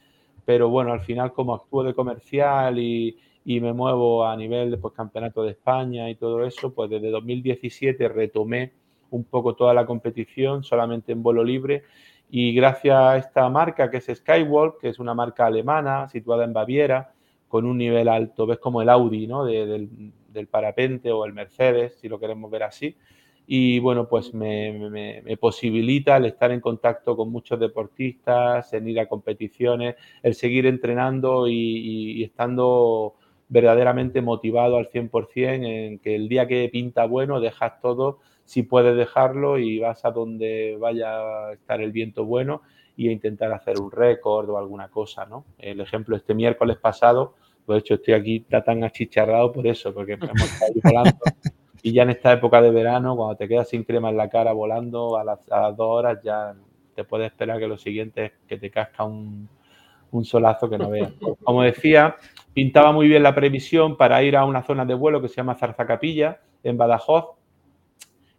pero 0.46 0.70
bueno, 0.70 0.94
al 0.94 1.02
final 1.02 1.34
como 1.34 1.54
actúo 1.56 1.84
de 1.84 1.94
comercial 1.94 2.80
y, 2.80 3.18
me 3.46 3.74
muevo 3.74 4.26
a 4.26 4.36
nivel 4.38 4.72
de 4.72 4.78
pues, 4.78 4.94
campeonato 4.94 5.44
de 5.44 5.52
España 5.52 6.10
y 6.10 6.16
todo 6.16 6.46
eso, 6.46 6.74
pues 6.74 6.90
desde 6.90 7.10
2017 7.10 8.08
retomé 8.08 8.72
un 9.12 9.26
poco 9.26 9.54
toda 9.56 9.74
la 9.74 9.86
competición 9.86 10.64
solamente 10.64 11.12
en 11.12 11.22
vuelo 11.22 11.44
libre 11.44 11.84
y 12.30 12.54
gracias 12.54 12.96
a 12.96 13.18
esta 13.18 13.48
marca 13.50 13.92
que 13.92 13.98
es 13.98 14.06
Skywalk, 14.12 14.80
que 14.80 14.90
es 14.90 14.98
una 14.98 15.14
marca 15.14 15.46
alemana 15.46 16.08
situada 16.10 16.46
en 16.46 16.54
Baviera, 16.54 17.14
con 17.48 17.66
un 17.66 17.78
nivel 17.78 18.08
alto, 18.08 18.48
ves 18.48 18.58
como 18.58 18.82
el 18.82 18.90
Audi, 18.90 19.28
¿no? 19.28 19.46
del, 19.46 19.88
parapente 20.50 21.12
o 21.12 21.26
el 21.26 21.34
Mercedes, 21.34 22.00
si 22.00 22.10
lo 22.10 22.20
queremos 22.20 22.50
ver 22.50 22.64
así. 22.64 22.98
Y 23.46 23.80
bueno, 23.80 24.08
pues 24.08 24.34
me, 24.34 25.22
posibilita 25.40 26.18
el 26.18 26.26
estar 26.26 26.52
en 26.52 26.62
contacto 26.62 27.18
con 27.18 27.30
muchos 27.30 27.60
deportistas, 27.60 28.72
en 28.74 28.88
ir 28.88 29.00
a 29.00 29.08
competiciones, 29.08 29.96
el 30.22 30.34
seguir 30.34 30.66
entrenando 30.66 31.48
y, 31.48 32.24
estando 32.24 33.16
verdaderamente 33.50 34.22
motivado 34.22 34.78
al 34.78 34.90
100% 34.90 35.66
en 35.66 36.00
que 36.00 36.16
el 36.16 36.30
día 36.30 36.48
que 36.48 36.70
pinta 36.72 37.06
bueno 37.06 37.40
dejas 37.40 37.80
todo, 37.82 38.20
si 38.46 38.64
puedes 38.64 38.96
dejarlo 38.96 39.60
y 39.60 39.80
vas 39.80 40.06
a 40.06 40.12
donde 40.12 40.78
vaya 40.80 41.48
a 41.48 41.54
estar 41.54 41.82
el 41.82 41.92
viento 41.92 42.26
bueno 42.26 42.62
y 42.96 43.10
a 43.10 43.12
intentar 43.12 43.52
hacer 43.52 43.80
un 43.80 43.92
récord 43.92 44.50
o 44.50 44.58
alguna 44.58 44.88
cosa, 44.88 45.26
¿no? 45.26 45.46
El 45.58 45.82
ejemplo, 45.82 46.16
este 46.16 46.34
miércoles 46.34 46.78
pasado 46.78 47.36
de 47.68 47.78
hecho, 47.78 47.94
estoy 47.96 48.14
aquí 48.14 48.40
tan 48.42 48.84
achicharrado 48.84 49.52
por 49.52 49.66
eso, 49.68 49.94
porque 49.94 50.14
hemos 50.14 50.32
estado 50.32 50.74
volando. 50.84 51.20
Y 51.86 51.92
ya 51.92 52.04
en 52.04 52.12
esta 52.12 52.32
época 52.32 52.62
de 52.62 52.72
verano, 52.72 53.16
cuando 53.18 53.36
te 53.36 53.46
quedas 53.46 53.68
sin 53.68 53.84
crema 53.84 54.10
en 54.10 54.16
la 54.16 54.30
cara 54.30 54.54
volando 54.54 55.18
a 55.18 55.26
las, 55.26 55.40
dos 55.76 55.88
horas, 55.88 56.18
ya 56.24 56.56
te 56.96 57.04
puedes 57.04 57.30
esperar 57.30 57.60
que 57.60 57.68
lo 57.68 57.78
siguiente 57.78 58.26
es 58.26 58.32
que 58.48 58.58
te 58.58 58.72
casca 58.72 59.04
un, 59.04 59.50
solazo 60.24 60.70
que 60.70 60.78
no 60.78 60.90
veas. 60.90 61.12
Como 61.44 61.62
decía, 61.62 62.16
pintaba 62.54 62.94
muy 62.94 63.10
bien 63.10 63.22
la 63.22 63.36
previsión 63.36 63.98
para 63.98 64.24
ir 64.24 64.38
a 64.38 64.46
una 64.46 64.64
zona 64.64 64.86
de 64.86 64.94
vuelo 64.94 65.22
que 65.22 65.28
se 65.28 65.36
llama 65.36 65.56
Zarzacapilla, 65.56 66.40
en 66.64 66.78
Badajoz, 66.78 67.36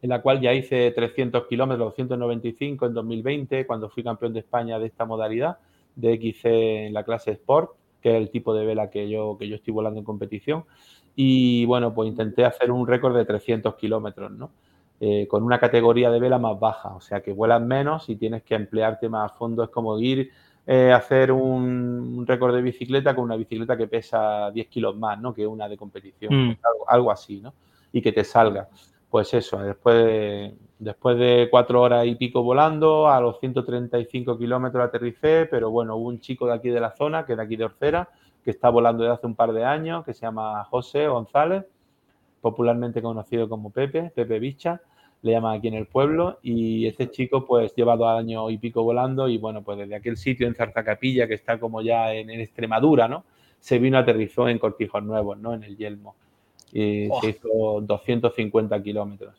en 0.00 0.08
la 0.08 0.22
cual 0.22 0.40
ya 0.40 0.54
hice 0.54 0.90
300 0.92 1.46
kilómetros, 1.46 1.88
295 1.88 2.86
en 2.86 2.94
2020, 2.94 3.66
cuando 3.66 3.90
fui 3.90 4.02
campeón 4.02 4.32
de 4.32 4.40
España 4.40 4.78
de 4.78 4.86
esta 4.86 5.04
modalidad, 5.04 5.58
de 5.94 6.16
XC 6.16 6.86
en 6.86 6.94
la 6.94 7.04
clase 7.04 7.32
Sport 7.32 7.72
que 8.04 8.10
es 8.10 8.16
el 8.16 8.28
tipo 8.28 8.54
de 8.54 8.66
vela 8.66 8.90
que 8.90 9.08
yo, 9.08 9.38
que 9.38 9.48
yo 9.48 9.56
estoy 9.56 9.72
volando 9.72 9.98
en 9.98 10.04
competición. 10.04 10.66
Y 11.16 11.64
bueno, 11.66 11.94
pues 11.94 12.08
intenté 12.08 12.44
hacer 12.44 12.70
un 12.70 12.86
récord 12.86 13.16
de 13.16 13.24
300 13.24 13.74
kilómetros, 13.76 14.32
¿no? 14.32 14.50
Eh, 15.00 15.26
con 15.28 15.42
una 15.42 15.58
categoría 15.58 16.10
de 16.10 16.20
vela 16.20 16.38
más 16.38 16.58
baja, 16.58 16.94
o 16.94 17.00
sea 17.00 17.20
que 17.20 17.32
vuelas 17.32 17.60
menos 17.60 18.08
y 18.08 18.16
tienes 18.16 18.42
que 18.42 18.54
emplearte 18.54 19.08
más 19.08 19.30
a 19.30 19.34
fondo. 19.34 19.62
Es 19.64 19.70
como 19.70 19.98
ir 19.98 20.30
eh, 20.66 20.92
a 20.92 20.96
hacer 20.96 21.30
un, 21.30 22.24
récord 22.26 22.54
de 22.54 22.62
bicicleta 22.62 23.14
con 23.14 23.24
una 23.24 23.36
bicicleta 23.36 23.76
que 23.76 23.86
pesa 23.86 24.50
10 24.50 24.68
kilos 24.68 24.96
más, 24.96 25.20
¿no? 25.20 25.34
Que 25.34 25.46
una 25.46 25.68
de 25.68 25.76
competición, 25.76 26.50
mm. 26.50 26.56
algo, 26.88 27.10
así, 27.10 27.40
¿no? 27.40 27.52
Y 27.92 28.00
que 28.00 28.12
te 28.12 28.24
salga. 28.24 28.68
Pues 29.10 29.34
eso, 29.34 29.58
después 29.58 29.94
de, 29.96 30.54
después 30.78 31.18
de 31.18 31.48
cuatro 31.50 31.82
horas 31.82 32.06
y 32.06 32.14
pico 32.14 32.42
volando, 32.42 33.08
a 33.08 33.20
los 33.20 33.38
135 33.40 34.38
kilómetros 34.38 34.84
aterricé, 34.84 35.46
pero 35.50 35.70
bueno, 35.70 35.96
hubo 35.96 36.08
un 36.08 36.20
chico 36.20 36.46
de 36.46 36.54
aquí 36.54 36.70
de 36.70 36.80
la 36.80 36.92
zona, 36.92 37.26
que 37.26 37.36
de 37.36 37.42
aquí 37.42 37.56
de 37.56 37.64
Orcera, 37.64 38.08
que 38.44 38.50
está 38.50 38.68
volando 38.68 39.02
desde 39.02 39.14
hace 39.14 39.26
un 39.26 39.34
par 39.34 39.52
de 39.52 39.64
años, 39.64 40.04
que 40.04 40.14
se 40.14 40.22
llama 40.22 40.64
José 40.64 41.06
González, 41.08 41.64
popularmente 42.40 43.00
conocido 43.00 43.48
como 43.48 43.70
Pepe, 43.70 44.12
Pepe 44.14 44.38
Bicha, 44.38 44.80
le 45.22 45.32
llaman 45.32 45.56
aquí 45.56 45.68
en 45.68 45.74
el 45.74 45.86
pueblo, 45.86 46.38
y 46.42 46.86
este 46.86 47.10
chico 47.10 47.46
pues 47.46 47.74
lleva 47.74 47.96
dos 47.96 48.18
años 48.18 48.50
y 48.50 48.58
pico 48.58 48.82
volando, 48.82 49.28
y 49.28 49.38
bueno, 49.38 49.62
pues 49.62 49.78
desde 49.78 49.94
aquel 49.94 50.18
sitio 50.18 50.46
en 50.46 50.54
Zarzacapilla, 50.54 51.26
que 51.26 51.34
está 51.34 51.58
como 51.58 51.80
ya 51.80 52.12
en, 52.12 52.28
Extremadura, 52.28 53.08
¿no? 53.08 53.24
Se 53.58 53.78
vino, 53.78 53.96
aterrizó 53.96 54.48
en 54.48 54.58
Cortijos 54.58 55.02
Nuevos, 55.02 55.38
¿no? 55.38 55.54
En 55.54 55.64
el 55.64 55.76
Yelmo 55.78 56.14
y 56.74 57.08
se 57.20 57.30
hizo 57.30 57.80
250 57.80 58.82
kilómetros. 58.82 59.34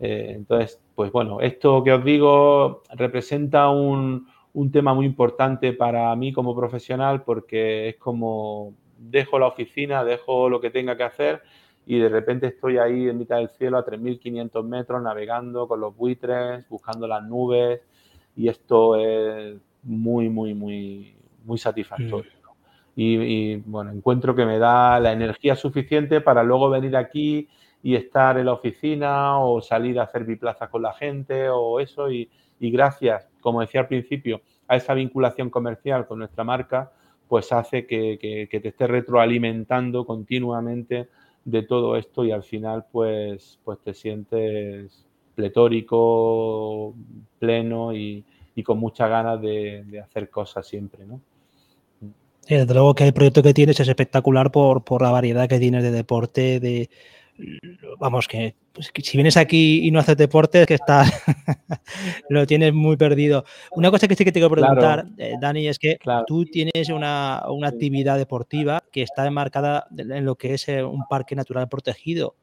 Eh, 0.00 0.32
entonces, 0.34 0.80
pues 0.96 1.12
bueno, 1.12 1.40
esto 1.40 1.84
que 1.84 1.92
os 1.92 2.04
digo 2.04 2.82
representa 2.90 3.70
un, 3.70 4.26
un, 4.54 4.70
tema 4.72 4.94
muy 4.94 5.04
importante 5.06 5.72
para 5.74 6.14
mí 6.16 6.32
como 6.32 6.56
profesional 6.56 7.22
porque 7.22 7.90
es 7.90 7.96
como 7.96 8.72
dejo 8.98 9.38
la 9.38 9.48
oficina, 9.48 10.04
dejo 10.04 10.48
lo 10.48 10.60
que 10.60 10.70
tenga 10.70 10.96
que 10.96 11.02
hacer 11.02 11.42
y 11.86 11.98
de 11.98 12.08
repente 12.08 12.46
estoy 12.46 12.78
ahí 12.78 13.08
en 13.08 13.18
mitad 13.18 13.36
del 13.36 13.50
cielo 13.50 13.76
a 13.76 13.84
3.500 13.84 14.64
metros 14.64 15.02
navegando 15.02 15.68
con 15.68 15.80
los 15.80 15.94
buitres, 15.94 16.66
buscando 16.68 17.06
las 17.06 17.22
nubes 17.22 17.82
y 18.36 18.48
esto 18.48 18.96
es 18.96 19.56
muy, 19.82 20.28
muy, 20.28 20.54
muy, 20.54 21.14
muy 21.44 21.58
satisfactorio. 21.58 22.30
Mm 22.30 22.44
y, 22.96 23.56
bueno, 23.56 23.90
encuentro 23.90 24.34
que 24.34 24.44
me 24.44 24.58
da 24.58 25.00
la 25.00 25.12
energía 25.12 25.56
suficiente 25.56 26.20
para 26.20 26.42
luego 26.42 26.70
venir 26.70 26.96
aquí 26.96 27.48
y 27.82 27.96
estar 27.96 28.38
en 28.38 28.46
la 28.46 28.52
oficina 28.52 29.38
o 29.40 29.60
salir 29.60 29.98
a 29.98 30.04
hacer 30.04 30.24
biplazas 30.24 30.68
con 30.68 30.82
la 30.82 30.92
gente 30.92 31.48
o 31.48 31.80
eso 31.80 32.10
y, 32.10 32.30
gracias, 32.60 33.28
como 33.40 33.60
decía 33.60 33.82
al 33.82 33.88
principio, 33.88 34.40
a 34.68 34.76
esa 34.76 34.94
vinculación 34.94 35.50
comercial 35.50 36.06
con 36.06 36.18
nuestra 36.18 36.44
marca, 36.44 36.92
pues 37.28 37.52
hace 37.52 37.86
que, 37.86 38.48
te 38.50 38.68
esté 38.68 38.86
retroalimentando 38.86 40.06
continuamente 40.06 41.08
de 41.44 41.62
todo 41.62 41.96
esto 41.96 42.24
y 42.24 42.30
al 42.30 42.42
final 42.42 42.86
pues, 42.90 43.58
pues 43.64 43.78
te 43.80 43.92
sientes 43.94 45.06
pletórico, 45.34 46.94
pleno 47.38 47.94
y, 47.94 48.24
y 48.54 48.62
con 48.62 48.78
muchas 48.78 49.10
ganas 49.10 49.40
de, 49.40 49.84
de 49.84 50.00
hacer 50.00 50.30
cosas 50.30 50.66
siempre, 50.66 51.04
¿no? 51.04 51.20
desde 52.48 52.74
luego 52.74 52.94
que 52.94 53.04
el 53.04 53.12
proyecto 53.12 53.42
que 53.42 53.54
tienes 53.54 53.80
es 53.80 53.88
espectacular 53.88 54.50
por, 54.50 54.84
por 54.84 55.02
la 55.02 55.10
variedad 55.10 55.48
que 55.48 55.58
tienes 55.58 55.82
de 55.82 55.90
deporte, 55.90 56.60
de 56.60 56.90
vamos, 57.98 58.28
que, 58.28 58.54
pues, 58.72 58.90
si 58.94 59.16
vienes 59.16 59.36
aquí 59.36 59.86
y 59.86 59.90
no 59.90 60.00
haces 60.00 60.16
deporte, 60.16 60.62
es 60.62 60.66
que 60.66 60.74
estás, 60.74 61.10
lo 62.28 62.46
tienes 62.46 62.72
muy 62.72 62.96
perdido. 62.96 63.44
Una 63.72 63.90
cosa 63.90 64.08
que 64.08 64.14
sí 64.14 64.24
que 64.24 64.32
te 64.32 64.40
quiero 64.40 64.54
preguntar, 64.54 65.06
eh, 65.18 65.34
Dani, 65.40 65.68
es 65.68 65.78
que 65.78 65.98
tú 66.26 66.44
tienes 66.44 66.88
una, 66.90 67.44
actividad 67.64 68.18
deportiva 68.18 68.82
que 68.92 69.02
está 69.02 69.26
enmarcada 69.26 69.86
en 69.96 70.24
lo 70.24 70.36
que 70.36 70.54
es 70.54 70.68
eh, 70.68 70.82
un 70.82 71.04
parque 71.08 71.34
natural 71.34 71.68
protegido. 71.68 72.36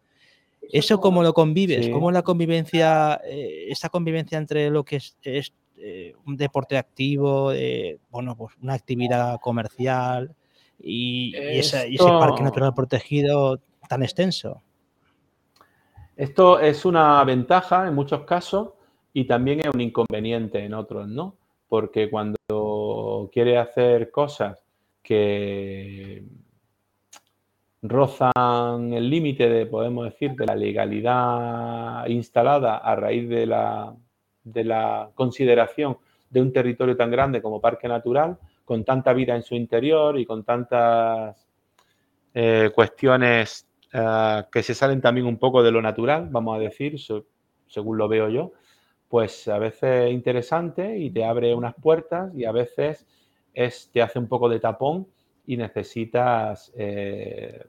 ¿Eso 0.71 0.99
cómo 0.99 1.23
lo 1.23 1.33
convives? 1.33 1.89
¿Cómo 1.89 2.09
es 2.09 2.13
la 2.13 2.21
convivencia, 2.21 3.19
eh, 3.25 3.67
esa 3.69 3.89
convivencia 3.89 4.37
entre 4.37 4.69
lo 4.69 4.83
que 4.83 4.97
es, 4.97 5.53
un 6.25 6.37
deporte 6.37 6.77
activo, 6.77 7.51
bueno, 8.11 8.37
pues 8.37 8.53
una 8.61 8.75
actividad 8.75 9.39
comercial 9.39 10.35
y, 10.79 11.35
ese 11.35 11.87
parque 11.97 12.43
natural 12.43 12.73
protegido 12.75 13.59
tan 13.89 14.03
extenso? 14.03 14.61
Esto 16.21 16.59
es 16.59 16.85
una 16.85 17.23
ventaja 17.23 17.87
en 17.87 17.95
muchos 17.95 18.25
casos 18.25 18.73
y 19.11 19.25
también 19.25 19.61
es 19.61 19.73
un 19.73 19.81
inconveniente 19.81 20.63
en 20.63 20.75
otros, 20.75 21.07
¿no? 21.07 21.35
Porque 21.67 22.11
cuando 22.11 22.37
quiere 23.33 23.57
hacer 23.57 24.11
cosas 24.11 24.63
que 25.01 26.23
rozan 27.81 28.93
el 28.93 29.09
límite 29.09 29.49
de, 29.49 29.65
podemos 29.65 30.05
decir, 30.05 30.33
de 30.33 30.45
la 30.45 30.55
legalidad 30.55 32.05
instalada 32.05 32.77
a 32.77 32.95
raíz 32.95 33.27
de 33.27 33.47
la, 33.47 33.95
de 34.43 34.63
la 34.63 35.09
consideración 35.15 35.97
de 36.29 36.39
un 36.39 36.53
territorio 36.53 36.95
tan 36.95 37.09
grande 37.09 37.41
como 37.41 37.59
parque 37.59 37.87
natural, 37.87 38.37
con 38.63 38.85
tanta 38.85 39.11
vida 39.13 39.35
en 39.35 39.41
su 39.41 39.55
interior 39.55 40.19
y 40.19 40.27
con 40.27 40.43
tantas 40.43 41.47
eh, 42.35 42.69
cuestiones 42.75 43.70
Ah, 43.93 44.47
que 44.51 44.63
se 44.63 44.73
salen 44.73 45.01
también 45.01 45.27
un 45.27 45.37
poco 45.37 45.63
de 45.63 45.71
lo 45.71 45.81
natural, 45.81 46.29
vamos 46.31 46.55
a 46.55 46.59
decir, 46.59 46.95
según 47.67 47.97
lo 47.97 48.07
veo 48.07 48.29
yo, 48.29 48.53
pues 49.09 49.49
a 49.49 49.59
veces 49.59 50.07
es 50.07 50.13
interesante 50.13 50.97
y 50.97 51.11
te 51.11 51.25
abre 51.25 51.53
unas 51.53 51.75
puertas 51.75 52.33
y 52.33 52.45
a 52.45 52.53
veces 52.53 53.05
es, 53.53 53.89
te 53.91 54.01
hace 54.01 54.17
un 54.19 54.27
poco 54.27 54.47
de 54.47 54.61
tapón 54.61 55.07
y 55.45 55.57
necesitas 55.57 56.71
eh, 56.77 57.65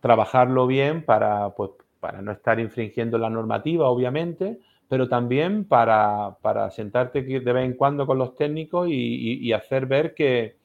trabajarlo 0.00 0.68
bien 0.68 1.04
para, 1.04 1.50
pues, 1.56 1.72
para 1.98 2.22
no 2.22 2.30
estar 2.30 2.60
infringiendo 2.60 3.18
la 3.18 3.30
normativa, 3.30 3.88
obviamente, 3.88 4.60
pero 4.88 5.08
también 5.08 5.64
para, 5.64 6.36
sentarte 6.70 7.22
de 7.22 7.40
vez 7.40 7.64
en 7.64 7.74
cuando 7.74 8.06
con 8.06 8.16
los 8.18 8.36
técnicos 8.36 8.88
y 8.88 9.52
hacer 9.52 9.86
ver 9.86 10.14
que, 10.14 10.59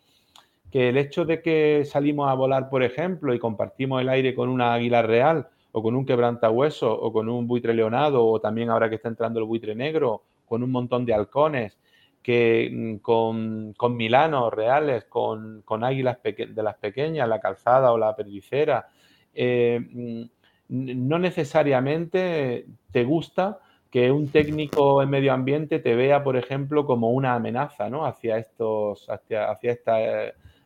que 0.72 0.90
el 0.90 0.98
hecho 0.98 1.26
de 1.26 1.42
que 1.42 1.84
salimos 1.86 2.30
a 2.30 2.34
volar, 2.34 2.70
por 2.70 2.84
ejemplo, 2.84 3.34
y 3.34 3.40
compartimos 3.40 4.02
el 4.02 4.10
aire 4.10 4.36
con 4.36 4.50
una 4.50 4.74
águila 4.74 5.02
real 5.02 5.48
o 5.72 5.82
con 5.82 5.96
un 5.96 6.06
quebrantahueso 6.06 6.92
o 6.92 7.12
con 7.12 7.30
un 7.30 7.48
buitre 7.48 7.74
leonado 7.74 8.26
o 8.26 8.40
también 8.40 8.70
ahora 8.70 8.90
que 8.90 8.96
está 8.96 9.10
entrando 9.10 9.40
el 9.40 9.46
buitre 9.46 9.76
negro, 9.76 10.24
con 10.46 10.64
un 10.64 10.72
montón 10.72 11.06
de 11.06 11.14
halcones, 11.14 11.78
que 12.22 12.70
mm, 12.72 12.96
con, 12.98 13.74
con 13.74 13.96
milanos 13.96 14.54
reales, 14.54 15.06
con, 15.06 15.64
águilas 15.84 16.18
de 16.24 16.64
las 16.64 16.76
pequeñas, 16.78 17.28
la 17.28 17.40
calzada 17.40 17.92
o 17.92 17.98
la 17.98 18.16
perdicera, 18.16 18.88
eh, 19.34 19.80
mm, 19.80 20.24
no 20.70 21.20
necesariamente 21.20 22.66
te 22.92 23.04
gusta 23.04 23.60
que 23.92 24.12
un 24.12 24.30
técnico 24.30 25.02
en 25.02 25.10
medio 25.10 25.34
ambiente 25.34 25.80
te 25.80 25.96
vea, 25.96 26.24
por 26.24 26.36
ejemplo, 26.36 26.86
como 26.86 27.12
una 27.12 27.36
amenaza 27.36 27.90
¿no? 27.90 28.06
hacia, 28.06 28.38
estos, 28.38 29.10
hacia, 29.10 29.50
hacia 29.52 29.72
esta, 29.72 29.98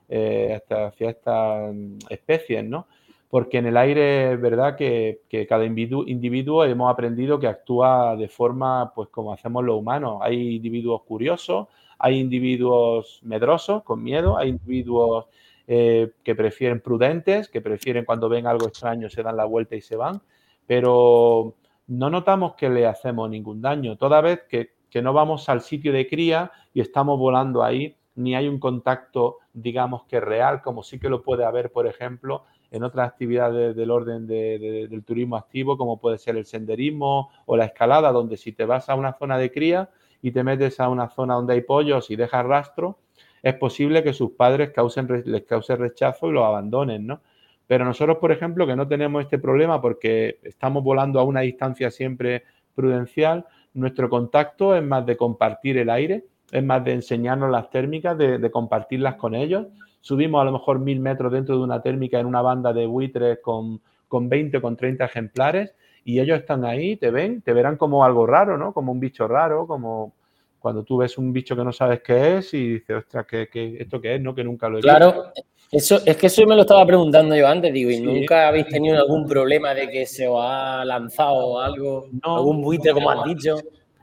eh, 0.10 0.60
hacia 0.70 1.12
estas 1.12 1.76
especies, 2.10 2.66
¿no? 2.66 2.88
Porque 3.30 3.60
en 3.60 3.68
el 3.68 3.78
aire 3.78 4.34
es 4.34 4.42
verdad 4.42 4.76
que, 4.76 5.22
cada 5.48 5.64
individuo, 5.64 6.66
hemos 6.66 6.92
aprendido 6.92 7.40
que 7.40 7.46
actúa 7.46 8.16
de 8.16 8.28
forma, 8.28 8.92
pues 8.96 9.10
como 9.10 9.32
hacemos 9.32 9.64
los 9.64 9.78
humanos. 9.78 10.18
Hay 10.22 10.56
individuos 10.56 11.04
curiosos, 11.04 11.68
hay 12.00 12.18
individuos 12.20 13.20
medrosos, 13.22 13.84
con 13.84 14.02
miedo, 14.02 14.36
hay 14.36 14.50
individuos 14.50 15.28
eh, 15.68 16.14
que 16.24 16.34
prefieren 16.34 16.82
prudentes, 16.82 17.48
que 17.50 17.62
prefieren 17.62 18.04
cuando 18.04 18.30
ven 18.30 18.48
algo 18.48 18.68
extraño 18.68 19.12
se 19.12 19.22
dan 19.22 19.38
la 19.38 19.46
vuelta 19.46 19.76
y 19.76 19.82
se 19.82 19.96
van, 19.96 20.20
pero 20.66 21.54
no 21.86 22.10
notamos 22.10 22.56
que 22.56 22.70
le 22.70 22.88
hacemos 22.88 23.30
ningún 23.30 23.62
daño. 23.62 23.96
Toda 23.96 24.22
vez 24.22 24.42
que, 24.50 24.72
que 24.90 25.04
no 25.04 25.14
vamos 25.14 25.48
al 25.50 25.62
sitio 25.62 25.94
de 25.94 26.08
cría 26.08 26.52
y 26.74 26.82
estamos 26.82 27.20
volando 27.20 27.64
ahí, 27.64 27.96
ni 28.20 28.36
hay 28.36 28.50
un 28.50 28.60
contacto, 28.60 29.38
digamos 29.54 30.04
que 30.04 30.20
real, 30.20 30.62
como 30.62 30.84
sí 30.84 31.00
que 31.00 31.08
lo 31.08 31.24
puede 31.24 31.46
haber, 31.46 31.72
por 31.72 31.88
ejemplo, 31.88 32.44
en 32.70 32.84
otras 32.84 33.08
actividades 33.08 33.78
del 33.78 33.92
orden 33.92 34.28
del 34.28 35.04
turismo 35.06 35.38
activo, 35.38 35.78
como 35.78 36.02
puede 36.02 36.18
ser 36.18 36.36
el 36.36 36.46
senderismo 36.46 37.30
o 37.46 37.56
la 37.56 37.64
escalada, 37.64 38.12
donde 38.12 38.36
si 38.36 38.52
te 38.52 38.66
vas 38.66 38.90
a 38.90 38.96
una 38.96 39.14
zona 39.14 39.38
de 39.38 39.52
cría 39.52 39.90
y 40.22 40.32
te 40.32 40.44
metes 40.44 40.82
a 40.82 40.90
una 40.90 41.08
zona 41.08 41.36
donde 41.36 41.54
hay 41.54 41.62
pollos 41.62 42.12
y 42.12 42.18
dejas 42.18 42.46
rastro, 42.46 43.00
es 43.42 43.54
posible 43.54 44.04
que 44.04 44.12
sus 44.12 44.32
padres 44.32 44.72
causen, 44.72 45.08
les 45.26 45.44
cause 45.46 45.78
rechazo 45.78 46.28
y 46.28 46.34
los 46.34 46.44
abandonen, 46.44 47.08
¿no? 47.08 47.22
Pero 47.68 47.86
nosotros, 47.86 48.18
por 48.18 48.34
ejemplo, 48.34 48.68
que 48.68 48.76
no 48.76 48.86
tenemos 48.86 49.24
este 49.24 49.40
problema 49.40 49.82
porque 49.82 50.40
estamos 50.44 50.84
volando 50.84 51.22
a 51.22 51.24
una 51.24 51.40
distancia 51.40 51.90
siempre 51.90 52.44
prudencial, 52.76 53.46
nuestro 53.74 54.10
contacto 54.10 54.76
es 54.76 54.84
más 54.84 55.06
de 55.06 55.16
compartir 55.16 55.78
el 55.78 55.90
aire, 55.90 56.26
es 56.52 56.64
más 56.64 56.84
de 56.84 56.94
enseñarnos 56.94 57.52
las 57.52 57.70
térmicas, 57.70 58.18
de, 58.18 58.52
compartirlas 58.52 59.16
con 59.16 59.36
ellos. 59.36 59.68
Subimos 60.02 60.42
a 60.42 60.46
lo 60.46 60.54
mejor 60.54 60.80
mil 60.80 61.00
metros 61.00 61.32
dentro 61.32 61.58
de 61.58 61.64
una 61.64 61.82
térmica 61.82 62.20
en 62.20 62.26
una 62.26 62.42
banda 62.42 62.74
de 62.74 62.86
buitres 62.86 63.40
con, 63.42 63.82
con 64.08 64.30
20 64.30 64.58
o 64.58 64.62
con 64.62 64.76
30 64.76 65.06
ejemplares 65.06 65.74
y 66.06 66.20
ellos 66.20 66.40
están 66.40 66.66
ahí, 66.66 66.96
te 66.96 67.12
ven, 67.12 67.42
te 67.42 67.54
verán 67.54 67.78
como 67.78 68.04
algo 68.04 68.26
raro, 68.26 68.58
¿no? 68.58 68.74
Como 68.74 68.92
un 68.92 69.00
bicho 69.00 69.28
raro, 69.28 69.68
como 69.68 70.14
cuando 70.60 70.84
tú 70.84 70.98
ves 70.98 71.18
un 71.18 71.32
bicho 71.32 71.56
que 71.56 71.64
no 71.64 71.72
sabes 71.72 72.02
qué 72.02 72.38
es 72.38 72.54
y 72.54 72.74
dices, 72.74 72.98
ostras, 72.98 73.26
¿qué, 73.28 73.48
esto 73.80 74.02
qué 74.02 74.16
es? 74.16 74.22
¿No? 74.22 74.36
Que 74.36 74.44
nunca 74.44 74.68
lo 74.68 74.76
he 74.76 74.82
visto. 74.82 74.90
Claro, 74.90 75.32
eso, 75.72 76.00
es 76.06 76.18
que 76.18 76.28
eso 76.28 76.46
me 76.46 76.56
lo 76.56 76.62
estaba 76.62 76.86
preguntando 76.86 77.36
yo 77.36 77.48
antes, 77.48 77.72
digo, 77.72 77.92
¿y 77.92 78.00
nunca 78.00 78.48
habéis 78.48 78.68
tenido 78.68 78.98
algún 78.98 79.28
problema 79.28 79.74
de 79.74 79.90
que 79.90 80.06
se 80.06 80.28
os 80.28 80.40
ha 80.42 80.84
lanzado 80.84 81.60
algo, 81.60 82.08
algún 82.24 82.62
buitre, 82.62 82.92
como 82.92 83.10
has 83.12 83.24
dicho? 83.24 83.56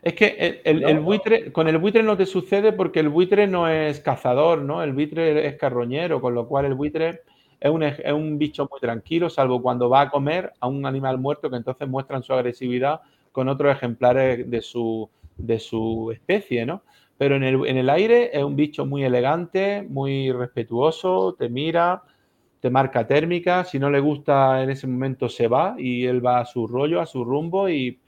Es 0.07 0.15
que 0.15 0.61
el, 0.63 1.01
buitre, 1.01 1.51
con 1.51 1.67
el 1.67 1.79
buitre 1.79 2.01
no 2.01 2.17
te 2.17 2.27
sucede 2.27 2.73
porque 2.73 3.01
el 3.01 3.09
buitre 3.09 3.49
no 3.49 3.67
es 3.67 3.99
cazador, 3.99 4.63
¿no? 4.63 4.81
El 4.81 4.93
buitre 4.93 5.49
es 5.49 5.57
carroñero, 5.57 6.21
con 6.21 6.33
lo 6.33 6.47
cual 6.47 6.65
el 6.65 6.75
buitre 6.75 7.23
es 7.59 7.69
un, 7.69 7.83
es 7.83 8.13
un 8.13 8.39
bicho 8.39 8.69
muy 8.71 8.79
tranquilo, 8.79 9.29
salvo 9.29 9.61
cuando 9.61 9.91
va 9.91 10.03
a 10.03 10.11
comer 10.11 10.53
a 10.61 10.69
un 10.69 10.87
animal 10.87 11.19
muerto, 11.19 11.51
que 11.51 11.57
entonces 11.57 11.89
muestran 11.89 12.23
su 12.23 12.33
agresividad 12.33 13.01
con 13.33 13.49
otros 13.49 13.75
ejemplares 13.75 14.49
de 14.49 14.63
su, 14.63 15.11
de 15.37 15.59
su 15.59 16.13
especie, 16.13 16.65
¿no? 16.65 16.83
Pero 17.19 17.35
en 17.35 17.43
el, 17.43 17.67
en 17.67 17.77
el 17.77 17.91
aire 17.91 18.31
es 18.33 18.45
un 18.45 18.55
bicho 18.55 18.87
muy 18.87 19.03
elegante, 19.03 19.85
muy 19.89 20.31
respetuoso, 20.31 21.35
te 21.37 21.49
mira, 21.49 22.05
te 22.61 22.71
marca 22.71 23.09
térmica, 23.09 23.65
si 23.65 23.81
no 23.81 23.91
le 23.91 23.99
gusta 23.99 24.63
en 24.63 24.71
ese 24.71 24.87
momento 24.87 25.29
se 25.29 25.49
va 25.49 25.75
y 25.77 26.07
él 26.07 26.25
va 26.25 26.39
a 26.39 26.47
su 26.47 26.69
rollo, 26.69 27.01
a 27.01 27.07
su 27.07 27.25
rumbo 27.25 27.69
y 27.69 27.99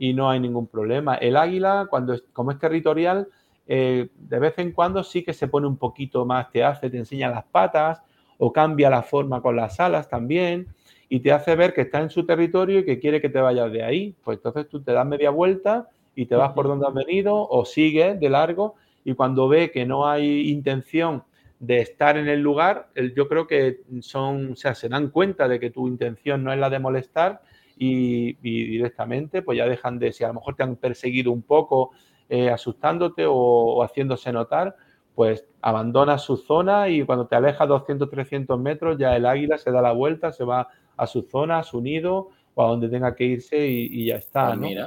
y 0.00 0.14
no 0.14 0.30
hay 0.30 0.40
ningún 0.40 0.66
problema. 0.66 1.16
El 1.16 1.36
águila, 1.36 1.86
cuando 1.90 2.16
como 2.32 2.52
es 2.52 2.58
territorial, 2.58 3.28
eh, 3.66 4.08
de 4.16 4.38
vez 4.38 4.54
en 4.56 4.72
cuando 4.72 5.04
sí 5.04 5.22
que 5.22 5.34
se 5.34 5.46
pone 5.46 5.66
un 5.66 5.76
poquito 5.76 6.24
más, 6.24 6.50
te 6.50 6.64
hace, 6.64 6.88
te 6.88 6.96
enseña 6.96 7.28
las 7.28 7.44
patas 7.44 8.02
o 8.38 8.50
cambia 8.50 8.88
la 8.88 9.02
forma 9.02 9.42
con 9.42 9.56
las 9.56 9.78
alas 9.78 10.08
también 10.08 10.68
y 11.10 11.20
te 11.20 11.32
hace 11.32 11.54
ver 11.54 11.74
que 11.74 11.82
está 11.82 12.00
en 12.00 12.08
su 12.08 12.24
territorio 12.24 12.78
y 12.78 12.86
que 12.86 12.98
quiere 12.98 13.20
que 13.20 13.28
te 13.28 13.42
vayas 13.42 13.70
de 13.72 13.82
ahí. 13.82 14.16
Pues 14.24 14.38
entonces 14.38 14.70
tú 14.70 14.82
te 14.82 14.92
das 14.92 15.04
media 15.04 15.28
vuelta 15.28 15.90
y 16.14 16.24
te 16.24 16.34
vas 16.34 16.54
por 16.54 16.66
donde 16.66 16.86
has 16.86 16.94
venido 16.94 17.36
o 17.36 17.66
sigues 17.66 18.18
de 18.18 18.30
largo 18.30 18.76
y 19.04 19.12
cuando 19.12 19.48
ve 19.48 19.70
que 19.70 19.84
no 19.84 20.08
hay 20.08 20.48
intención 20.48 21.24
de 21.58 21.80
estar 21.80 22.16
en 22.16 22.26
el 22.26 22.40
lugar, 22.40 22.88
yo 23.14 23.28
creo 23.28 23.46
que 23.46 23.80
son, 24.00 24.52
o 24.52 24.56
sea, 24.56 24.74
se 24.74 24.88
dan 24.88 25.10
cuenta 25.10 25.46
de 25.46 25.60
que 25.60 25.68
tu 25.68 25.88
intención 25.88 26.42
no 26.42 26.54
es 26.54 26.58
la 26.58 26.70
de 26.70 26.78
molestar 26.78 27.42
y, 27.82 28.34
directamente 28.34 29.40
pues 29.40 29.56
ya 29.56 29.66
dejan 29.66 29.98
de, 29.98 30.12
si 30.12 30.22
a 30.22 30.28
lo 30.28 30.34
mejor 30.34 30.54
te 30.54 30.62
han 30.62 30.76
perseguido 30.76 31.32
un 31.32 31.40
poco 31.40 31.92
eh, 32.28 32.50
asustándote 32.50 33.24
o, 33.26 33.82
haciéndose 33.82 34.30
notar, 34.32 34.76
pues 35.14 35.46
abandona 35.62 36.18
su 36.18 36.36
zona 36.36 36.90
y 36.90 37.02
cuando 37.04 37.26
te 37.26 37.36
alejas 37.36 37.66
200, 37.66 38.10
300 38.10 38.60
metros 38.60 38.98
ya 38.98 39.16
el 39.16 39.24
águila 39.24 39.56
se 39.56 39.70
da 39.70 39.80
la 39.80 39.92
vuelta, 39.92 40.30
se 40.30 40.44
va 40.44 40.68
a 40.96 41.06
su 41.06 41.22
zona, 41.22 41.58
a 41.58 41.62
su 41.62 41.80
nido 41.80 42.28
o 42.54 42.62
a 42.62 42.68
donde 42.68 42.90
tenga 42.90 43.14
que 43.14 43.24
irse 43.24 43.66
y, 43.66 44.04
ya 44.06 44.16
está, 44.16 44.54
pues 44.54 44.76
¿no? 44.76 44.86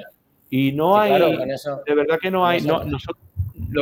Y 0.52 0.72
no 0.72 0.96
hay, 1.00 1.14
de 1.14 1.96
verdad 1.96 2.20
que 2.22 2.30
no 2.30 2.46
hay, 2.46 2.62
no, 2.62 2.84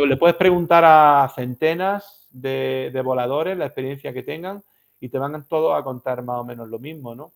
le 0.05 0.15
puedes 0.15 0.37
preguntar 0.37 0.85
a 0.85 1.29
centenas 1.35 2.29
de, 2.31 2.91
de, 2.93 3.01
voladores 3.01 3.57
la 3.57 3.65
experiencia 3.65 4.13
que 4.13 4.23
tengan 4.23 4.63
y 5.01 5.09
te 5.09 5.19
van 5.19 5.45
todos 5.49 5.77
a 5.77 5.83
contar 5.83 6.23
más 6.23 6.37
o 6.39 6.45
menos 6.45 6.69
lo 6.69 6.79
mismo, 6.79 7.13
¿no? 7.13 7.33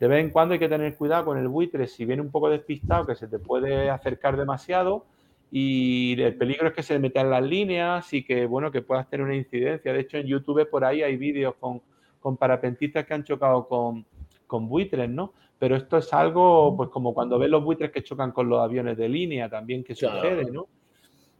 De 0.00 0.08
vez 0.08 0.24
en 0.24 0.30
cuando 0.30 0.54
hay 0.54 0.58
que 0.58 0.68
tener 0.68 0.96
cuidado 0.96 1.26
con 1.26 1.38
el 1.38 1.46
buitre 1.46 1.86
si 1.86 2.06
viene 2.06 2.22
un 2.22 2.30
poco 2.30 2.48
despistado, 2.48 3.06
que 3.06 3.14
se 3.14 3.28
te 3.28 3.38
puede 3.38 3.90
acercar 3.90 4.34
demasiado 4.38 5.04
y 5.52 6.20
el 6.22 6.36
peligro 6.36 6.68
es 6.68 6.74
que 6.74 6.82
se 6.82 6.98
metan 6.98 7.28
las 7.28 7.42
líneas 7.42 8.10
y 8.14 8.24
que, 8.24 8.46
bueno, 8.46 8.72
que 8.72 8.80
puedas 8.80 9.10
tener 9.10 9.26
una 9.26 9.36
incidencia. 9.36 9.92
De 9.92 10.00
hecho, 10.00 10.16
en 10.16 10.26
YouTube 10.26 10.68
por 10.70 10.86
ahí 10.86 11.02
hay 11.02 11.18
vídeos 11.18 11.54
con, 11.60 11.82
con 12.18 12.38
parapentistas 12.38 13.04
que 13.04 13.12
han 13.12 13.24
chocado 13.24 13.68
con, 13.68 14.06
con 14.46 14.68
buitres, 14.68 15.10
¿no? 15.10 15.34
Pero 15.58 15.76
esto 15.76 15.98
es 15.98 16.10
algo, 16.14 16.74
pues 16.74 16.88
como 16.88 17.12
cuando 17.12 17.38
ves 17.38 17.50
los 17.50 17.62
buitres 17.62 17.90
que 17.90 18.02
chocan 18.02 18.32
con 18.32 18.48
los 18.48 18.60
aviones 18.60 18.96
de 18.96 19.06
línea 19.06 19.50
también 19.50 19.84
que 19.84 19.94
sucede, 19.94 20.50
¿no? 20.50 20.66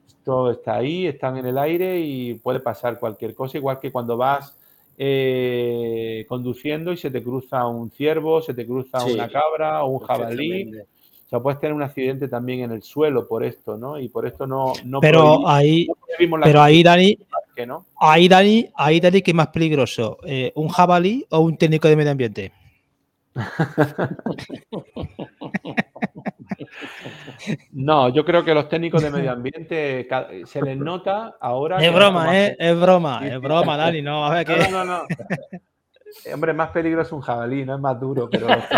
Esto 0.06 0.50
está 0.50 0.76
ahí, 0.76 1.06
están 1.06 1.38
en 1.38 1.46
el 1.46 1.56
aire 1.56 1.98
y 1.98 2.34
puede 2.34 2.60
pasar 2.60 2.98
cualquier 2.98 3.34
cosa, 3.34 3.56
igual 3.56 3.80
que 3.80 3.90
cuando 3.90 4.18
vas 4.18 4.59
eh, 5.02 6.26
conduciendo 6.28 6.92
y 6.92 6.98
se 6.98 7.10
te 7.10 7.22
cruza 7.22 7.66
un 7.66 7.90
ciervo, 7.90 8.42
se 8.42 8.52
te 8.52 8.66
cruza 8.66 9.02
una 9.06 9.30
cabra 9.30 9.82
o 9.82 9.92
un 9.92 10.00
jabalí. 10.00 10.78
O 10.78 11.28
sea, 11.30 11.40
puedes 11.40 11.58
tener 11.58 11.72
un 11.72 11.82
accidente 11.82 12.28
también 12.28 12.60
en 12.60 12.72
el 12.72 12.82
suelo 12.82 13.26
por 13.26 13.42
esto, 13.42 13.78
¿no? 13.78 13.98
Y 13.98 14.10
por 14.10 14.26
esto 14.26 14.46
no... 14.46 14.74
no 14.84 15.00
pero 15.00 15.48
ahí, 15.48 15.86
pero 16.42 16.60
ahí, 16.60 16.82
Dani, 16.82 17.18
¿no? 17.66 17.86
ahí, 17.98 18.28
Dani, 18.28 18.68
ahí, 18.74 19.00
Dani, 19.00 19.22
¿qué 19.22 19.30
es 19.30 19.34
más 19.34 19.48
peligroso? 19.48 20.18
Eh, 20.22 20.52
¿Un 20.54 20.68
jabalí 20.68 21.24
o 21.30 21.40
un 21.40 21.56
técnico 21.56 21.88
de 21.88 21.96
medio 21.96 22.10
ambiente? 22.10 22.52
No, 27.72 28.08
yo 28.08 28.24
creo 28.24 28.44
que 28.44 28.54
los 28.54 28.68
técnicos 28.68 29.02
de 29.02 29.10
medio 29.10 29.32
ambiente 29.32 30.08
se 30.44 30.62
les 30.62 30.76
nota 30.76 31.36
ahora. 31.40 31.78
Es 31.78 31.92
broma, 31.92 32.38
¿eh? 32.38 32.56
Es 32.58 32.78
broma, 32.78 33.20
es 33.26 33.40
broma, 33.40 33.76
Dani. 33.76 34.02
No, 34.02 34.24
a 34.24 34.34
ver 34.34 34.46
qué. 34.46 34.68
No, 34.70 34.84
no, 34.84 34.84
no. 34.84 35.02
Hombre, 36.34 36.52
más 36.52 36.70
peligroso 36.70 37.14
un 37.14 37.22
jabalí, 37.22 37.64
no 37.64 37.76
es 37.76 37.80
más 37.80 37.98
duro, 38.00 38.28
pero 38.28 38.48
los 38.48 38.68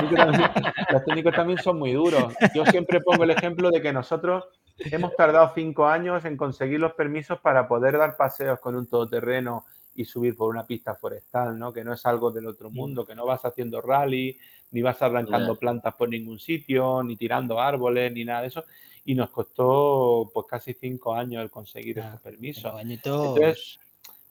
técnicos, 1.04 1.34
también, 1.34 1.58
son 1.58 1.78
muy 1.78 1.92
duros. 1.92 2.34
Yo 2.54 2.64
siempre 2.66 3.00
pongo 3.00 3.24
el 3.24 3.30
ejemplo 3.30 3.70
de 3.70 3.80
que 3.80 3.90
nosotros 3.90 4.44
hemos 4.76 5.16
tardado 5.16 5.50
cinco 5.54 5.86
años 5.86 6.24
en 6.26 6.36
conseguir 6.36 6.80
los 6.80 6.92
permisos 6.92 7.40
para 7.40 7.66
poder 7.66 7.96
dar 7.96 8.16
paseos 8.16 8.60
con 8.60 8.76
un 8.76 8.86
todoterreno 8.86 9.64
y 9.94 10.04
subir 10.04 10.36
por 10.36 10.48
una 10.48 10.66
pista 10.66 10.94
forestal, 10.94 11.58
¿no? 11.58 11.72
Que 11.72 11.84
no 11.84 11.92
es 11.92 12.04
algo 12.06 12.30
del 12.30 12.46
otro 12.46 12.70
mm. 12.70 12.74
mundo, 12.74 13.06
que 13.06 13.14
no 13.14 13.26
vas 13.26 13.44
haciendo 13.44 13.80
rally, 13.80 14.38
ni 14.70 14.82
vas 14.82 15.00
arrancando 15.02 15.56
plantas 15.56 15.94
por 15.94 16.08
ningún 16.08 16.38
sitio, 16.38 17.02
ni 17.02 17.16
tirando 17.16 17.60
árboles, 17.60 18.12
ni 18.12 18.24
nada 18.24 18.42
de 18.42 18.48
eso. 18.48 18.64
Y 19.04 19.14
nos 19.14 19.30
costó 19.30 20.30
pues 20.32 20.46
casi 20.48 20.74
cinco 20.74 21.14
años 21.14 21.42
el 21.42 21.50
conseguir 21.50 21.98
ese 21.98 22.18
permiso. 22.22 22.78
Entonces, 22.78 23.78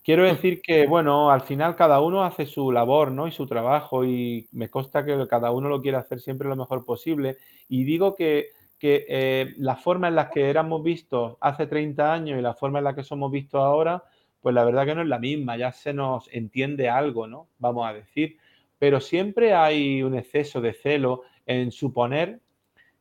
quiero 0.04 0.24
decir 0.24 0.62
que, 0.62 0.88
bueno, 0.88 1.30
al 1.30 1.42
final 1.42 1.76
cada 1.76 2.02
uno 2.02 2.24
hace 2.24 2.46
su 2.46 2.72
labor, 2.72 3.12
¿no? 3.12 3.28
Y 3.28 3.32
su 3.32 3.46
trabajo 3.46 4.04
y 4.04 4.48
me 4.52 4.70
consta 4.70 5.06
que 5.06 5.28
cada 5.28 5.52
uno 5.52 5.70
lo 5.70 5.82
quiere 5.82 5.98
hacer 5.98 6.20
siempre 6.20 6.50
lo 6.50 6.56
mejor 6.56 6.86
posible. 6.86 7.38
Y 7.68 7.84
digo 7.84 8.16
que, 8.16 8.50
que 8.80 9.06
eh, 9.08 9.54
la 9.58 9.76
forma 9.76 10.08
en 10.08 10.16
la 10.16 10.32
que 10.32 10.50
éramos 10.50 10.82
vistos 10.82 11.38
hace 11.40 11.68
30 11.68 12.14
años 12.14 12.40
y 12.40 12.42
la 12.42 12.56
forma 12.56 12.80
en 12.80 12.86
la 12.86 12.96
que 12.96 13.04
somos 13.04 13.32
vistos 13.32 13.62
ahora, 13.62 14.04
pues 14.42 14.56
la 14.56 14.64
verdad 14.64 14.86
que 14.86 14.96
no 14.96 15.02
es 15.02 15.08
la 15.08 15.20
misma, 15.20 15.56
ya 15.58 15.72
se 15.72 15.94
nos 15.94 16.28
entiende 16.32 16.90
algo, 16.90 17.28
¿no? 17.28 17.48
Vamos 17.60 17.88
a 17.88 17.94
decir, 17.94 18.38
pero 18.80 19.00
siempre 19.00 19.54
hay 19.54 20.02
un 20.02 20.16
exceso 20.16 20.62
de 20.62 20.74
celo 20.74 21.24
en 21.46 21.72
suponer 21.72 22.40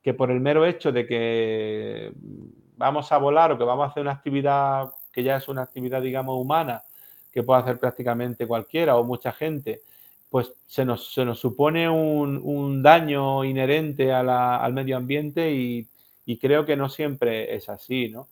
que 0.03 0.15
por 0.15 0.31
el 0.31 0.41
mero 0.41 0.67
hecho 0.67 0.93
de 0.93 1.07
que 1.07 2.13
vamos 2.77 3.11
a 3.13 3.19
volar 3.19 3.53
o 3.53 3.59
que 3.59 3.65
vamos 3.65 3.85
a 3.85 3.91
hacer 3.91 4.03
una 4.03 4.13
actividad 4.13 4.91
que 5.13 5.23
ya 5.23 5.37
es 5.37 5.49
una 5.49 5.63
actividad, 5.63 6.03
digamos, 6.03 6.39
humana, 6.39 6.83
que 7.33 7.43
puede 7.43 7.61
hacer 7.61 7.79
prácticamente 7.79 8.47
cualquiera 8.47 8.97
o 8.97 9.05
mucha 9.05 9.33
gente, 9.33 9.83
pues 10.29 10.53
se 10.67 10.85
nos, 10.85 11.13
se 11.13 11.25
nos 11.25 11.41
supone 11.41 11.89
un, 11.89 12.83
daño 12.83 13.45
inherente 13.45 14.13
al 14.13 14.73
medio 14.73 14.97
ambiente 14.97 15.51
y 15.53 16.39
creo 16.39 16.65
que 16.65 16.77
no 16.77 16.89
siempre 16.89 17.55
es 17.55 17.69
así, 17.69 18.09
¿no? 18.09 18.29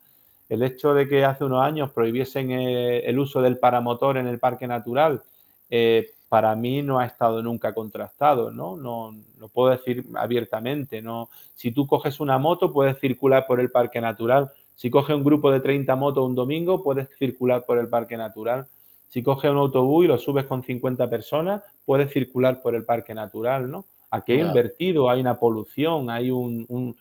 El 0.49 0.63
hecho 0.63 0.95
de 0.95 1.09
que 1.09 1.25
hace 1.25 1.45
unos 1.45 1.63
años 1.63 1.91
prohibiesen 1.91 2.51
eh, 2.51 3.01
el 3.01 3.19
uso 3.19 3.43
del 3.43 3.59
paramotor 3.59 4.17
en 4.17 4.27
el 4.27 4.39
parque 4.39 4.67
natural, 4.67 5.23
eh, 5.71 6.11
para 6.29 6.55
mí 6.55 6.83
no 6.83 6.99
ha 6.99 7.07
estado 7.07 7.43
nunca 7.43 7.75
contrastado, 7.75 8.51
¿no? 8.51 8.77
¿no? 8.77 9.15
No 9.39 9.49
puedo 9.49 9.71
decir 9.71 10.05
abiertamente, 10.15 11.01
¿no? 11.01 11.31
Si 11.55 11.73
tú 11.73 11.87
coges 11.87 12.21
una 12.21 12.39
moto, 12.39 12.73
puedes 12.73 12.99
circular 12.99 13.47
por 13.47 13.61
el 13.61 13.71
parque 13.71 14.01
natural. 14.01 14.51
Si 14.75 14.91
coges 14.91 15.17
un 15.17 15.25
grupo 15.25 15.51
de 15.51 15.61
30 15.61 15.97
motos 15.97 16.27
un 16.27 16.35
domingo, 16.35 16.83
puedes 16.83 17.09
circular 17.19 17.65
por 17.67 17.79
el 17.79 17.89
parque 17.89 18.17
natural. 18.17 18.67
Si 19.09 19.23
coges 19.23 19.51
un 19.51 19.57
autobús 19.57 20.05
y 20.05 20.09
lo 20.09 20.19
subes 20.19 20.45
con 20.45 20.63
50 20.63 21.09
personas, 21.09 21.63
puedes 21.87 22.13
circular 22.13 22.61
por 22.61 22.75
el 22.75 22.85
parque 22.85 23.15
natural, 23.15 23.71
¿no? 23.71 23.87
Aquí 24.11 24.33
hay 24.33 24.41
invertido, 24.41 25.11
hay 25.11 25.21
una 25.21 25.39
polución, 25.39 26.11
hay 26.11 26.31
un, 26.31 26.65
un, 26.69 26.97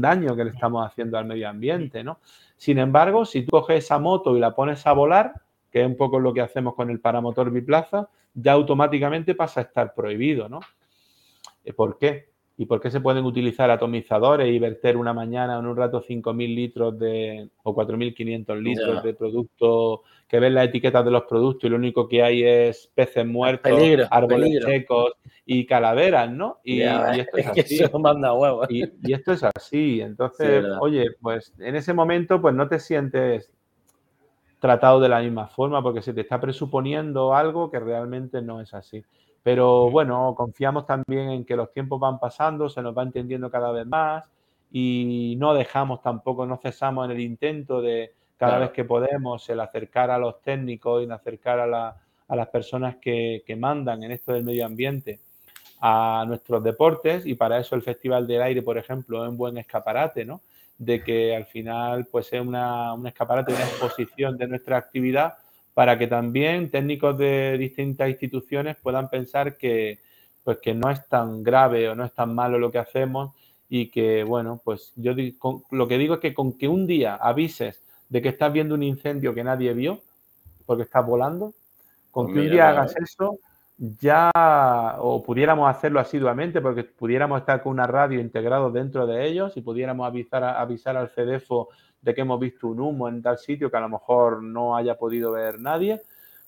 daño 0.00 0.34
que 0.34 0.44
le 0.44 0.50
estamos 0.50 0.86
haciendo 0.86 1.18
al 1.18 1.26
medio 1.26 1.48
ambiente, 1.48 2.02
¿no? 2.02 2.18
Sin 2.56 2.78
embargo, 2.78 3.24
si 3.24 3.42
tú 3.42 3.50
coges 3.50 3.84
esa 3.84 3.98
moto 3.98 4.36
y 4.36 4.40
la 4.40 4.54
pones 4.54 4.86
a 4.86 4.92
volar, 4.92 5.34
que 5.70 5.82
es 5.82 5.86
un 5.86 5.96
poco 5.96 6.18
lo 6.18 6.32
que 6.32 6.40
hacemos 6.40 6.74
con 6.74 6.90
el 6.90 7.00
paramotor 7.00 7.50
biplaza, 7.50 8.08
ya 8.34 8.52
automáticamente 8.52 9.34
pasa 9.34 9.60
a 9.60 9.64
estar 9.64 9.94
prohibido, 9.94 10.48
¿no? 10.48 10.60
Eh, 11.64 11.72
¿Por 11.72 11.98
qué? 11.98 12.33
¿Y 12.56 12.66
por 12.66 12.80
qué 12.80 12.90
se 12.90 13.00
pueden 13.00 13.24
utilizar 13.24 13.68
atomizadores 13.70 14.48
y 14.48 14.60
verter 14.60 14.96
una 14.96 15.12
mañana 15.12 15.58
en 15.58 15.66
un 15.66 15.76
rato 15.76 16.02
5.000 16.02 16.54
litros 16.54 16.98
de, 16.98 17.48
o 17.64 17.74
4.500 17.74 18.62
litros 18.62 19.02
de 19.02 19.14
producto, 19.14 20.02
que 20.28 20.38
ven 20.38 20.54
las 20.54 20.68
etiquetas 20.68 21.04
de 21.04 21.10
los 21.10 21.24
productos 21.24 21.64
y 21.64 21.70
lo 21.70 21.76
único 21.76 22.08
que 22.08 22.22
hay 22.22 22.44
es 22.44 22.90
peces 22.94 23.26
muertos, 23.26 23.72
árboles 24.08 24.62
secos 24.64 25.14
y 25.44 25.66
calaveras, 25.66 26.30
¿no? 26.30 26.60
Y, 26.62 26.82
esto 26.82 27.36
es, 27.36 27.46
así. 27.48 27.76
Y, 28.68 29.12
esto 29.12 29.32
es 29.32 29.42
así. 29.42 30.00
Entonces, 30.00 30.64
oye, 30.80 31.08
pues 31.20 31.52
en 31.58 31.74
ese 31.74 31.92
momento 31.92 32.40
pues 32.40 32.54
no 32.54 32.68
te 32.68 32.78
sientes 32.78 33.50
tratado 34.60 34.98
de 34.98 35.10
la 35.10 35.20
misma 35.20 35.46
forma 35.46 35.82
porque 35.82 36.00
se 36.00 36.14
te 36.14 36.22
está 36.22 36.40
presuponiendo 36.40 37.34
algo 37.34 37.70
que 37.70 37.80
realmente 37.80 38.40
no 38.40 38.60
es 38.60 38.72
así. 38.72 39.04
Pero 39.44 39.90
bueno, 39.90 40.34
confiamos 40.34 40.86
también 40.86 41.30
en 41.30 41.44
que 41.44 41.54
los 41.54 41.70
tiempos 41.70 42.00
van 42.00 42.18
pasando, 42.18 42.70
se 42.70 42.80
nos 42.80 42.96
va 42.96 43.02
entendiendo 43.02 43.50
cada 43.50 43.70
vez 43.72 43.86
más 43.86 44.24
y 44.72 45.36
no 45.38 45.52
dejamos 45.52 46.00
tampoco, 46.00 46.46
no 46.46 46.56
cesamos 46.56 47.04
en 47.04 47.10
el 47.10 47.20
intento 47.20 47.82
de 47.82 48.14
cada 48.38 48.58
vez 48.58 48.70
que 48.70 48.84
podemos 48.84 49.46
el 49.50 49.60
acercar 49.60 50.10
a 50.10 50.18
los 50.18 50.40
técnicos 50.40 51.02
y 51.02 51.04
el 51.04 51.12
acercar 51.12 51.60
a, 51.60 51.94
las 52.34 52.48
personas 52.48 52.96
que, 52.96 53.44
mandan 53.58 54.02
en 54.02 54.12
esto 54.12 54.32
del 54.32 54.44
medio 54.44 54.64
ambiente 54.64 55.20
a 55.78 56.24
nuestros 56.26 56.64
deportes 56.64 57.26
y 57.26 57.34
para 57.34 57.58
eso 57.58 57.74
el 57.76 57.82
Festival 57.82 58.26
del 58.26 58.40
Aire, 58.40 58.62
por 58.62 58.78
ejemplo, 58.78 59.24
es 59.24 59.30
un 59.30 59.36
buen 59.36 59.58
escaparate, 59.58 60.24
¿no? 60.24 60.40
De 60.78 61.04
que 61.04 61.36
al 61.36 61.44
final 61.44 62.06
pues 62.10 62.32
es 62.32 62.40
una, 62.40 62.94
un 62.94 63.06
escaparate, 63.06 63.52
una 63.52 63.64
exposición 63.64 64.38
de 64.38 64.48
nuestra 64.48 64.78
actividad 64.78 65.34
para 65.74 65.98
que 65.98 66.06
también 66.06 66.70
técnicos 66.70 67.18
de 67.18 67.58
distintas 67.58 68.08
instituciones 68.08 68.76
puedan 68.76 69.10
pensar 69.10 69.56
que, 69.56 69.98
pues, 70.44 70.58
que 70.58 70.72
no 70.72 70.88
es 70.90 71.06
tan 71.08 71.42
grave 71.42 71.88
o 71.88 71.96
no 71.96 72.04
es 72.04 72.14
tan 72.14 72.34
malo 72.34 72.58
lo 72.58 72.70
que 72.70 72.78
hacemos 72.78 73.34
y 73.68 73.90
que, 73.90 74.22
bueno, 74.22 74.60
pues 74.64 74.92
yo 74.94 75.12
lo 75.70 75.88
que 75.88 75.98
digo 75.98 76.14
es 76.14 76.20
que 76.20 76.32
con 76.32 76.56
que 76.56 76.68
un 76.68 76.86
día 76.86 77.16
avises 77.16 77.82
de 78.08 78.22
que 78.22 78.28
estás 78.28 78.52
viendo 78.52 78.74
un 78.74 78.84
incendio 78.84 79.34
que 79.34 79.42
nadie 79.42 79.74
vio, 79.74 80.00
porque 80.64 80.84
estás 80.84 81.04
volando, 81.04 81.54
con 82.12 82.26
pues 82.26 82.34
que 82.34 82.40
un 82.42 82.50
día 82.52 82.68
hagas 82.68 82.94
eso, 82.96 83.38
ya, 83.76 84.30
o 85.00 85.22
pudiéramos 85.24 85.68
hacerlo 85.68 85.98
asiduamente, 85.98 86.60
porque 86.60 86.84
pudiéramos 86.84 87.40
estar 87.40 87.60
con 87.62 87.72
una 87.72 87.88
radio 87.88 88.20
integrado 88.20 88.70
dentro 88.70 89.06
de 89.06 89.26
ellos 89.26 89.56
y 89.56 89.62
pudiéramos 89.62 90.06
avisar, 90.06 90.44
avisar 90.44 90.96
al 90.96 91.08
CEDEFO 91.08 91.70
de 92.04 92.14
que 92.14 92.20
hemos 92.20 92.38
visto 92.38 92.68
un 92.68 92.80
humo 92.80 93.08
en 93.08 93.22
tal 93.22 93.38
sitio 93.38 93.70
que 93.70 93.76
a 93.78 93.80
lo 93.80 93.88
mejor 93.88 94.42
no 94.42 94.76
haya 94.76 94.96
podido 94.96 95.32
ver 95.32 95.58
nadie, 95.58 96.02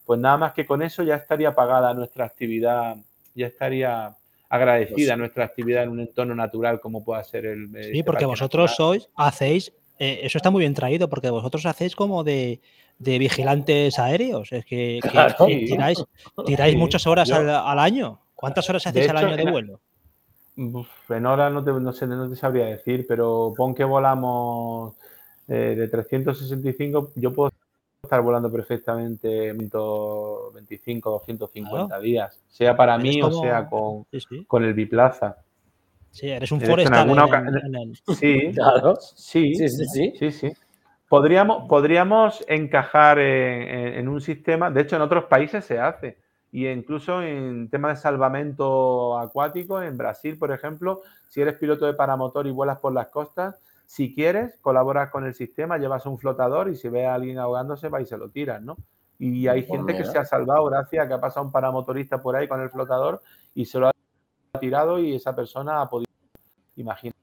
pues 0.04 0.20
nada 0.20 0.36
más 0.36 0.52
que 0.52 0.66
con 0.66 0.82
eso 0.82 1.02
ya 1.02 1.16
estaría 1.16 1.54
pagada 1.54 1.94
nuestra 1.94 2.26
actividad, 2.26 2.96
ya 3.34 3.46
estaría 3.46 4.14
agradecida 4.50 5.12
pues 5.12 5.18
nuestra 5.18 5.44
actividad 5.46 5.84
en 5.84 5.88
un 5.88 6.00
entorno 6.00 6.34
natural 6.34 6.78
como 6.78 7.02
pueda 7.02 7.24
ser 7.24 7.46
el... 7.46 7.70
Sí, 7.72 7.78
este 7.90 8.04
porque 8.04 8.26
vosotros 8.26 8.76
sois, 8.76 9.08
hacéis, 9.16 9.72
eh, 9.98 10.20
eso 10.22 10.36
está 10.36 10.50
muy 10.50 10.60
bien 10.60 10.74
traído, 10.74 11.08
porque 11.08 11.30
vosotros 11.30 11.64
hacéis 11.64 11.96
como 11.96 12.22
de, 12.22 12.60
vigilantes 12.98 13.98
aéreos, 13.98 14.52
es 14.52 14.66
que, 14.66 15.00
tiráis, 15.46 16.04
tiráis 16.44 16.76
muchas 16.76 17.06
horas 17.06 17.30
al, 17.32 17.78
año. 17.78 18.20
¿Cuántas 18.34 18.68
horas 18.68 18.86
hacéis 18.86 19.08
al 19.08 19.16
año 19.16 19.36
de 19.36 19.50
vuelo? 19.50 19.80
En 20.56 21.26
horas 21.26 21.52
no 21.52 21.60
no, 21.62 21.92
sé, 21.92 22.06
no 22.06 22.28
te 22.28 22.36
sabría 22.36 22.66
decir, 22.66 23.06
pero 23.08 23.52
pon 23.56 23.74
que 23.74 23.84
volamos 23.84 24.94
eh, 25.48 25.74
de 25.76 25.88
365, 25.88 27.12
yo 27.14 27.32
puedo 27.32 27.52
estar 28.02 28.20
volando 28.22 28.50
perfectamente 28.50 29.52
125, 29.52 31.10
250 31.10 32.00
días, 32.00 32.42
sea 32.48 32.76
para 32.76 32.98
mí 32.98 33.20
o 33.22 33.30
sea 33.30 33.68
con, 33.68 34.06
con 34.46 34.64
el 34.64 34.74
biplaza. 34.74 35.36
Sí, 36.10 36.30
eres 36.30 36.50
un 36.50 36.60
forestal. 36.60 37.08
Sí, 38.16 38.52
claro. 38.54 38.96
sí, 39.00 39.54
sí, 39.54 39.68
sí, 39.68 40.12
sí, 40.18 40.32
sí. 40.32 40.52
Podríamos, 41.08 41.68
podríamos 41.68 42.44
encajar 42.48 43.18
en, 43.18 44.08
un 44.08 44.20
sistema, 44.20 44.70
de 44.70 44.80
hecho 44.80 44.96
en 44.96 45.02
otros 45.02 45.24
países 45.24 45.64
se 45.64 45.78
hace, 45.78 46.16
y 46.50 46.66
incluso 46.66 47.22
en 47.22 47.68
temas 47.68 47.98
de 47.98 48.02
salvamento 48.02 49.18
acuático, 49.18 49.82
en 49.82 49.96
Brasil, 49.96 50.38
por 50.38 50.50
ejemplo, 50.52 51.02
si 51.28 51.42
eres 51.42 51.54
piloto 51.58 51.86
de 51.86 51.94
paramotor 51.94 52.46
y 52.46 52.50
vuelas 52.50 52.78
por 52.78 52.92
las 52.92 53.08
costas, 53.08 53.60
Si 53.86 54.14
quieres, 54.14 54.58
colaboras 54.60 55.10
con 55.10 55.24
el 55.24 55.34
sistema, 55.34 55.78
llevas 55.78 56.04
un 56.06 56.18
flotador 56.18 56.68
y 56.68 56.76
si 56.76 56.88
ves 56.88 57.06
a 57.06 57.14
alguien 57.14 57.38
ahogándose, 57.38 57.88
va 57.88 58.02
y 58.02 58.06
se 58.06 58.18
lo 58.18 58.28
tiras, 58.30 58.60
¿no? 58.60 58.76
Y 59.18 59.46
hay 59.46 59.62
gente 59.62 59.96
que 59.96 60.04
se 60.04 60.18
ha 60.18 60.24
salvado 60.24 60.64
gracias 60.66 61.04
a 61.04 61.08
que 61.08 61.14
ha 61.14 61.20
pasado 61.20 61.46
un 61.46 61.52
paramotorista 61.52 62.20
por 62.20 62.36
ahí 62.36 62.48
con 62.48 62.60
el 62.60 62.68
flotador 62.68 63.22
y 63.54 63.64
se 63.64 63.78
lo 63.78 63.88
ha 63.88 63.92
tirado 64.60 64.98
y 64.98 65.14
esa 65.14 65.34
persona 65.34 65.80
ha 65.80 65.88
podido 65.88 66.10
imaginar. 66.74 67.14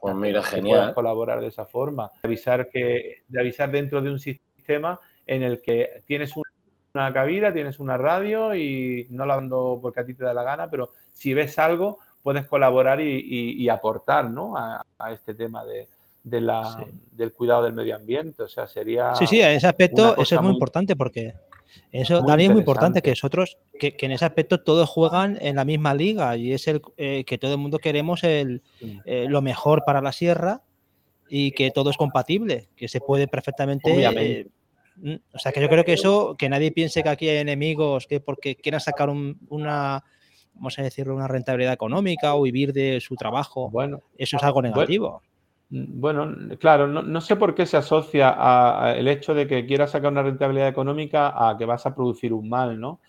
Pues 0.00 0.14
mira, 0.14 0.42
genial. 0.42 0.94
colaborar 0.94 1.40
de 1.40 1.48
esa 1.48 1.66
forma. 1.66 2.10
De 2.22 2.28
avisar, 2.28 2.70
que, 2.70 3.24
de 3.28 3.40
avisar 3.40 3.70
dentro 3.70 4.00
de 4.00 4.10
un 4.10 4.18
sistema 4.18 4.98
en 5.26 5.42
el 5.42 5.60
que 5.60 6.02
tienes 6.06 6.34
una 6.36 7.12
cabida, 7.12 7.52
tienes 7.52 7.78
una 7.78 7.96
radio 7.96 8.54
y 8.54 9.06
no 9.10 9.26
la 9.26 9.34
ando 9.34 9.78
porque 9.82 10.00
a 10.00 10.04
ti 10.06 10.14
te 10.14 10.24
da 10.24 10.32
la 10.32 10.42
gana, 10.42 10.70
pero 10.70 10.90
si 11.12 11.34
ves 11.34 11.58
algo, 11.58 11.98
puedes 12.22 12.46
colaborar 12.46 13.00
y, 13.00 13.68
aportar 13.68 14.30
¿no? 14.30 14.56
a, 14.56 14.84
este 15.12 15.34
tema 15.34 15.64
de, 15.64 15.86
la, 16.24 16.86
del 17.12 17.32
cuidado 17.32 17.64
del 17.64 17.72
medio 17.72 17.96
ambiente. 17.96 18.42
O 18.42 18.48
sea, 18.48 18.66
sería. 18.66 19.14
Sí, 19.14 19.26
sí, 19.26 19.40
en 19.40 19.52
ese 19.52 19.66
aspecto 19.66 20.16
eso 20.16 20.34
es 20.34 20.42
muy, 20.42 20.52
importante 20.52 20.96
porque 20.96 21.34
eso 21.90 22.24
también 22.24 22.50
es 22.50 22.54
muy 22.54 22.60
importante 22.60 23.02
que 23.02 23.10
nosotros, 23.10 23.58
que, 23.78 23.96
en 23.98 24.12
ese 24.12 24.24
aspecto 24.24 24.62
todos 24.62 24.88
juegan 24.88 25.38
en 25.40 25.56
la 25.56 25.64
misma 25.64 25.94
liga 25.94 26.36
y 26.36 26.52
es 26.52 26.68
el 26.68 26.82
eh, 26.96 27.24
que 27.24 27.38
todo 27.38 27.52
el 27.52 27.58
mundo 27.58 27.78
queremos 27.78 28.24
el, 28.24 28.62
eh, 29.04 29.26
lo 29.28 29.42
mejor 29.42 29.82
para 29.84 30.00
la 30.00 30.12
sierra 30.12 30.62
y 31.28 31.52
que 31.52 31.70
todo 31.70 31.90
es 31.90 31.96
compatible, 31.96 32.68
que 32.76 32.88
se 32.88 33.00
puede 33.00 33.26
perfectamente. 33.26 33.90
Eh, 33.90 34.46
mm, 34.96 35.14
o 35.32 35.38
sea, 35.38 35.52
que 35.52 35.60
yo 35.60 35.68
creo 35.68 35.84
que 35.84 35.94
eso, 35.94 36.36
que 36.36 36.48
nadie 36.48 36.72
piense 36.72 37.02
que 37.02 37.08
aquí 37.08 37.28
hay 37.28 37.38
enemigos 37.38 38.06
que 38.06 38.20
porque 38.20 38.56
quieran 38.56 38.80
sacar 38.80 39.08
una, 39.08 40.04
vamos 40.54 40.78
a 40.78 40.82
decirlo, 40.82 41.14
una 41.14 41.28
rentabilidad 41.28 41.72
económica 41.72 42.34
o 42.34 42.42
vivir 42.42 42.72
de 42.72 43.00
su 43.00 43.16
trabajo, 43.16 43.70
bueno, 43.70 44.02
eso 44.18 44.36
es 44.36 44.42
algo 44.42 44.60
negativo. 44.62 45.10
Bueno, 45.10 45.31
claro, 46.58 46.86
no, 46.86 47.20
sé 47.20 47.36
por 47.36 47.54
qué 47.54 47.66
se 47.66 47.76
asocia 47.76 48.94
el 48.94 49.08
hecho 49.08 49.34
de 49.34 49.46
que 49.46 49.64
quieras 49.66 49.92
sacar 49.92 50.12
una 50.12 50.22
rentabilidad 50.22 50.68
económica 50.68 51.32
a 51.48 51.56
que 51.56 51.64
vas 51.64 51.86
a 51.86 51.94
producir 51.94 52.32
un 52.32 52.48
mal, 52.48 52.78
¿no? 52.80 53.00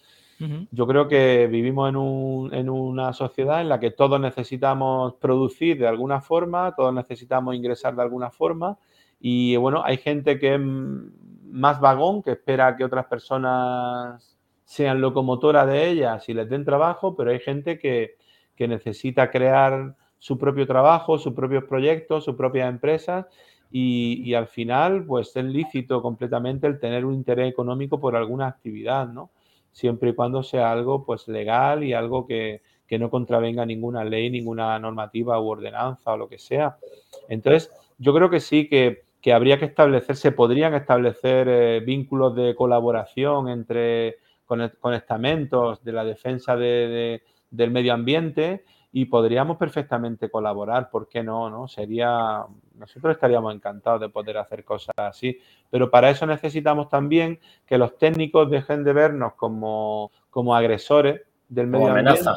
Yo 0.72 0.86
creo 0.88 1.08
que 1.08 1.48
vivimos 1.48 1.90
en, 1.90 2.60
en, 2.60 2.70
una 2.70 3.14
sociedad 3.14 3.62
en 3.62 3.70
la 3.70 3.80
que 3.80 3.92
todos 3.92 4.20
necesitamos 4.20 5.14
producir 5.14 5.80
de 5.80 5.88
alguna 5.88 6.20
forma, 6.20 6.76
todos 6.76 6.94
necesitamos 6.94 7.56
ingresar 7.56 7.96
de 7.96 8.02
alguna 8.02 8.30
forma 8.30 8.78
y 9.22 9.56
bueno, 9.56 9.82
hay 9.86 9.96
gente 9.96 10.38
que 10.38 10.56
es 10.56 10.60
más 10.60 11.80
vagón, 11.80 12.22
que 12.22 12.32
espera 12.32 12.76
que 12.76 12.84
otras 12.84 13.06
personas 13.06 14.38
sean 14.66 15.00
locomotoras 15.00 15.66
de 15.66 15.88
ellas 15.88 16.28
y 16.28 16.34
les 16.34 16.50
den 16.50 16.66
trabajo, 16.66 17.16
pero 17.16 17.32
hay 17.32 17.40
gente 17.40 17.80
que, 17.80 18.18
que 18.54 18.68
necesita 18.68 19.32
crear 19.32 19.96
su 20.24 20.38
propio 20.38 20.66
trabajo, 20.66 21.18
sus 21.18 21.34
propios 21.34 21.66
proyectos, 21.66 22.24
sus 22.24 22.36
propias 22.36 22.70
empresas 22.70 23.26
y, 23.70 24.34
al 24.36 24.48
final 24.48 25.04
pues 25.06 25.36
es 25.36 25.44
lícito 25.44 26.02
completamente 26.02 26.66
el 26.66 26.80
tener 26.80 27.04
un 27.04 27.14
interés 27.14 27.52
económico 27.52 28.00
por 28.00 28.16
alguna 28.16 28.48
actividad, 28.48 29.10
¿no? 29.10 29.32
Siempre 29.74 30.12
y 30.12 30.16
cuando 30.16 30.42
sea 30.42 30.72
algo 30.72 31.04
pues 31.04 31.28
legal 31.28 31.84
y 31.84 31.92
algo 31.92 32.26
que, 32.26 32.62
no 32.98 33.10
contravenga 33.10 33.66
ninguna 33.66 34.06
ley, 34.06 34.30
ninguna 34.30 34.80
normativa 34.80 35.42
u 35.42 35.48
ordenanza 35.48 36.14
o 36.14 36.18
lo 36.18 36.30
que 36.30 36.38
sea. 36.38 36.78
Entonces, 37.28 37.72
yo 37.98 38.14
creo 38.14 38.30
que 38.30 38.40
sí 38.40 38.70
que, 38.70 39.04
habría 39.34 39.58
que 39.58 39.66
establecer, 39.66 40.16
se 40.16 40.32
podrían 40.32 40.76
establecer 40.76 41.48
eh, 41.50 41.80
vínculos 41.82 42.36
de 42.36 42.56
colaboración 42.56 43.50
entre 43.50 44.20
con, 44.46 44.62
estamentos 44.94 45.84
de 45.84 45.92
la 45.92 46.06
defensa 46.06 46.56
del 46.56 47.20
medio 47.72 47.94
ambiente 47.94 48.64
y 48.96 49.06
podríamos 49.06 49.58
perfectamente 49.58 50.30
colaborar, 50.30 50.92
¿por 50.92 51.10
qué 51.10 51.24
no? 51.24 51.50
no? 51.50 51.68
Sería, 51.68 52.46
nosotros 52.76 53.16
estaríamos 53.16 53.56
encantados 53.56 54.00
de 54.00 54.10
poder 54.10 54.38
hacer 54.38 54.64
cosas 54.64 54.94
así, 54.96 55.40
pero 55.72 55.90
para 55.90 56.12
eso 56.12 56.28
necesitamos 56.28 56.90
también 56.90 57.40
que 57.66 57.80
los 57.80 57.98
técnicos 57.98 58.52
dejen 58.52 58.84
de 58.84 58.94
vernos 58.94 59.34
como, 59.34 60.12
como 60.30 60.56
agresores 60.56 61.22
del 61.50 61.66
medio 61.66 61.88
como 61.88 61.98
ambiente, 61.98 62.22
amenaza. 62.22 62.36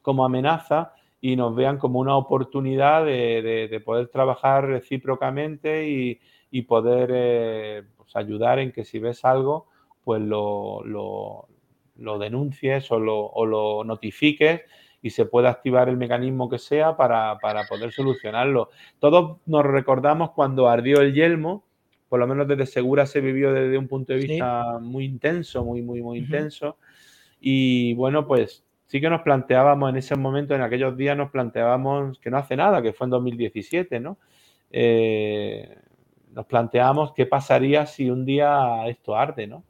como 0.00 0.24
amenaza, 0.24 0.92
y 1.20 1.34
nos 1.34 1.56
vean 1.56 1.78
como 1.78 1.98
una 1.98 2.16
oportunidad 2.16 3.04
de, 3.04 3.82
poder 3.84 4.06
trabajar 4.06 4.66
recíprocamente 4.66 5.88
y, 6.50 6.62
poder 6.62 7.10
eh, 7.12 7.82
pues, 7.96 8.14
ayudar 8.14 8.60
en 8.60 8.70
que 8.70 8.84
si 8.84 9.00
ves 9.00 9.24
algo, 9.24 9.66
pues 10.04 10.22
lo, 10.22 10.84
lo, 10.84 12.18
denuncies 12.20 12.88
o 12.92 13.00
lo, 13.00 13.18
o 13.18 13.44
lo 13.44 13.82
notifiques 13.82 14.60
y 15.02 15.10
se 15.10 15.26
puede 15.26 15.48
activar 15.48 15.88
el 15.88 15.96
mecanismo 15.96 16.48
que 16.48 16.58
sea 16.58 16.96
para, 16.96 17.38
poder 17.68 17.92
solucionarlo. 17.92 18.70
Todos 18.98 19.38
nos 19.46 19.64
recordamos 19.64 20.32
cuando 20.32 20.68
ardió 20.68 21.00
el 21.00 21.14
yelmo, 21.14 21.64
por 22.08 22.18
lo 22.20 22.26
menos 22.26 22.48
desde 22.48 22.66
Segura 22.66 23.06
se 23.06 23.20
vivió 23.20 23.52
desde 23.52 23.78
un 23.78 23.86
punto 23.86 24.12
de 24.12 24.18
vista 24.20 24.78
muy 24.80 25.04
intenso, 25.04 25.64
muy, 25.64 25.82
muy, 25.82 26.02
muy 26.02 26.18
intenso. 26.18 26.78
Y 27.40 27.94
bueno, 27.94 28.26
pues 28.26 28.64
sí 28.86 29.00
que 29.00 29.10
nos 29.10 29.22
planteábamos 29.22 29.90
en 29.90 29.96
ese 29.96 30.16
momento, 30.16 30.54
en 30.54 30.62
aquellos 30.62 30.96
días 30.96 31.16
nos 31.16 31.30
planteábamos 31.30 32.18
que 32.18 32.30
no 32.30 32.38
hace 32.38 32.56
nada, 32.56 32.82
que 32.82 32.92
fue 32.92 33.04
en 33.06 33.10
2017, 33.10 34.00
¿no? 34.00 34.18
Eh, 34.70 35.78
nos 36.32 36.46
planteábamos 36.46 37.12
qué 37.12 37.26
pasaría 37.26 37.86
si 37.86 38.10
un 38.10 38.24
día 38.24 38.86
esto 38.86 39.16
arde, 39.16 39.46
¿no? 39.46 39.62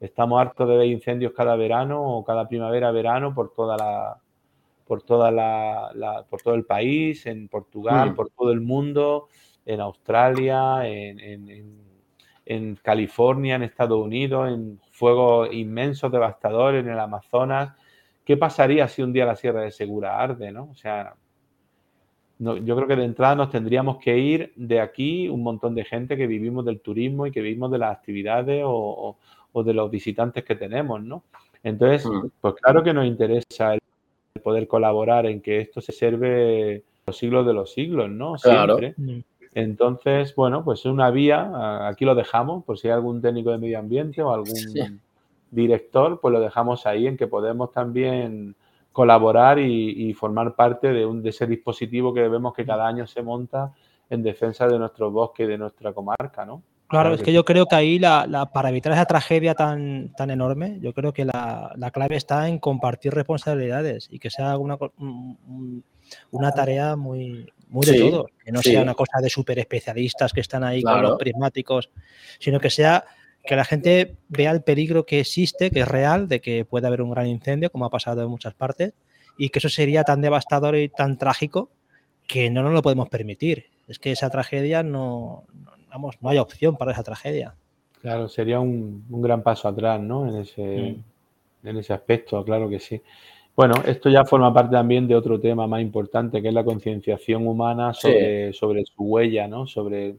Estamos 0.00 0.40
hartos 0.40 0.68
de 0.68 0.76
ver 0.76 0.86
incendios 0.88 1.32
cada 1.32 1.54
verano 1.54 2.02
o 2.02 2.24
cada 2.24 2.48
primavera, 2.48 2.90
verano 2.90 3.34
por 3.34 3.52
toda 3.54 3.76
la, 3.76 4.16
por, 4.92 5.02
toda 5.04 5.30
la, 5.30 6.26
por 6.28 6.42
todo 6.42 6.54
el 6.54 6.66
país, 6.66 7.24
en 7.24 7.48
Portugal, 7.48 8.10
mm. 8.10 8.14
por 8.14 8.28
todo 8.28 8.52
el 8.52 8.60
mundo, 8.60 9.28
en 9.64 9.80
Australia, 9.80 10.86
en, 10.86 12.76
California, 12.82 13.54
en 13.54 13.62
Estados 13.62 13.98
Unidos, 13.98 14.52
en 14.52 14.78
fuegos 14.90 15.48
inmensos, 15.50 16.12
devastadores, 16.12 16.84
en 16.84 16.92
el 16.92 16.98
Amazonas. 16.98 17.72
¿Qué 18.22 18.36
pasaría 18.36 18.86
si 18.86 19.00
un 19.00 19.14
día 19.14 19.24
la 19.24 19.34
Sierra 19.34 19.62
de 19.62 19.70
Segura 19.70 20.20
arde? 20.20 20.52
¿no? 20.52 20.64
O 20.70 20.74
sea, 20.74 21.14
yo 22.38 22.76
creo 22.76 22.86
que 22.86 22.96
de 22.96 23.06
entrada 23.06 23.34
nos 23.34 23.48
tendríamos 23.48 23.96
que 23.96 24.18
ir 24.18 24.52
de 24.56 24.78
aquí 24.78 25.26
un 25.26 25.42
montón 25.42 25.74
de 25.74 25.86
gente 25.86 26.18
que 26.18 26.26
vivimos 26.26 26.66
del 26.66 26.82
turismo 26.82 27.26
y 27.26 27.32
que 27.32 27.40
vivimos 27.40 27.70
de 27.70 27.78
las 27.78 27.96
actividades 27.96 28.62
o, 28.66 29.16
o 29.52 29.64
de 29.64 29.72
los 29.72 29.90
visitantes 29.90 30.44
que 30.44 30.54
tenemos, 30.54 31.02
¿no? 31.02 31.24
Entonces, 31.62 32.04
mm. 32.04 32.26
pues 32.42 32.56
claro 32.56 32.82
que 32.82 32.92
nos 32.92 33.06
interesa 33.06 33.72
el 33.72 33.80
poder 34.40 34.66
colaborar 34.68 35.26
en 35.26 35.40
que 35.40 35.60
esto 35.60 35.80
se 35.80 35.92
sirve 35.92 36.84
los 37.06 37.16
siglos 37.16 37.46
de 37.46 37.52
los 37.52 37.72
siglos, 37.72 38.10
¿no? 38.10 38.38
Siempre. 38.38 38.94
Mm. 38.96 39.20
Entonces, 39.54 40.34
bueno, 40.34 40.64
pues 40.64 40.80
es 40.80 40.86
una 40.86 41.10
vía, 41.10 41.86
aquí 41.86 42.04
lo 42.04 42.14
dejamos, 42.14 42.64
por 42.64 42.78
si 42.78 42.88
hay 42.88 42.94
algún 42.94 43.20
técnico 43.20 43.50
de 43.50 43.58
medio 43.58 43.78
ambiente 43.78 44.22
o 44.22 44.32
algún 44.32 45.00
director, 45.50 46.20
pues 46.20 46.32
lo 46.32 46.40
dejamos 46.40 46.86
ahí 46.86 47.06
en 47.06 47.18
que 47.18 47.26
podemos 47.26 47.70
también 47.70 48.54
colaborar 48.92 49.58
y, 49.58 50.12
formar 50.14 50.54
parte 50.54 50.92
de, 50.92 51.04
un, 51.04 51.22
de 51.22 51.30
ese 51.30 51.46
dispositivo 51.46 52.14
que 52.14 52.26
vemos 52.28 52.54
que 52.54 52.64
cada 52.64 52.86
año 52.86 53.06
se 53.06 53.22
monta 53.22 53.72
en 54.08 54.22
defensa 54.22 54.66
de 54.66 54.78
nuestro 54.78 55.10
bosque 55.10 55.44
y 55.44 55.46
de 55.46 55.58
nuestra 55.58 55.92
comarca, 55.92 56.46
¿no? 56.46 56.62
Claro, 56.92 57.14
es 57.14 57.22
que, 57.22 57.32
yo 57.32 57.42
creo 57.46 57.64
que 57.64 57.74
ahí 57.74 57.98
la, 57.98 58.50
para 58.52 58.68
evitar 58.68 58.92
esa 58.92 59.06
tragedia 59.06 59.54
tan, 59.54 60.12
tan 60.14 60.30
enorme, 60.30 60.76
yo 60.82 60.92
creo 60.92 61.14
que 61.14 61.24
la, 61.24 61.90
clave 61.90 62.16
está 62.16 62.46
en 62.48 62.58
compartir 62.58 63.14
responsabilidades 63.14 64.08
y 64.10 64.18
que 64.18 64.28
sea 64.28 64.58
una, 64.58 64.76
una 66.30 66.52
tarea 66.52 66.94
muy, 66.96 67.50
muy 67.68 67.86
de 67.86 67.98
todo, 67.98 68.26
que 68.44 68.52
no 68.52 68.60
sea 68.60 68.82
una 68.82 68.92
cosa 68.92 69.20
de 69.22 69.30
súper 69.30 69.58
especialistas 69.58 70.34
que 70.34 70.42
están 70.42 70.64
ahí 70.64 70.82
con 70.82 71.00
los 71.00 71.16
prismáticos, 71.16 71.88
sino 72.38 72.60
que 72.60 72.68
sea 72.68 73.06
que 73.42 73.56
la 73.56 73.64
gente 73.64 74.16
vea 74.28 74.50
el 74.50 74.62
peligro 74.62 75.06
que 75.06 75.20
existe, 75.20 75.70
que 75.70 75.80
es 75.80 75.88
real, 75.88 76.28
de 76.28 76.42
que 76.42 76.66
puede 76.66 76.88
haber 76.88 77.00
un 77.00 77.10
gran 77.10 77.26
incendio, 77.26 77.70
como 77.70 77.86
ha 77.86 77.90
pasado 77.90 78.22
en 78.22 78.28
muchas 78.28 78.52
partes, 78.52 78.92
y 79.38 79.48
que 79.48 79.60
eso 79.60 79.70
sería 79.70 80.04
tan 80.04 80.20
devastador 80.20 80.76
y 80.76 80.90
tan 80.90 81.16
trágico 81.16 81.70
que 82.26 82.50
no 82.50 82.62
nos 82.62 82.74
lo 82.74 82.82
podemos 82.82 83.08
permitir. 83.08 83.70
Es 83.88 83.98
que 83.98 84.12
esa 84.12 84.28
tragedia 84.28 84.82
no, 84.82 85.44
vamos, 85.92 86.16
no 86.20 86.28
hay 86.28 86.38
opción 86.38 86.76
para 86.76 86.92
esa 86.92 87.02
tragedia. 87.02 87.54
Claro, 88.00 88.28
sería 88.28 88.58
un, 88.58 89.04
gran 89.08 89.42
paso 89.42 89.68
atrás, 89.68 90.00
¿no? 90.00 90.28
En 90.28 90.36
ese, 90.36 90.62
mm. 91.62 91.68
en 91.68 91.76
ese 91.76 91.92
aspecto, 91.92 92.44
claro 92.44 92.68
que 92.68 92.80
sí. 92.80 93.00
Bueno, 93.54 93.74
esto 93.86 94.08
ya 94.08 94.24
forma 94.24 94.52
parte 94.52 94.72
también 94.72 95.06
de 95.06 95.14
otro 95.14 95.38
tema 95.38 95.66
más 95.66 95.82
importante, 95.82 96.40
que 96.40 96.48
es 96.48 96.54
la 96.54 96.64
concienciación 96.64 97.46
humana 97.46 97.92
sobre, 97.92 98.52
sobre 98.54 98.84
su 98.86 99.02
huella, 99.02 99.46
¿no? 99.46 99.66
Sobre 99.66 100.16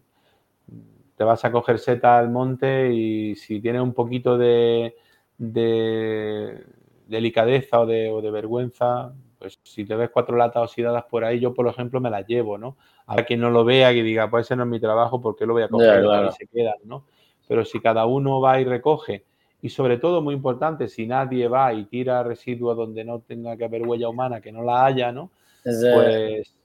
te 1.18 1.24
vas 1.24 1.44
a 1.44 1.52
coger 1.52 1.80
seta 1.80 2.18
al 2.18 2.30
monte 2.30 2.94
y 2.94 3.36
si 3.36 3.60
tienes 3.60 3.82
un 3.82 3.94
poquito 3.94 4.38
de, 4.38 4.96
de 5.38 6.64
delicadeza 7.08 7.82
o 7.82 7.86
de, 7.86 8.10
o 8.10 8.22
de, 8.22 8.32
vergüenza, 8.32 9.14
pues 9.44 9.60
si 9.62 9.84
te 9.84 9.94
ves 9.98 10.10
cuatro 10.10 10.38
latas 10.38 10.64
oxidadas 10.64 11.04
por 11.04 11.26
ahí, 11.26 11.38
yo 11.38 11.54
por 11.54 11.68
ejemplo 11.68 12.00
me 12.00 12.10
las 12.10 12.26
llevo, 12.26 12.58
¿no? 12.58 12.78
A 13.08 13.24
quien 13.24 13.42
no 13.42 13.50
lo 13.50 13.66
vea 13.66 13.92
y 13.92 14.02
diga, 14.02 14.30
pues 14.30 14.46
ese 14.46 14.56
no 14.56 14.64
es 14.64 14.70
mi 14.70 14.80
trabajo, 14.80 15.20
porque 15.22 15.46
lo 15.46 15.52
voy 15.52 15.64
a 15.64 15.68
coger? 15.68 16.06
Y 16.06 16.32
se 16.32 16.48
quedan, 16.48 16.76
¿no? 16.86 17.04
Pero 17.46 17.66
si 17.66 17.82
cada 17.82 18.06
uno 18.06 18.40
va 18.40 18.62
y 18.62 18.64
recoge, 18.64 19.26
y 19.62 19.68
sobre 19.68 19.98
todo, 19.98 20.22
muy 20.22 20.34
importante, 20.34 20.88
si 20.88 21.06
nadie 21.06 21.50
va 21.50 21.74
y 21.74 21.84
tira 21.84 22.24
residuos 22.24 22.78
donde 22.78 23.04
no 23.04 23.20
tenga 23.20 23.58
que 23.58 23.66
haber 23.66 23.82
huella 23.82 24.08
humana, 24.08 24.40
que 24.40 24.54
no 24.54 24.64
la 24.64 24.86
haya, 24.86 25.12
¿no? 25.12 25.30
Pues, 25.62 26.56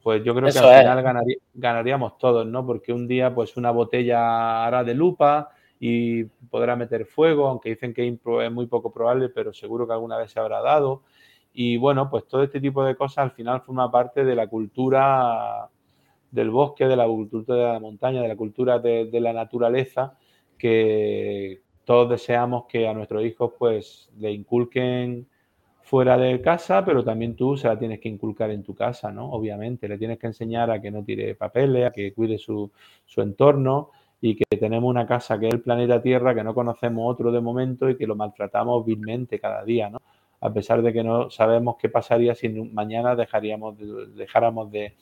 pues 0.00 0.22
yo 0.22 0.32
creo 0.32 0.52
que 0.52 0.58
al 0.60 0.82
final 0.82 1.36
ganaríamos 1.52 2.16
todos, 2.16 2.46
¿no? 2.46 2.64
Porque 2.64 2.92
un 2.92 3.08
día, 3.08 3.34
pues 3.34 3.56
una 3.56 3.72
botella 3.72 4.64
hará 4.64 4.84
de 4.84 4.94
lupa 4.94 5.50
y 5.80 6.22
podrá 6.22 6.76
meter 6.76 7.06
fuego, 7.06 7.48
aunque 7.48 7.70
dicen 7.70 7.92
que 7.92 8.06
es 8.06 8.52
muy 8.52 8.66
poco 8.66 8.92
probable, 8.92 9.30
pero 9.30 9.52
seguro 9.52 9.84
que 9.84 9.94
alguna 9.94 10.16
vez 10.16 10.30
se 10.30 10.38
habrá 10.38 10.60
dado. 10.60 11.02
Y 11.52 11.76
bueno, 11.76 12.08
pues 12.10 12.26
todo 12.26 12.42
este 12.42 12.60
tipo 12.60 12.84
de 12.84 12.96
cosas 12.96 13.18
al 13.18 13.30
final 13.32 13.62
forma 13.62 13.90
parte 13.90 14.24
de 14.24 14.34
la 14.34 14.46
cultura 14.46 15.68
del 16.30 16.50
bosque, 16.50 16.86
de 16.86 16.96
la 16.96 17.06
cultura 17.06 17.56
de 17.56 17.72
la 17.72 17.80
montaña, 17.80 18.22
de 18.22 18.28
la 18.28 18.36
cultura 18.36 18.78
de, 18.78 19.08
la 19.20 19.32
naturaleza, 19.32 20.16
que 20.56 21.62
todos 21.84 22.10
deseamos 22.10 22.66
que 22.66 22.86
a 22.86 22.94
nuestros 22.94 23.24
hijos 23.24 23.52
pues 23.58 24.10
le 24.18 24.30
inculquen 24.32 25.26
fuera 25.82 26.16
de 26.16 26.40
casa, 26.40 26.84
pero 26.84 27.02
también 27.02 27.34
tú 27.34 27.56
se 27.56 27.66
la 27.66 27.78
tienes 27.78 27.98
que 27.98 28.08
inculcar 28.08 28.50
en 28.52 28.62
tu 28.62 28.76
casa, 28.76 29.10
¿no? 29.10 29.30
Obviamente, 29.32 29.88
le 29.88 29.98
tienes 29.98 30.18
que 30.18 30.28
enseñar 30.28 30.70
a 30.70 30.80
que 30.80 30.90
no 30.90 31.02
tire 31.02 31.34
papeles, 31.34 31.86
a 31.86 31.90
que 31.90 32.12
cuide 32.12 32.38
su, 32.38 32.70
su 33.06 33.20
entorno 33.22 33.90
y 34.20 34.36
que 34.36 34.44
tenemos 34.56 34.88
una 34.88 35.06
casa 35.06 35.40
que 35.40 35.48
es 35.48 35.54
el 35.54 35.62
planeta 35.62 36.00
Tierra, 36.00 36.34
que 36.34 36.44
no 36.44 36.54
conocemos 36.54 37.12
otro 37.12 37.32
de 37.32 37.40
momento 37.40 37.88
y 37.90 37.96
que 37.96 38.06
lo 38.06 38.14
maltratamos 38.14 38.84
vilmente 38.86 39.40
cada 39.40 39.64
día, 39.64 39.90
¿no? 39.90 39.98
A 40.40 40.52
pesar 40.52 40.82
de 40.82 40.92
que 40.92 41.04
no 41.04 41.30
sabemos 41.30 41.76
qué 41.78 41.88
pasaría 41.88 42.34
si 42.34 42.48
mañana 42.48 43.14
dejaríamos 43.14 43.76
dejáramos 44.16 44.70
de, 44.70 44.94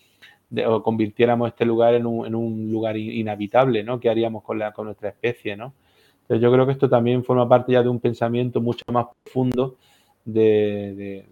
o 0.66 0.82
convirtiéramos 0.82 1.49
este 1.49 1.64
lugar 1.64 1.95
en 1.95 2.07
un, 2.07 2.26
en 2.26 2.34
un 2.34 2.70
lugar 2.72 2.97
inhabitable, 2.97 3.84
¿no? 3.84 4.01
¿Qué 4.01 4.11
haríamos 4.11 4.43
con, 4.43 4.59
la, 4.59 4.72
con 4.72 4.86
nuestra 4.86 5.11
especie, 5.11 5.57
¿no? 5.57 5.74
Entonces 6.22 6.43
yo 6.43 6.53
creo 6.53 6.66
que 6.66 6.72
esto 6.72 6.89
también 6.89 7.24
forma 7.24 7.49
parte 7.49 7.72
ya 7.72 7.82
de 7.82 7.89
un 7.89 8.01
pensamiento 8.01 8.61
mucho 8.61 8.84
más 8.93 9.07
profundo 9.22 9.76
de, 10.24 11.24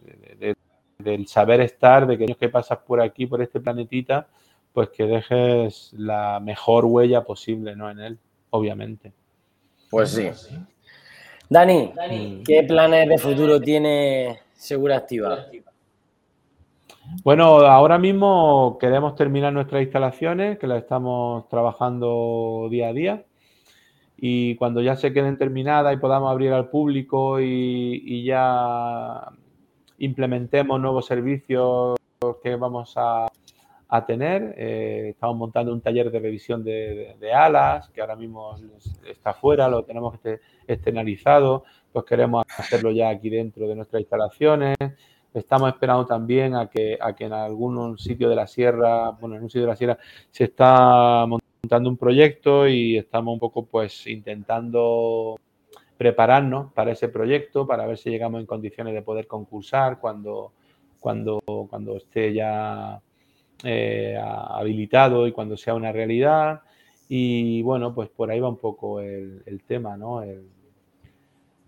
del 0.98 1.26
saber 1.26 1.60
estar, 1.60 2.06
de 2.06 2.16
que 2.16 2.26
que 2.34 2.48
pasas 2.48 2.78
por 2.78 3.00
aquí, 3.00 3.26
por 3.26 3.42
este 3.42 3.60
planetita, 3.60 4.28
pues 4.72 4.90
que 4.90 5.04
dejes 5.04 5.92
la 5.94 6.40
mejor 6.40 6.84
huella 6.84 7.24
posible, 7.24 7.76
¿no? 7.76 7.90
En 7.90 7.98
él, 7.98 8.18
obviamente. 8.50 9.12
Pues 9.90 10.10
sí. 10.10 10.28
Dani, 11.48 11.92
mm. 11.92 12.42
¿qué 12.44 12.64
planes 12.64 13.08
de 13.08 13.18
futuro 13.18 13.60
tiene 13.60 14.40
Segura 14.54 14.96
Activa? 14.96 15.46
Bueno, 17.22 17.60
ahora 17.60 17.98
mismo 17.98 18.78
queremos 18.80 19.14
terminar 19.14 19.52
nuestras 19.52 19.82
instalaciones, 19.82 20.58
que 20.58 20.66
las 20.66 20.82
estamos 20.82 21.48
trabajando 21.48 22.66
día 22.70 22.88
a 22.88 22.92
día. 22.92 23.24
Y 24.16 24.56
cuando 24.56 24.80
ya 24.80 24.96
se 24.96 25.12
queden 25.12 25.36
terminadas 25.36 25.94
y 25.94 25.98
podamos 25.98 26.30
abrir 26.30 26.52
al 26.52 26.68
público 26.68 27.40
y, 27.40 28.24
ya 28.24 29.30
implementemos 29.98 30.80
nuevos 30.80 31.06
servicios 31.06 31.96
que 32.42 32.56
vamos 32.56 32.94
a, 32.96 33.26
tener, 34.06 34.54
eh, 34.58 35.10
estamos 35.10 35.36
montando 35.36 35.72
un 35.72 35.80
taller 35.80 36.10
de 36.10 36.18
revisión 36.18 36.64
de, 36.64 37.32
alas, 37.32 37.88
que 37.90 38.00
ahora 38.00 38.16
mismo 38.16 38.56
está 39.06 39.32
fuera, 39.32 39.68
lo 39.68 39.84
tenemos 39.84 40.18
externalizado, 40.66 41.64
pues 41.92 42.04
queremos 42.04 42.44
hacerlo 42.58 42.90
ya 42.90 43.08
aquí 43.08 43.30
dentro 43.30 43.66
de 43.68 43.76
nuestras 43.76 44.00
instalaciones. 44.00 44.76
Estamos 45.32 45.68
esperando 45.68 46.06
también 46.06 46.54
a 46.54 46.68
que, 46.68 46.98
a 47.00 47.14
que 47.14 47.24
en 47.24 47.32
algún 47.32 47.98
sitio 47.98 48.28
de 48.28 48.36
la 48.36 48.46
sierra, 48.46 49.10
bueno, 49.10 49.36
en 49.36 49.42
un 49.42 49.50
sitio 49.50 49.62
de 49.62 49.68
la 49.68 49.76
sierra 49.76 49.98
se 50.30 50.44
está 50.44 51.26
montando 51.26 51.90
un 51.90 51.96
proyecto 51.96 52.66
y 52.66 52.96
estamos 52.96 53.34
un 53.34 53.40
poco 53.40 53.66
pues 53.66 54.06
intentando 54.06 55.38
prepararnos 55.96 56.72
para 56.72 56.92
ese 56.92 57.08
proyecto, 57.08 57.66
para 57.66 57.86
ver 57.86 57.98
si 57.98 58.10
llegamos 58.10 58.40
en 58.40 58.46
condiciones 58.46 58.94
de 58.94 59.02
poder 59.02 59.26
concursar 59.26 59.98
cuando, 60.00 60.52
cuando, 61.00 61.40
cuando 61.68 61.96
esté 61.96 62.32
ya 62.32 63.00
eh, 63.64 64.16
habilitado 64.20 65.26
y 65.26 65.32
cuando 65.32 65.56
sea 65.56 65.74
una 65.74 65.92
realidad. 65.92 66.60
Y 67.08 67.62
bueno, 67.62 67.94
pues 67.94 68.08
por 68.08 68.30
ahí 68.30 68.40
va 68.40 68.48
un 68.48 68.58
poco 68.58 69.00
el, 69.00 69.62
tema, 69.66 69.96
¿no? 69.96 70.22
El, 70.22 70.44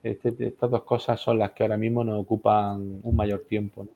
este, 0.03 0.35
estas 0.39 0.71
dos 0.71 0.83
cosas 0.83 1.21
son 1.21 1.39
las 1.39 1.53
que 1.53 1.63
ahora 1.63 1.77
mismo 1.77 2.03
nos 2.03 2.21
ocupan 2.21 3.01
un 3.03 3.17
mayor 3.17 3.45
tiempo. 3.49 3.87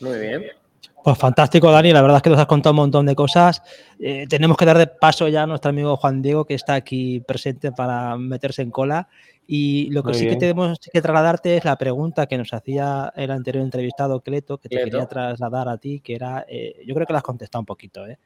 Muy 0.00 0.18
bien. 0.18 0.61
Pues 1.02 1.18
fantástico, 1.18 1.70
Dani. 1.70 1.92
La 1.92 2.00
verdad 2.00 2.18
es 2.18 2.22
que 2.22 2.30
nos 2.30 2.38
has 2.38 2.46
contado 2.46 2.72
un 2.72 2.76
montón 2.76 3.06
de 3.06 3.16
cosas. 3.16 3.62
Eh, 3.98 4.26
tenemos 4.28 4.56
que 4.56 4.64
dar 4.64 4.78
de 4.78 4.86
paso 4.86 5.26
ya 5.28 5.42
a 5.42 5.46
nuestro 5.46 5.70
amigo 5.70 5.96
Juan 5.96 6.22
Diego, 6.22 6.44
que 6.44 6.54
está 6.54 6.74
aquí 6.74 7.20
presente 7.20 7.72
para 7.72 8.16
meterse 8.16 8.62
en 8.62 8.70
cola. 8.70 9.08
Y 9.46 9.90
lo 9.90 10.04
que 10.04 10.14
sí 10.14 10.28
que 10.28 10.36
tenemos 10.36 10.78
que 10.78 11.02
trasladarte 11.02 11.56
es 11.56 11.64
la 11.64 11.76
pregunta 11.76 12.26
que 12.26 12.38
nos 12.38 12.54
hacía 12.54 13.12
el 13.16 13.32
anterior 13.32 13.64
entrevistado, 13.64 14.20
Cleto, 14.20 14.58
que 14.58 14.68
te 14.68 14.76
quería 14.76 15.06
trasladar 15.06 15.68
a 15.68 15.78
ti, 15.78 16.00
que 16.00 16.14
era, 16.14 16.46
eh, 16.48 16.76
yo 16.86 16.94
creo 16.94 17.06
que 17.06 17.12
la 17.12 17.18
has 17.18 17.24
contestado 17.24 17.60
un 17.60 17.66
poquito, 17.66 18.06
¿eh? 18.06 18.18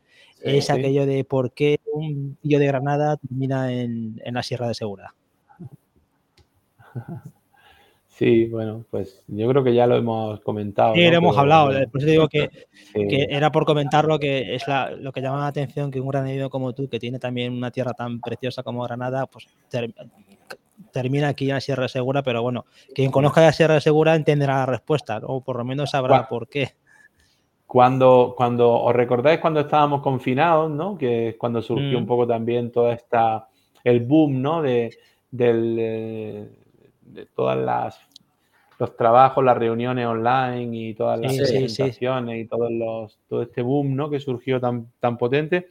es 0.42 0.68
aquello 0.68 1.06
de 1.06 1.24
por 1.24 1.52
qué 1.52 1.80
un 1.90 2.36
tío 2.42 2.58
de 2.58 2.66
Granada 2.66 3.16
termina 3.16 3.72
en, 3.72 4.20
en 4.22 4.34
la 4.34 4.42
Sierra 4.42 4.68
de 4.68 4.74
Segura. 4.74 5.14
Sí, 8.16 8.46
bueno, 8.46 8.82
pues 8.90 9.22
yo 9.26 9.46
creo 9.46 9.62
que 9.62 9.74
ya 9.74 9.86
lo 9.86 9.94
hemos 9.94 10.40
comentado. 10.40 10.94
Sí, 10.94 11.06
lo 11.10 11.18
hemos 11.18 11.36
hablado. 11.36 11.66
Por 11.90 12.00
eso 12.00 12.10
digo 12.10 12.28
que, 12.28 12.48
era 12.94 13.52
por 13.52 13.66
comentarlo, 13.66 14.18
que 14.18 14.54
es 14.54 14.64
lo 15.00 15.12
que 15.12 15.20
llama 15.20 15.40
la 15.40 15.48
atención 15.48 15.90
que 15.90 16.00
un 16.00 16.08
granadino 16.08 16.48
como 16.48 16.72
tú, 16.72 16.88
que 16.88 16.98
tiene 16.98 17.18
también 17.18 17.52
una 17.52 17.70
tierra 17.70 17.92
tan 17.92 18.18
preciosa 18.20 18.62
como 18.62 18.82
Granada, 18.84 19.26
pues 19.26 19.46
termina 20.92 21.28
aquí 21.28 21.50
en 21.50 21.56
la 21.56 21.60
Sierra 21.60 21.88
Segura, 21.88 22.22
pero 22.22 22.40
bueno, 22.40 22.64
quien 22.94 23.10
conozca 23.10 23.42
la 23.42 23.52
Sierra 23.52 23.82
Segura 23.82 24.14
entenderá 24.14 24.60
la 24.60 24.66
respuesta, 24.66 25.20
o 25.22 25.42
por 25.42 25.58
lo 25.58 25.66
menos 25.66 25.90
sabrá 25.90 26.26
por 26.26 26.48
qué. 26.48 26.70
Cuando, 27.66 28.32
cuando 28.34 28.80
os 28.80 28.96
recordáis 28.96 29.40
cuando 29.40 29.60
estábamos 29.60 30.00
confinados, 30.00 30.70
¿no? 30.70 30.96
Que 30.96 31.28
es 31.28 31.36
cuando 31.36 31.60
surgió 31.60 31.98
mm. 31.98 32.02
un 32.02 32.06
poco 32.06 32.26
también 32.26 32.72
toda 32.72 32.94
esta, 32.94 33.48
el 33.84 34.00
boom, 34.00 34.40
¿no? 34.40 34.62
De, 34.62 34.96
del, 35.30 35.76
eh, 35.78 36.48
de 37.02 37.26
todas 37.26 37.58
las 37.58 38.05
los 38.78 38.96
trabajos, 38.96 39.42
las 39.44 39.56
reuniones 39.56 40.06
online 40.06 40.76
y 40.76 40.94
todas 40.94 41.18
las 41.18 41.36
presentaciones 41.36 42.44
y 42.44 42.46
todos 42.46 42.70
los, 42.70 43.18
todo 43.28 43.42
este 43.42 43.62
boom 43.62 43.94
¿no? 43.96 44.10
que 44.10 44.20
surgió 44.20 44.60
tan, 44.60 44.92
tan 45.00 45.16
potente. 45.16 45.68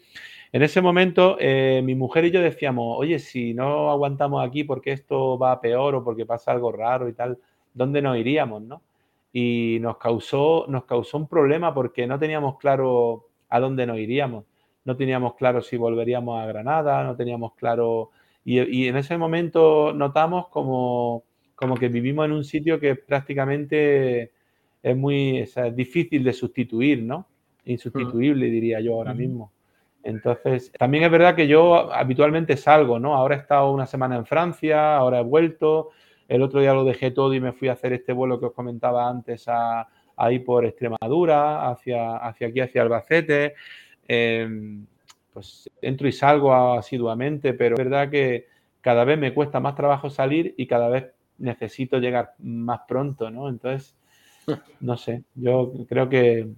En 0.51 0.63
ese 0.63 0.81
momento, 0.81 1.37
eh, 1.39 1.81
mi 1.83 1.95
mujer 1.95 2.25
y 2.25 2.31
yo 2.31 2.41
decíamos, 2.41 2.97
oye, 2.97 3.19
si 3.19 3.53
no 3.53 3.91
aguantamos 3.91 4.45
aquí 4.45 4.63
porque 4.63 4.91
esto 4.91 5.37
va 5.37 5.59
peor 5.59 5.95
o 5.95 6.03
porque 6.03 6.25
pasa 6.25 6.51
algo 6.51 6.71
raro 6.71 7.09
y 7.09 7.13
tal, 7.13 7.37
¿dónde 7.73 8.01
nos 8.01 8.17
iríamos? 8.17 8.61
¿no? 8.63 8.81
Y 9.33 9.79
nos 9.81 9.97
causó, 9.97 10.65
nos 10.67 10.85
causó 10.85 11.17
un 11.17 11.27
problema 11.27 11.73
porque 11.73 12.07
no 12.07 12.17
teníamos 12.17 12.57
claro 12.57 13.27
a 13.49 13.59
dónde 13.59 13.85
nos 13.85 13.97
iríamos. 13.97 14.45
No 14.85 14.95
teníamos 14.95 15.35
claro 15.35 15.61
si 15.61 15.77
volveríamos 15.77 16.39
a 16.41 16.45
Granada, 16.45 17.03
no 17.03 17.15
teníamos 17.15 17.53
claro... 17.55 18.11
Y, 18.47 18.61
y 18.61 18.87
en 18.87 18.95
ese 18.97 19.17
momento 19.17 19.91
notamos 19.91 20.47
como 20.49 21.23
como 21.55 21.75
que 21.75 21.87
vivimos 21.87 22.25
en 22.25 22.31
un 22.33 22.43
sitio 22.43 22.79
que 22.79 22.95
prácticamente 22.95 24.31
es 24.83 24.95
muy 24.95 25.39
es 25.39 25.55
difícil 25.75 26.23
de 26.23 26.33
sustituir, 26.33 27.01
¿no? 27.01 27.27
Insustituible, 27.65 28.47
diría 28.47 28.79
yo 28.81 28.93
ahora 28.93 29.13
mismo. 29.13 29.51
Entonces, 30.03 30.71
también 30.77 31.03
es 31.03 31.09
verdad 31.09 31.35
que 31.35 31.47
yo 31.47 31.91
habitualmente 31.91 32.57
salgo, 32.57 32.99
¿no? 32.99 33.15
Ahora 33.15 33.35
he 33.35 33.39
estado 33.39 33.71
una 33.71 33.87
semana 33.87 34.15
en 34.15 34.25
Francia, 34.27 34.95
ahora 34.95 35.19
he 35.19 35.23
vuelto, 35.23 35.89
el 36.27 36.43
otro 36.43 36.59
día 36.59 36.75
lo 36.75 36.83
dejé 36.83 37.09
todo 37.09 37.33
y 37.33 37.39
me 37.39 37.53
fui 37.53 37.69
a 37.69 37.73
hacer 37.73 37.93
este 37.93 38.13
vuelo 38.13 38.39
que 38.39 38.45
os 38.45 38.53
comentaba 38.53 39.09
antes 39.09 39.47
a, 39.47 39.87
ahí 40.15 40.39
por 40.39 40.65
Extremadura, 40.65 41.69
hacia, 41.69 42.17
hacia 42.17 42.47
aquí, 42.47 42.59
hacia 42.59 42.83
Albacete. 42.83 43.55
Em, 44.07 44.85
pues 45.33 45.69
entro 45.81 46.07
y 46.07 46.11
salgo 46.11 46.53
asiduamente, 46.53 47.53
pero 47.53 47.75
es 47.75 47.83
verdad 47.83 48.09
que 48.09 48.47
cada 48.81 49.03
vez 49.03 49.17
me 49.17 49.33
cuesta 49.33 49.59
más 49.59 49.75
trabajo 49.75 50.11
salir 50.11 50.53
y 50.57 50.67
cada 50.67 50.87
vez 50.89 51.14
necesito 51.37 51.99
llegar 51.99 52.33
más 52.39 52.81
pronto, 52.87 53.29
¿no? 53.29 53.49
Entonces, 53.49 53.95
no 54.79 54.97
sé, 54.97 55.23
yo 55.35 55.71
creo 55.87 56.09
que, 56.09 56.49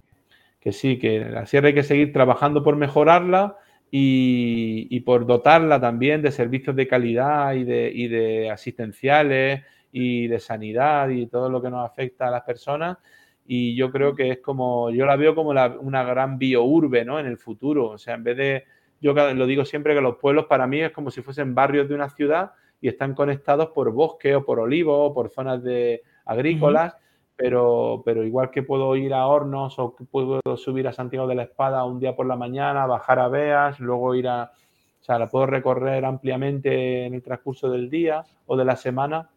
sí, 0.70 0.98
que 0.98 1.20
la 1.20 1.46
sierra 1.46 1.68
hay 1.68 1.74
que 1.74 1.82
seguir 1.82 2.12
trabajando 2.12 2.62
por 2.62 2.76
mejorarla 2.76 3.56
y, 3.90 5.00
por 5.00 5.26
dotarla 5.26 5.80
también 5.80 6.20
de 6.20 6.30
servicios 6.30 6.76
de 6.76 6.86
calidad 6.86 7.54
y 7.54 7.64
de, 7.64 7.90
y 7.94 8.08
de 8.08 8.50
asistenciales 8.50 9.62
y 9.90 10.28
de 10.28 10.38
sanidad 10.38 11.08
y 11.08 11.26
todo 11.26 11.48
lo 11.48 11.62
que 11.62 11.70
nos 11.70 11.88
afecta 11.88 12.28
a 12.28 12.30
las 12.30 12.42
personas. 12.42 12.98
Y 13.46 13.74
yo 13.74 13.90
creo 13.90 14.14
que 14.14 14.30
es 14.32 14.40
como, 14.40 14.90
yo 14.90 15.06
la 15.06 15.16
veo 15.16 15.34
como 15.34 15.50
una 15.50 16.04
gran 16.04 16.38
biourbe, 16.38 17.06
¿no? 17.06 17.18
En 17.18 17.24
el 17.24 17.38
futuro. 17.38 17.88
O 17.88 17.98
sea, 17.98 18.14
en 18.14 18.24
vez 18.24 18.36
de, 18.36 18.64
yo 19.00 19.14
lo 19.14 19.46
digo 19.46 19.64
siempre 19.64 19.94
que 19.94 20.02
los 20.02 20.16
pueblos 20.16 20.44
para 20.46 20.66
mí 20.66 20.80
es 20.80 20.92
como 20.92 21.10
si 21.10 21.22
fuesen 21.22 21.54
barrios 21.54 21.88
de 21.88 21.94
una 21.94 22.10
ciudad 22.10 22.52
y 22.80 22.88
están 22.88 23.14
conectados 23.14 23.68
por 23.68 23.92
bosque 23.92 24.34
o 24.36 24.44
por 24.44 24.60
olivos 24.60 25.10
o 25.10 25.14
por 25.14 25.30
zonas 25.30 25.62
de 25.62 26.02
agrícolas, 26.24 26.96
pero, 27.36 28.02
pero 28.04 28.24
igual 28.24 28.50
que 28.50 28.62
puedo 28.62 28.94
ir 28.96 29.14
a 29.14 29.26
Hornos 29.26 29.78
o 29.78 29.94
que 29.94 30.04
puedo 30.04 30.40
subir 30.56 30.88
a 30.88 30.92
Santiago 30.92 31.26
de 31.26 31.34
la 31.34 31.44
Espada 31.44 31.84
un 31.84 32.00
día 32.00 32.14
por 32.14 32.26
la 32.26 32.36
mañana, 32.36 32.86
bajar 32.86 33.18
a 33.18 33.28
Beas, 33.28 33.80
luego 33.80 34.14
ir 34.14 34.28
a... 34.28 34.52
O 35.00 35.04
sea, 35.08 35.18
la 35.18 35.28
puedo 35.28 35.46
recorrer 35.46 36.04
ampliamente 36.04 37.06
en 37.06 37.14
el 37.14 37.22
transcurso 37.22 37.70
del 37.70 37.88
día 37.88 38.24
o 38.46 38.56
de 38.56 38.64
la 38.64 38.76
semana, 38.76 39.30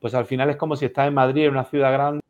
pues 0.00 0.14
al 0.14 0.24
final 0.24 0.50
es 0.50 0.56
como 0.56 0.76
si 0.76 0.86
estás 0.86 1.08
en 1.08 1.14
Madrid, 1.14 1.44
en 1.44 1.50
una 1.50 1.64
ciudad 1.64 1.92
grande, 1.92 2.22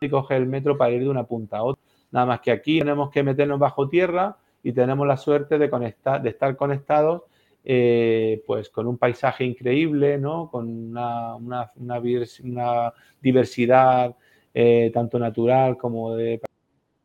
y 0.00 0.08
coges 0.08 0.36
el 0.36 0.46
metro 0.46 0.76
para 0.78 0.92
ir 0.92 1.02
de 1.02 1.08
una 1.08 1.24
punta 1.24 1.58
a 1.58 1.62
otra. 1.64 1.82
Nada 2.10 2.26
más 2.26 2.40
que 2.40 2.50
aquí 2.50 2.78
tenemos 2.78 3.10
que 3.10 3.22
meternos 3.22 3.58
bajo 3.58 3.88
tierra 3.88 4.36
y 4.62 4.72
tenemos 4.72 5.06
la 5.06 5.16
suerte 5.16 5.58
de, 5.58 5.68
conectar, 5.68 6.22
de 6.22 6.30
estar 6.30 6.56
conectados 6.56 7.22
eh, 7.70 8.42
pues 8.46 8.70
con 8.70 8.86
un 8.86 8.96
paisaje 8.96 9.44
increíble, 9.44 10.16
¿no? 10.16 10.50
con 10.50 10.88
una, 10.88 11.36
una, 11.36 12.00
diversidad 13.20 14.16
eh, 14.54 14.90
tanto 14.94 15.18
natural 15.18 15.76
como 15.76 16.16
de 16.16 16.40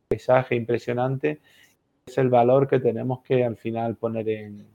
paisaje 0.08 0.54
impresionante. 0.54 1.42
Es 2.06 2.16
el 2.16 2.30
valor 2.30 2.66
que 2.66 2.80
tenemos 2.80 3.20
que 3.20 3.44
al 3.44 3.58
final 3.58 3.96
poner 3.96 4.26
en 4.30 4.66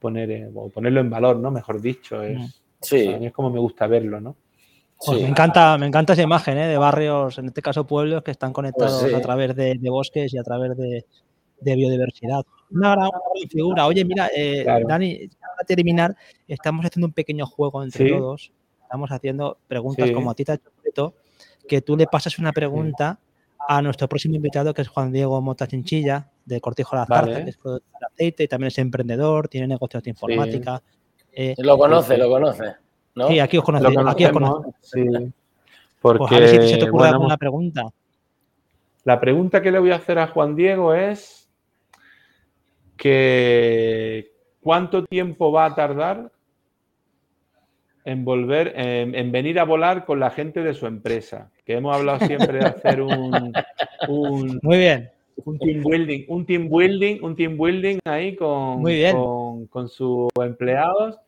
poner 0.00 0.50
o 0.52 0.70
ponerlo 0.70 1.00
en 1.00 1.10
valor, 1.10 1.36
¿no? 1.36 1.52
Mejor 1.52 1.80
dicho, 1.80 2.20
es, 2.24 2.60
sí. 2.80 3.08
es 3.08 3.32
como 3.32 3.50
me 3.50 3.60
gusta 3.60 3.86
verlo, 3.86 4.20
¿no? 4.20 4.34
Pues 5.04 5.22
me 5.22 5.28
encanta, 5.28 5.78
me 5.78 5.86
encanta 5.86 6.14
esa 6.14 6.22
imagen 6.22 6.58
¿eh? 6.58 6.66
de 6.66 6.78
barrios, 6.78 7.38
en 7.38 7.46
este 7.46 7.62
caso 7.62 7.86
pueblos, 7.86 8.24
que 8.24 8.32
están 8.32 8.52
conectados 8.52 9.02
pues 9.02 9.14
a 9.14 9.20
través 9.20 9.54
de, 9.54 9.78
bosques 9.82 10.34
y 10.34 10.38
a 10.38 10.42
través 10.42 10.76
de, 10.76 11.04
biodiversidad. 11.60 12.44
Una 12.70 12.96
gran, 12.96 13.10
figura. 13.48 13.86
Oye, 13.86 14.04
mira, 14.04 14.28
eh, 14.34 14.64
Dani, 14.86 15.28
para 15.40 15.66
terminar, 15.66 16.16
estamos 16.48 16.84
haciendo 16.84 17.06
un 17.06 17.12
pequeño 17.12 17.46
juego 17.46 17.82
entre 17.82 18.10
todos. 18.10 18.52
Estamos 18.82 19.10
haciendo 19.10 19.58
preguntas 19.66 20.10
como 20.12 20.30
a 20.30 20.34
ti 20.34 20.44
te 20.44 20.52
ha 20.52 20.54
hecho 20.56 21.14
que 21.66 21.82
tú 21.82 21.96
le 21.96 22.06
pasas 22.06 22.38
una 22.38 22.52
pregunta 22.52 23.18
a 23.68 23.82
nuestro 23.82 24.08
próximo 24.08 24.36
invitado, 24.36 24.72
que 24.72 24.82
es 24.82 24.88
Juan 24.88 25.12
Diego 25.12 25.40
Mota 25.40 25.66
Chinchilla, 25.66 26.30
de 26.44 26.60
Cortijo 26.60 26.94
La 26.94 27.06
Zarza, 27.06 27.42
que 27.42 27.50
es 27.50 27.56
productor 27.56 28.00
de 28.00 28.06
aceite 28.06 28.44
y 28.44 28.48
también 28.48 28.68
es 28.68 28.78
emprendedor, 28.78 29.48
tiene 29.48 29.66
negocios 29.66 30.02
de 30.02 30.10
informática. 30.10 30.80
Eh, 31.32 31.54
lo 31.58 31.76
conoce, 31.76 32.16
lo 32.16 32.28
conoce. 32.28 32.76
Sí, 33.28 33.40
aquí 33.40 33.58
os 33.58 33.64
conocemos. 33.64 34.06
Aquí 34.06 34.24
os 34.24 34.32
conocemos. 34.32 34.74
Sí. 34.80 35.04
Porque, 36.00 36.18
pues 36.18 36.32
a 36.32 36.38
ver 36.38 36.48
si 36.48 36.68
se 36.68 36.76
te 36.76 36.88
ocurre 36.88 37.08
alguna 37.08 37.36
pregunta. 37.36 37.86
La 39.04 39.18
pregunta 39.18 39.60
que 39.60 39.72
le 39.72 39.78
voy 39.78 39.90
a 39.90 39.96
hacer 39.96 40.18
a 40.18 40.28
Juan 40.28 40.54
Diego 40.54 40.94
es 40.94 41.45
que 42.96 44.32
¿cuánto 44.60 45.04
tiempo 45.04 45.52
va 45.52 45.66
a 45.66 45.74
tardar 45.74 46.32
en 48.04 48.24
volver, 48.24 48.72
en, 48.76 49.32
venir 49.32 49.58
a 49.58 49.64
volar 49.64 50.04
con 50.04 50.20
la 50.20 50.30
gente 50.30 50.62
de 50.62 50.74
su 50.74 50.86
empresa? 50.86 51.50
Que 51.64 51.74
hemos 51.74 51.96
hablado 51.96 52.26
siempre 52.26 52.58
de 52.58 52.66
hacer 52.66 53.02
un, 53.02 53.52
muy 54.62 54.78
bien 54.78 55.10
un 55.44 55.58
team 55.58 55.82
building, 55.84 56.24
un 56.28 56.46
team 56.46 56.68
building, 56.70 57.18
un 57.22 57.36
team 57.36 57.58
building 57.58 57.98
ahí 58.06 58.34
con, 58.36 58.82
con, 58.82 59.66
con 59.66 59.88
sus 59.88 60.30
empleados 60.42 61.18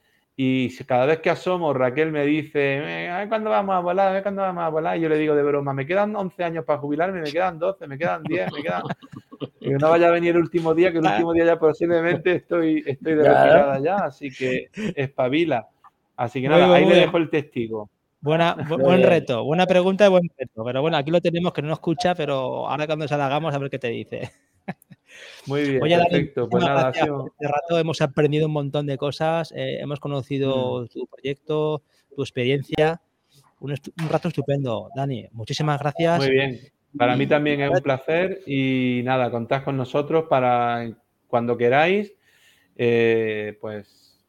y 0.40 0.72
cada 0.84 1.04
vez 1.04 1.18
que 1.18 1.30
asomo, 1.30 1.74
Raquel 1.74 2.12
me 2.12 2.24
dice, 2.24 3.10
¿cuándo 3.28 3.50
vamos 3.50 3.74
a 3.74 3.80
volar? 3.80 4.22
¿Cuándo 4.22 4.42
vamos 4.42 4.62
a 4.62 4.68
volar? 4.68 4.96
Y 4.96 5.00
yo 5.00 5.08
le 5.08 5.18
digo 5.18 5.34
de 5.34 5.42
broma, 5.42 5.72
me 5.72 5.84
quedan 5.84 6.14
11 6.14 6.44
años 6.44 6.64
para 6.64 6.78
jubilarme, 6.78 7.20
me 7.20 7.32
quedan 7.32 7.58
12, 7.58 7.88
me 7.88 7.98
quedan 7.98 8.22
10, 8.22 8.52
me 8.52 8.62
quedan... 8.62 8.82
Y 9.60 9.70
no 9.70 9.90
vaya 9.90 10.08
a 10.08 10.10
venir 10.10 10.34
el 10.34 10.42
último 10.42 10.74
día, 10.74 10.92
que 10.92 10.98
el 10.98 11.06
último 11.06 11.32
día 11.32 11.44
ya 11.44 11.58
posiblemente 11.58 12.32
estoy, 12.32 12.82
estoy 12.86 13.14
de 13.14 13.22
retirada 13.22 13.78
ya, 13.80 13.96
así 13.96 14.30
que 14.30 14.68
espabila. 14.94 15.68
Así 16.16 16.42
que 16.42 16.48
nada, 16.48 16.74
ahí 16.74 16.84
le 16.84 16.96
dejo 16.96 17.16
el 17.16 17.30
testigo. 17.30 17.90
Buena, 18.20 18.56
buen 18.68 19.02
reto, 19.02 19.44
buena 19.44 19.66
pregunta 19.66 20.06
y 20.06 20.08
buen 20.10 20.28
reto. 20.36 20.64
Pero 20.64 20.82
bueno, 20.82 20.96
aquí 20.96 21.10
lo 21.10 21.20
tenemos 21.20 21.52
que 21.52 21.62
no 21.62 21.68
nos 21.68 21.78
escucha, 21.78 22.14
pero 22.14 22.68
ahora 22.68 22.86
cuando 22.86 23.06
se 23.06 23.16
la 23.16 23.26
hagamos 23.26 23.54
a 23.54 23.58
ver 23.58 23.70
qué 23.70 23.78
te 23.78 23.88
dice. 23.88 24.32
Muy 25.46 25.78
bien, 25.80 26.00
perfecto. 26.00 26.48
pues 26.48 26.64
nada, 26.64 26.90
este 26.90 27.08
rato 27.08 27.78
hemos 27.78 28.00
aprendido 28.02 28.46
un 28.46 28.52
montón 28.52 28.86
de 28.86 28.98
cosas, 28.98 29.52
eh, 29.52 29.78
hemos 29.80 30.00
conocido 30.00 30.82
mm. 30.82 30.88
tu 30.88 31.06
proyecto, 31.06 31.82
tu 32.14 32.22
experiencia. 32.22 33.00
Un, 33.60 33.74
rato 34.08 34.28
estupendo, 34.28 34.88
Dani. 34.94 35.26
Muchísimas 35.32 35.80
gracias. 35.80 36.18
Muy 36.18 36.30
bien. 36.30 36.60
Para 36.96 37.16
mí 37.16 37.26
también 37.26 37.60
es 37.60 37.70
un 37.70 37.80
placer 37.80 38.40
y 38.46 39.02
nada, 39.04 39.30
contad 39.30 39.62
con 39.62 39.76
nosotros 39.76 40.24
para 40.28 40.90
cuando 41.26 41.56
queráis, 41.56 42.14
eh, 42.76 43.58
pues, 43.60 44.24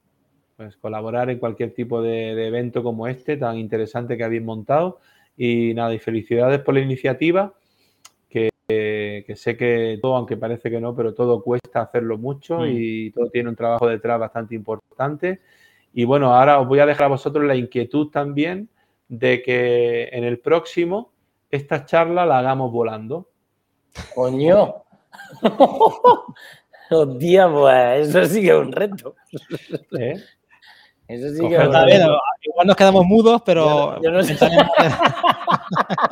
pues 0.57 0.75
colaborar 0.77 1.29
en 1.29 1.39
cualquier 1.39 1.73
tipo 1.73 2.01
de, 2.01 2.35
de 2.35 2.47
evento 2.47 2.83
como 2.83 3.07
este 3.07 3.37
tan 3.37 3.57
interesante 3.57 4.17
que 4.17 4.23
habéis 4.23 4.43
montado. 4.43 4.99
Y 5.37 5.73
nada, 5.73 5.93
y 5.93 5.99
felicidades 5.99 6.59
por 6.59 6.73
la 6.73 6.81
iniciativa 6.81 7.53
que 9.29 9.35
sé 9.35 9.57
que 9.57 9.99
todo, 10.01 10.15
aunque 10.15 10.37
parece 10.37 10.69
que 10.69 10.81
no, 10.81 10.95
pero 10.95 11.13
todo 11.13 11.43
cuesta 11.43 11.81
hacerlo 11.81 12.17
mucho 12.17 12.59
mm. 12.59 12.65
y 12.67 13.11
todo 13.11 13.29
tiene 13.29 13.49
un 13.49 13.55
trabajo 13.55 13.87
detrás 13.87 14.19
bastante 14.19 14.55
importante. 14.55 15.39
Y 15.93 16.03
bueno, 16.03 16.33
ahora 16.33 16.59
os 16.59 16.67
voy 16.67 16.79
a 16.79 16.85
dejar 16.85 17.05
a 17.05 17.09
vosotros 17.09 17.45
la 17.45 17.55
inquietud 17.55 18.09
también 18.09 18.69
de 19.07 19.41
que 19.41 20.09
en 20.11 20.23
el 20.23 20.39
próximo 20.39 21.11
esta 21.49 21.85
charla 21.85 22.25
la 22.25 22.39
hagamos 22.39 22.71
volando. 22.71 23.29
Coño. 24.15 24.83
Hostia, 26.91 27.49
pues 27.51 28.07
eso 28.09 28.25
sí 28.25 28.41
que 28.41 28.49
es 28.49 28.55
un 28.55 28.71
reto. 28.71 29.15
¿Eh? 29.99 30.15
Eso 31.07 31.29
sí 31.29 31.39
que 31.39 31.55
igual 32.43 32.67
nos 32.67 32.75
quedamos 32.75 33.05
mudos, 33.05 33.41
pero. 33.45 33.99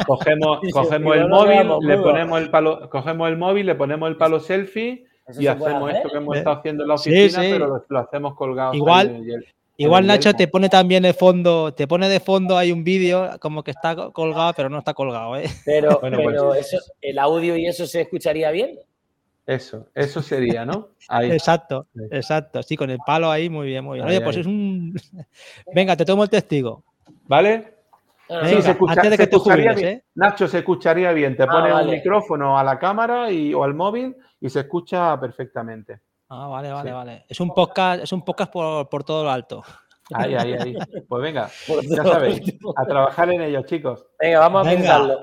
cogemos, 0.07 0.59
cogemos 0.71 1.15
el 1.15 1.27
móvil, 1.27 1.69
le 1.81 1.97
ponemos 1.97 2.41
el 2.41 2.49
palo, 2.49 2.89
cogemos 2.89 3.29
el 3.29 3.37
móvil, 3.37 3.65
le 3.65 3.75
ponemos 3.75 4.09
el 4.09 4.17
palo 4.17 4.39
selfie 4.39 5.05
y 5.37 5.47
hacemos 5.47 5.93
esto 5.93 6.09
que 6.09 6.17
hemos 6.17 6.37
estado 6.37 6.57
haciendo 6.57 6.83
en 6.83 6.89
la 6.89 6.95
oficina, 6.95 7.41
pero 7.41 7.85
lo, 7.87 7.99
hacemos 7.99 8.35
colgado. 8.35 8.73
Igual, 8.73 9.23
igual 9.77 10.05
Nacho 10.05 10.33
te 10.33 10.47
pone 10.47 10.69
también 10.69 11.03
de 11.03 11.13
fondo, 11.13 11.73
te 11.73 11.87
pone 11.87 12.09
de 12.09 12.19
fondo 12.19 12.57
hay 12.57 12.71
un 12.71 12.83
vídeo 12.83 13.29
como 13.39 13.63
que 13.63 13.71
está 13.71 13.95
colgado, 14.11 14.53
pero 14.55 14.69
no 14.69 14.79
está 14.79 14.93
colgado, 14.93 15.37
¿eh? 15.37 15.49
Pero, 15.65 15.99
pues 16.01 16.75
el 17.01 17.19
audio 17.19 17.55
y 17.55 17.67
eso 17.67 17.85
se 17.85 18.01
escucharía 18.01 18.51
bien. 18.51 18.79
Eso, 19.47 19.87
eso 19.95 20.21
sería, 20.21 20.65
¿no? 20.65 20.89
Exacto, 21.21 21.87
exacto. 22.11 22.61
Sí, 22.61 22.75
con 22.75 22.89
el 22.89 22.99
palo 22.99 23.31
ahí, 23.31 23.49
muy 23.49 23.67
bien, 23.67 23.85
muy 23.85 23.97
bien. 23.97 24.07
Oye, 24.09 24.19
pues 24.19 24.35
es 24.35 24.45
un. 24.45 24.93
Venga, 25.73 25.95
te 25.95 26.03
tomo 26.03 26.23
el 26.23 26.29
testigo. 26.29 26.83
¿Vale? 27.27 27.77
sí, 28.27 28.61
se 28.61 28.71
escucha, 28.71 28.93
antes 28.93 29.11
de 29.11 29.17
que 29.17 29.27
tú 29.27 29.41
bien. 29.55 29.79
¿eh? 29.79 30.03
Nacho, 30.15 30.49
se 30.49 30.57
escucharía 30.57 31.13
bien. 31.13 31.37
Te 31.37 31.43
ah, 31.43 31.47
pones 31.47 31.73
un 31.73 31.89
micrófono 31.89 32.59
a 32.59 32.63
la 32.63 32.77
cámara 32.77 33.31
y, 33.31 33.53
o 33.53 33.63
al 33.63 33.73
móvil 33.73 34.17
y 34.41 34.49
se 34.49 34.59
escucha 34.59 35.17
perfectamente. 35.17 36.01
Ah, 36.29 36.47
vale, 36.47 36.71
vale, 36.71 36.91
vale. 36.91 37.25
Es 37.29 37.39
un 37.39 37.53
podcast, 37.53 38.03
es 38.03 38.11
un 38.11 38.23
podcast 38.23 38.51
por, 38.51 38.89
por 38.89 39.03
todo 39.03 39.23
lo 39.23 39.31
alto. 39.31 39.63
Ahí, 40.13 40.35
ahí, 40.35 40.53
ahí. 40.53 40.75
Pues 41.07 41.21
venga, 41.21 41.49
ya 41.89 42.03
sabéis, 42.03 42.41
a 42.75 42.85
trabajar 42.85 43.29
en 43.31 43.41
ello, 43.41 43.61
chicos. 43.63 44.05
Venga, 44.19 44.39
vamos 44.39 44.65
a 44.65 44.69
pensarlo. 44.69 45.19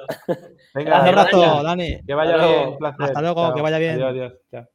Venga, 0.75 1.01
un 1.01 1.09
abrazo, 1.09 1.63
Dani. 1.63 2.03
Que 2.07 2.15
vaya 2.15 2.37
bien, 2.37 2.69
un 2.69 2.79
placer. 2.79 3.05
Hasta 3.05 3.21
luego, 3.23 3.55
que 3.55 3.63
vaya 3.63 3.79
bien. 3.79 3.95
Adiós, 3.95 4.11
adiós. 4.11 4.33
Chao. 4.51 4.74